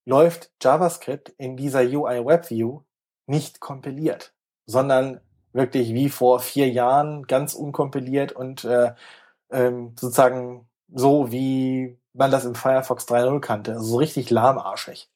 [0.04, 2.82] läuft JavaScript in dieser UI WebView
[3.26, 4.34] nicht kompiliert,
[4.66, 5.20] sondern
[5.52, 8.94] wirklich wie vor vier Jahren ganz unkompiliert und äh,
[9.50, 13.72] ähm, sozusagen so, wie man das im Firefox 3.0 kannte.
[13.72, 15.08] Also so richtig lahmarschig.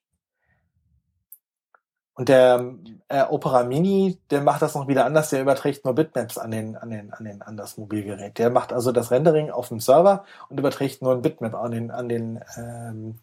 [2.14, 2.74] Und der
[3.08, 6.74] äh, Opera Mini, der macht das noch wieder anders, der überträgt nur Bitmaps an den,
[6.74, 8.38] an den, an den, an das Mobilgerät.
[8.38, 11.90] Der macht also das Rendering auf dem Server und überträgt nur ein Bitmap an den,
[11.90, 13.18] an den, ähm,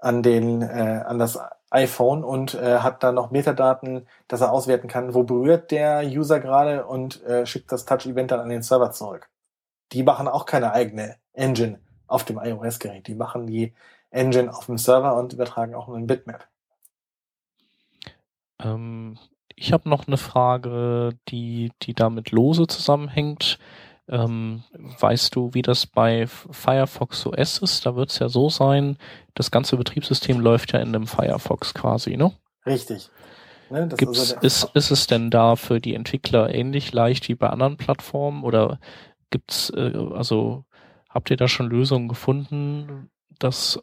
[0.00, 1.38] an den, äh, an das
[1.70, 6.40] iPhone und äh, hat dann noch Metadaten, dass er auswerten kann, wo berührt der User
[6.40, 9.28] gerade und äh, schickt das Touch-Event dann an den Server zurück.
[9.92, 13.06] Die machen auch keine eigene Engine auf dem iOS-Gerät.
[13.06, 13.74] Die machen die
[14.10, 16.46] Engine auf dem Server und übertragen auch nur ein Bitmap.
[18.60, 19.18] Ähm,
[19.54, 23.58] ich habe noch eine Frage, die, die damit lose zusammenhängt.
[24.08, 24.62] Ähm,
[25.00, 27.84] weißt du, wie das bei Firefox OS ist?
[27.84, 28.96] Da wird es ja so sein,
[29.34, 32.32] das ganze Betriebssystem läuft ja in einem Firefox quasi, ne?
[32.64, 33.10] Richtig.
[33.70, 37.50] Ne, Gibt's, also ist, ist es denn da für die Entwickler ähnlich leicht wie bei
[37.50, 38.78] anderen Plattformen oder
[39.30, 40.64] gibt's, äh, also
[41.10, 43.82] habt ihr da schon Lösungen gefunden, dass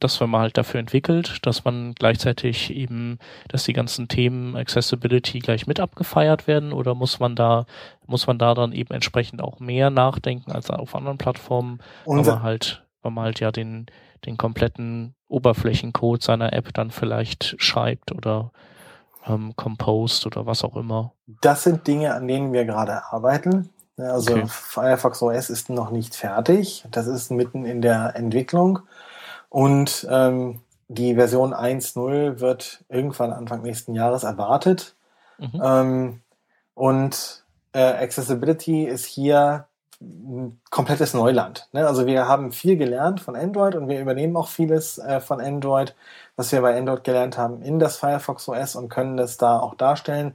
[0.00, 3.18] das wenn man halt dafür entwickelt, dass man gleichzeitig eben,
[3.48, 7.66] dass die ganzen Themen Accessibility gleich mit abgefeiert werden oder muss man da,
[8.06, 12.42] muss man da dann eben entsprechend auch mehr nachdenken als auf anderen Plattformen, weil man
[12.42, 13.86] halt, weil man halt ja den,
[14.26, 18.50] den kompletten Oberflächencode seiner App dann vielleicht schreibt oder
[19.26, 21.12] ähm, composed oder was auch immer.
[21.42, 23.70] Das sind Dinge, an denen wir gerade arbeiten.
[23.96, 24.44] Also okay.
[24.48, 26.84] Firefox OS ist noch nicht fertig.
[26.90, 28.80] Das ist mitten in der Entwicklung.
[29.50, 34.94] Und ähm, die Version 1.0 wird irgendwann Anfang nächsten Jahres erwartet.
[35.38, 35.62] Mhm.
[35.62, 36.20] Ähm,
[36.74, 39.66] und äh, Accessibility ist hier
[40.00, 41.68] ein komplettes Neuland.
[41.72, 41.86] Ne?
[41.86, 45.94] Also wir haben viel gelernt von Android und wir übernehmen auch vieles äh, von Android,
[46.36, 49.74] was wir bei Android gelernt haben, in das Firefox OS und können das da auch
[49.74, 50.34] darstellen.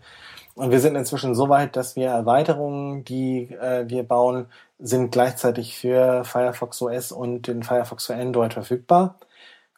[0.53, 4.45] Und wir sind inzwischen so weit, dass wir Erweiterungen, die äh, wir bauen,
[4.79, 9.19] sind gleichzeitig für Firefox OS und den Firefox für Android verfügbar.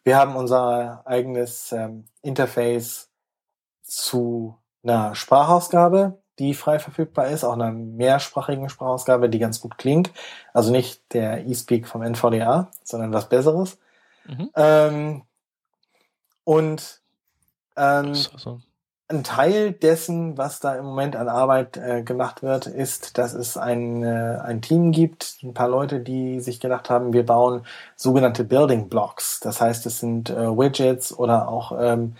[0.04, 3.10] Wir haben unser eigenes ähm, Interface
[3.84, 10.12] zu einer Sprachausgabe, die frei verfügbar ist, auch einer mehrsprachigen Sprachausgabe, die ganz gut klingt.
[10.54, 13.78] Also nicht der eSpeak vom NVDA, sondern was Besseres.
[14.26, 14.50] Mhm.
[14.56, 15.24] Ähm,
[16.44, 17.02] und
[17.76, 18.62] ähm, also
[19.10, 23.56] ein Teil dessen, was da im Moment an Arbeit äh, gemacht wird, ist, dass es
[23.56, 27.66] ein, äh, ein Team gibt, ein paar Leute, die sich gedacht haben, wir bauen
[27.96, 29.40] sogenannte Building Blocks.
[29.40, 32.16] Das heißt, es sind äh, Widgets oder auch ähm,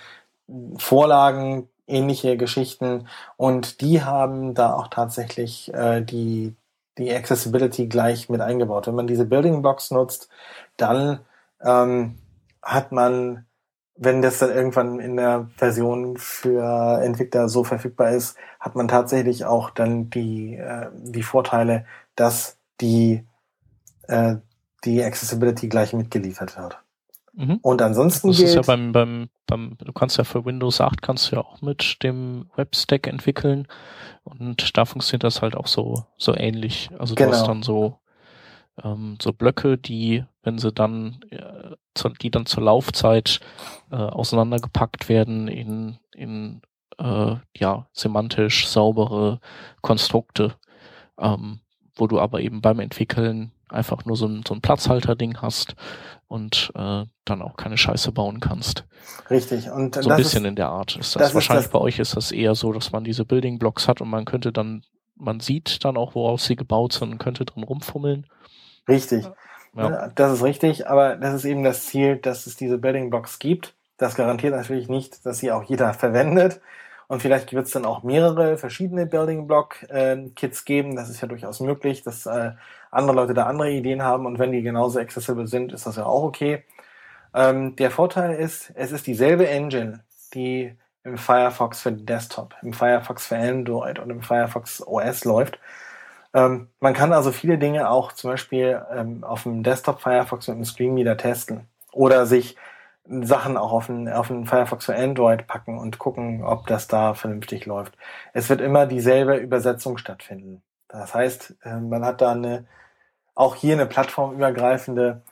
[0.78, 3.08] Vorlagen, ähnliche Geschichten.
[3.36, 6.56] Und die haben da auch tatsächlich äh, die,
[6.98, 8.88] die Accessibility gleich mit eingebaut.
[8.88, 10.30] Wenn man diese Building Blocks nutzt,
[10.78, 11.20] dann
[11.62, 12.18] ähm,
[12.62, 13.47] hat man
[13.98, 19.46] wenn das dann irgendwann in der Version für Entwickler so verfügbar ist, hat man tatsächlich
[19.46, 23.24] auch dann die, äh, die Vorteile, dass die,
[24.08, 24.36] äh,
[24.84, 26.80] die Accessibility gleich mitgeliefert wird.
[27.34, 27.60] Mhm.
[27.62, 31.02] Und ansonsten das gilt, ist ja beim, beim, beim, du kannst ja für Windows 8
[31.02, 33.68] kannst du ja auch mit dem Webstack entwickeln
[34.24, 36.90] und da funktioniert das halt auch so, so ähnlich.
[36.98, 37.30] Also genau.
[37.30, 37.54] du hast genau.
[37.54, 38.00] dann so
[38.84, 43.40] ähm, so Blöcke, die, wenn sie dann, äh, zu, die dann zur Laufzeit
[43.92, 46.62] äh, auseinandergepackt werden in, in
[46.98, 49.40] äh, ja, semantisch saubere
[49.82, 50.56] Konstrukte,
[51.20, 51.60] ähm,
[51.96, 55.76] wo du aber eben beim Entwickeln einfach nur so ein, so ein Platzhalter-Ding hast
[56.28, 58.86] und äh, dann auch keine Scheiße bauen kannst.
[59.30, 59.70] Richtig.
[59.70, 61.24] Und so ein bisschen ist, in der Art ist das.
[61.24, 63.88] das Wahrscheinlich ist das, bei euch ist das eher so, dass man diese Building Blocks
[63.88, 64.84] hat und man könnte dann,
[65.16, 68.26] man sieht dann auch, woraus sie gebaut sind und könnte drin rumfummeln.
[68.88, 69.26] Richtig.
[69.76, 70.10] Ja.
[70.16, 73.76] Das ist richtig, aber das ist eben das Ziel, dass es diese Building Blocks gibt.
[73.98, 76.62] Das garantiert natürlich nicht, dass sie auch jeder verwendet.
[77.08, 80.96] Und vielleicht wird es dann auch mehrere verschiedene Building Block äh, Kits geben.
[80.96, 82.52] Das ist ja durchaus möglich, dass äh,
[82.92, 84.26] andere Leute da andere Ideen haben.
[84.26, 86.64] Und wenn die genauso accessible sind, ist das ja auch okay.
[87.34, 90.04] Ähm, der Vorteil ist, es ist dieselbe Engine,
[90.34, 95.60] die im Firefox für Desktop, im Firefox für Android und im Firefox OS läuft.
[96.38, 100.56] Ähm, man kann also viele Dinge auch zum Beispiel ähm, auf dem Desktop Firefox mit
[100.56, 102.56] einem Screenreader testen oder sich
[103.10, 107.16] Sachen auch auf den, auf den Firefox für Android packen und gucken, ob das da
[107.16, 107.98] vernünftig läuft.
[108.34, 110.62] Es wird immer dieselbe Übersetzung stattfinden.
[110.90, 112.68] Das heißt, äh, man hat da eine,
[113.34, 115.24] auch hier eine plattformübergreifende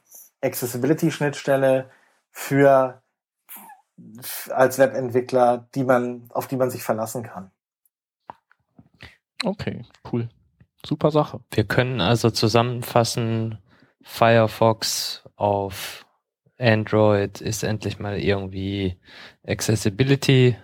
[0.41, 1.91] Accessibility-Schnittstelle
[2.31, 2.99] für
[4.49, 7.51] als Webentwickler, die man, auf die man sich verlassen kann.
[9.43, 10.29] Okay, cool.
[10.85, 11.39] Super Sache.
[11.51, 13.57] Wir können also zusammenfassen,
[14.01, 16.05] Firefox auf
[16.57, 18.97] Android ist endlich mal irgendwie
[19.45, 20.55] Accessibility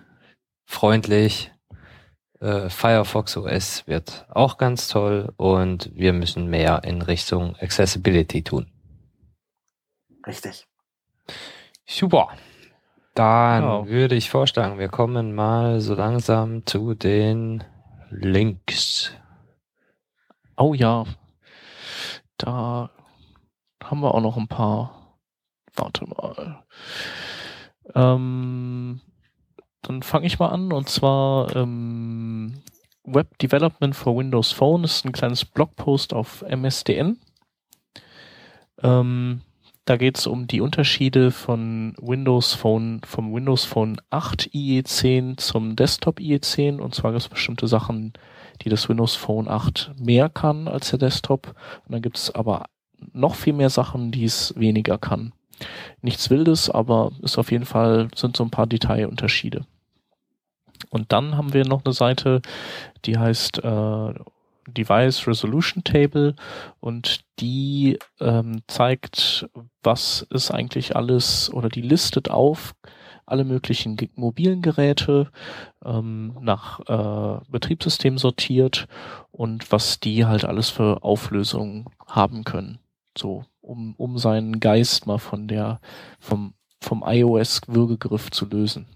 [0.64, 1.52] freundlich.
[2.40, 8.70] Äh, Firefox OS wird auch ganz toll und wir müssen mehr in Richtung Accessibility tun.
[10.26, 10.66] Richtig.
[11.84, 12.28] Super.
[13.14, 13.86] Dann ja.
[13.86, 17.62] würde ich vorschlagen, wir kommen mal so langsam zu den
[18.10, 19.12] Links.
[20.62, 21.04] Oh ja,
[22.38, 22.88] da
[23.82, 25.18] haben wir auch noch ein paar.
[25.74, 26.62] Warte mal.
[27.96, 29.00] Ähm,
[29.80, 32.62] dann fange ich mal an und zwar ähm,
[33.02, 37.18] Web Development for Windows Phone ist ein kleines Blogpost auf MSDN.
[38.84, 39.40] Ähm,
[39.84, 45.74] da geht es um die Unterschiede von Windows Phone, vom Windows Phone 8 IE10 zum
[45.74, 48.12] Desktop IE10 und zwar gibt es bestimmte Sachen,
[48.64, 51.54] die das Windows Phone 8 mehr kann als der Desktop.
[51.86, 52.66] Und dann gibt es aber
[53.12, 55.32] noch viel mehr Sachen, die es weniger kann.
[56.00, 59.64] Nichts Wildes, aber ist auf jeden Fall, sind so ein paar Detailunterschiede.
[60.90, 62.42] Und dann haben wir noch eine Seite,
[63.04, 64.14] die heißt äh,
[64.68, 66.34] Device Resolution Table
[66.80, 69.48] und die ähm, zeigt,
[69.82, 72.74] was ist eigentlich alles oder die listet auf
[73.26, 75.30] alle möglichen mobilen Geräte
[75.84, 78.88] ähm, nach äh, Betriebssystem sortiert
[79.30, 82.78] und was die halt alles für Auflösungen haben können.
[83.16, 85.80] So, um, um seinen Geist mal von der,
[86.18, 88.86] vom, vom iOS-Würgegriff zu lösen.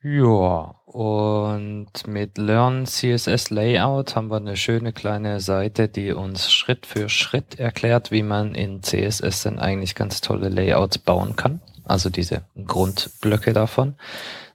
[0.00, 6.86] Ja, und mit Learn CSS Layout haben wir eine schöne kleine Seite, die uns Schritt
[6.86, 11.60] für Schritt erklärt, wie man in CSS dann eigentlich ganz tolle Layouts bauen kann.
[11.88, 13.96] Also diese Grundblöcke davon.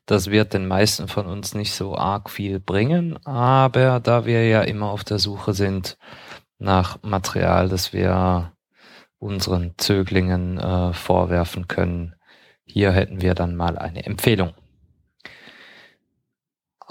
[0.05, 4.61] Das wird den meisten von uns nicht so arg viel bringen, aber da wir ja
[4.61, 5.97] immer auf der Suche sind
[6.60, 8.51] nach Material, das wir
[9.18, 12.15] unseren Zöglingen äh, vorwerfen können,
[12.65, 14.53] hier hätten wir dann mal eine Empfehlung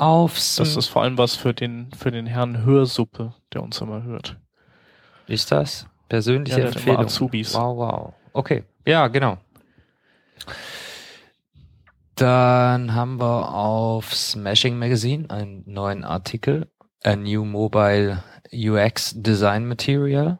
[0.02, 0.56] aufs.
[0.56, 4.36] Das ist vor allem was für den, für den Herrn Hörsuppe, der uns immer hört.
[5.26, 5.86] Ist das?
[6.08, 6.98] Persönliche ja, Empfehlung.
[7.04, 7.54] Azubis.
[7.54, 8.14] Wow, wow.
[8.32, 8.64] Okay.
[8.84, 9.38] Ja, genau.
[12.14, 16.70] Dann haben wir auf Smashing Magazine einen neuen Artikel.
[17.04, 20.38] A New Mobile UX Design Material.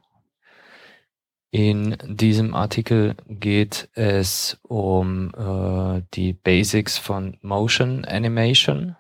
[1.51, 8.97] In diesem Artikel geht es um äh, die Basics von Motion Animation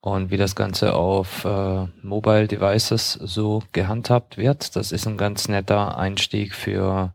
[0.00, 4.74] und wie das Ganze auf äh, Mobile Devices so gehandhabt wird.
[4.76, 7.14] Das ist ein ganz netter Einstieg für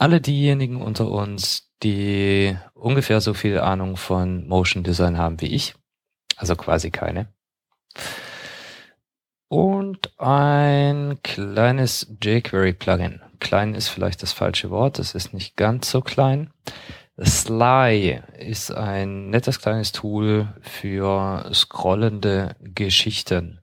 [0.00, 5.74] alle diejenigen unter uns, die ungefähr so viel Ahnung von Motion Design haben wie ich.
[6.36, 7.28] Also quasi keine.
[9.48, 13.20] Und ein kleines jQuery Plugin.
[13.40, 16.50] Klein ist vielleicht das falsche Wort, es ist nicht ganz so klein.
[17.22, 23.60] Sly ist ein nettes kleines Tool für scrollende Geschichten.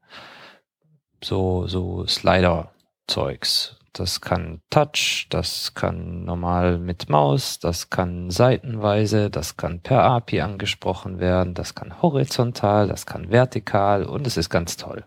[1.23, 3.76] So, so Slider-Zeugs.
[3.97, 10.41] Das kann Touch, das kann normal mit Maus, das kann seitenweise, das kann per API
[10.41, 15.03] angesprochen werden, das kann horizontal, das kann vertikal und es ist ganz toll.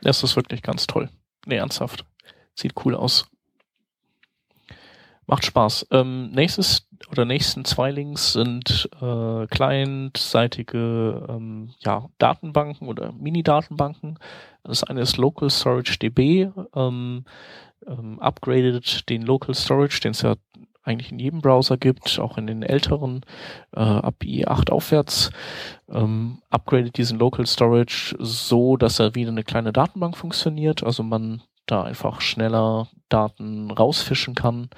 [0.00, 1.10] Das ist wirklich ganz toll.
[1.44, 2.06] Nee, ernsthaft.
[2.54, 3.26] Sieht cool aus.
[5.26, 5.88] Macht Spaß.
[5.90, 14.18] Ähm, nächstes oder nächsten zwei Links sind äh, clientseitige ähm, ja, Datenbanken oder Mini-Datenbanken.
[14.64, 17.24] Das eine ist Local Storage DB, ähm,
[17.86, 20.34] ähm, upgradet den Local Storage, den es ja
[20.82, 23.22] eigentlich in jedem Browser gibt, auch in den älteren,
[23.72, 25.30] äh, ab IE8 aufwärts,
[25.90, 30.82] ähm, upgradet diesen Local Storage so, dass er wieder eine kleine Datenbank funktioniert.
[30.82, 34.68] Also man da einfach schneller Daten rausfischen kann.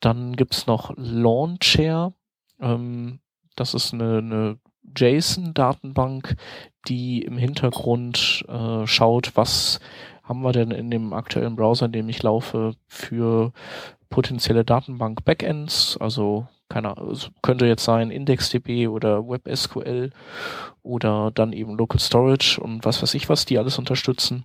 [0.00, 2.12] Dann gibt's noch Launcher.
[2.60, 3.20] Ähm,
[3.56, 4.58] das ist eine, eine
[4.96, 6.36] JSON-Datenbank,
[6.88, 9.80] die im Hintergrund äh, schaut, was
[10.22, 13.52] haben wir denn in dem aktuellen Browser, in dem ich laufe, für
[14.08, 20.10] potenzielle Datenbank-Backends, also keine es könnte jetzt sein IndexDB oder WebSQL
[20.82, 24.44] oder dann eben Local Storage und was weiß ich was, die alles unterstützen.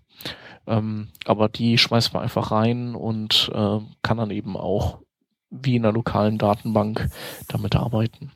[0.67, 4.99] Ähm, aber die schmeißt man einfach rein und äh, kann dann eben auch
[5.49, 7.09] wie in einer lokalen Datenbank
[7.47, 8.31] damit arbeiten.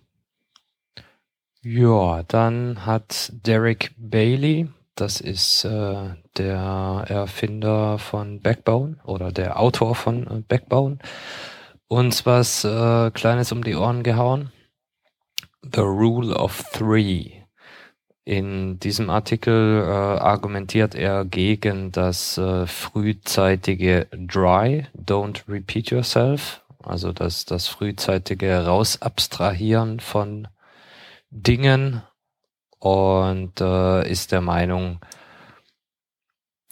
[1.62, 9.96] Ja, dann hat Derek Bailey, das ist äh, der Erfinder von Backbone oder der Autor
[9.96, 11.00] von äh, Backbone,
[11.88, 14.52] uns was äh, Kleines um die Ohren gehauen.
[15.64, 17.45] The Rule of Three.
[18.28, 27.12] In diesem Artikel äh, argumentiert er gegen das äh, frühzeitige Dry, Don't Repeat Yourself, also
[27.12, 30.48] das, das frühzeitige Rausabstrahieren von
[31.30, 32.02] Dingen
[32.80, 35.02] und äh, ist der Meinung,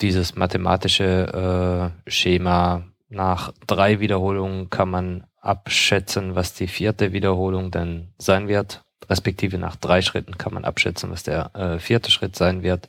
[0.01, 8.11] dieses mathematische äh, Schema nach drei Wiederholungen kann man abschätzen, was die vierte Wiederholung dann
[8.17, 12.63] sein wird respektive nach drei Schritten kann man abschätzen, was der äh, vierte Schritt sein
[12.63, 12.88] wird.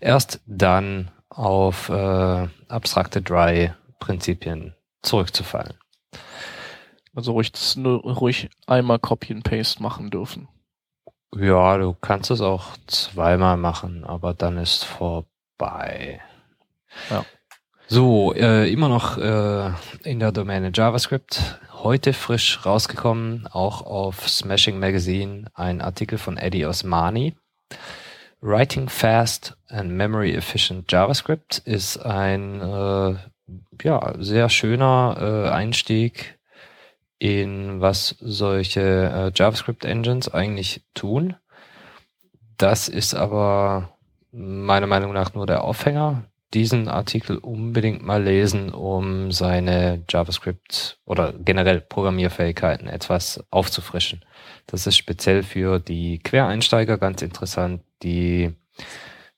[0.00, 5.74] Erst dann auf äh, abstrakte Dry-Prinzipien zurückzufallen.
[7.14, 10.48] Also ruhig, nur ruhig einmal Copy and Paste machen dürfen.
[11.36, 16.20] Ja, du kannst es auch zweimal machen, aber dann ist vorbei.
[17.10, 17.24] Ja.
[17.86, 19.70] So, äh, immer noch äh,
[20.04, 26.66] in der Domäne JavaScript heute frisch rausgekommen, auch auf Smashing Magazine, ein Artikel von Eddie
[26.66, 27.34] Osmani.
[28.40, 33.16] Writing Fast and Memory Efficient JavaScript ist ein äh,
[33.82, 36.38] ja, sehr schöner äh, Einstieg
[37.18, 41.34] in was solche äh, JavaScript Engines eigentlich tun.
[42.56, 43.96] Das ist aber
[44.30, 46.24] meiner Meinung nach nur der Aufhänger.
[46.54, 54.24] Diesen Artikel unbedingt mal lesen, um seine JavaScript oder generell Programmierfähigkeiten etwas aufzufrischen.
[54.66, 58.54] Das ist speziell für die Quereinsteiger ganz interessant, die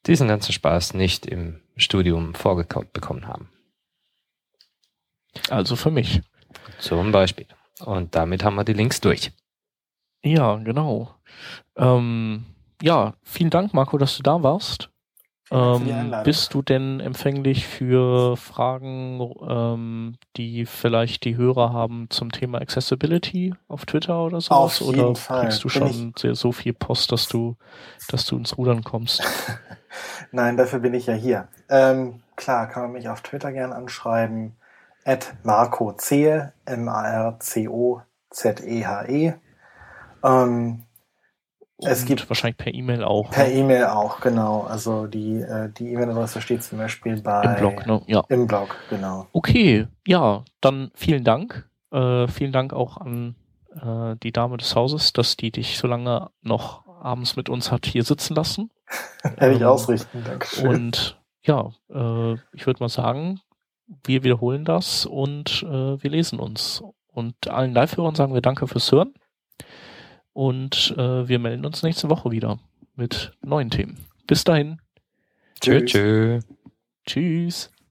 [0.06, 3.50] diesen ganzen Spaß nicht im Studium vorgekaut bekommen haben.
[5.48, 6.22] Also für mich.
[6.78, 7.46] Zum Beispiel.
[7.84, 9.32] Und damit haben wir die Links durch.
[10.22, 11.14] Ja, genau.
[11.76, 12.44] Ähm,
[12.82, 14.89] ja, vielen Dank, Marco, dass du da warst.
[15.52, 22.60] Ähm, bist du denn empfänglich für Fragen, ähm, die vielleicht die Hörer haben zum Thema
[22.60, 24.54] Accessibility auf Twitter oder so?
[24.54, 25.42] Auf jeden oder Fall.
[25.42, 27.56] kriegst du schon sehr, so viel Post, dass du,
[28.08, 29.24] dass du ins Rudern kommst?
[30.30, 31.48] Nein, dafür bin ich ja hier.
[31.68, 34.56] Ähm, klar, kann man mich auf Twitter gern anschreiben.
[35.04, 38.04] At Marco Zehe, M-A-R-C-O-Z-E-H-E.
[40.22, 40.80] -E.
[41.82, 43.30] Es gibt wahrscheinlich per E-Mail auch.
[43.30, 43.54] Per ne?
[43.54, 44.62] E-Mail auch, genau.
[44.62, 48.02] Also die äh, die E-Mail-Adresse steht zum Beispiel bei im Blog, ne?
[48.06, 48.24] Ja.
[48.28, 49.26] Im Blog, genau.
[49.32, 51.68] Okay, ja, dann vielen Dank.
[51.92, 53.34] Äh, vielen Dank auch an
[53.74, 57.86] äh, die Dame des Hauses, dass die dich so lange noch abends mit uns hat
[57.86, 58.70] hier sitzen lassen.
[59.22, 60.68] Hätte ich ähm, ausrichten, danke.
[60.68, 63.40] Und ja, äh, ich würde mal sagen,
[64.04, 66.82] wir wiederholen das und äh, wir lesen uns.
[67.08, 69.14] Und allen Live-Hörern sagen wir Danke fürs Hören.
[70.32, 72.58] Und äh, wir melden uns nächste Woche wieder
[72.94, 73.98] mit neuen Themen.
[74.26, 74.80] Bis dahin.
[75.60, 76.40] Tschö, tschö.
[77.06, 77.70] Tschüss.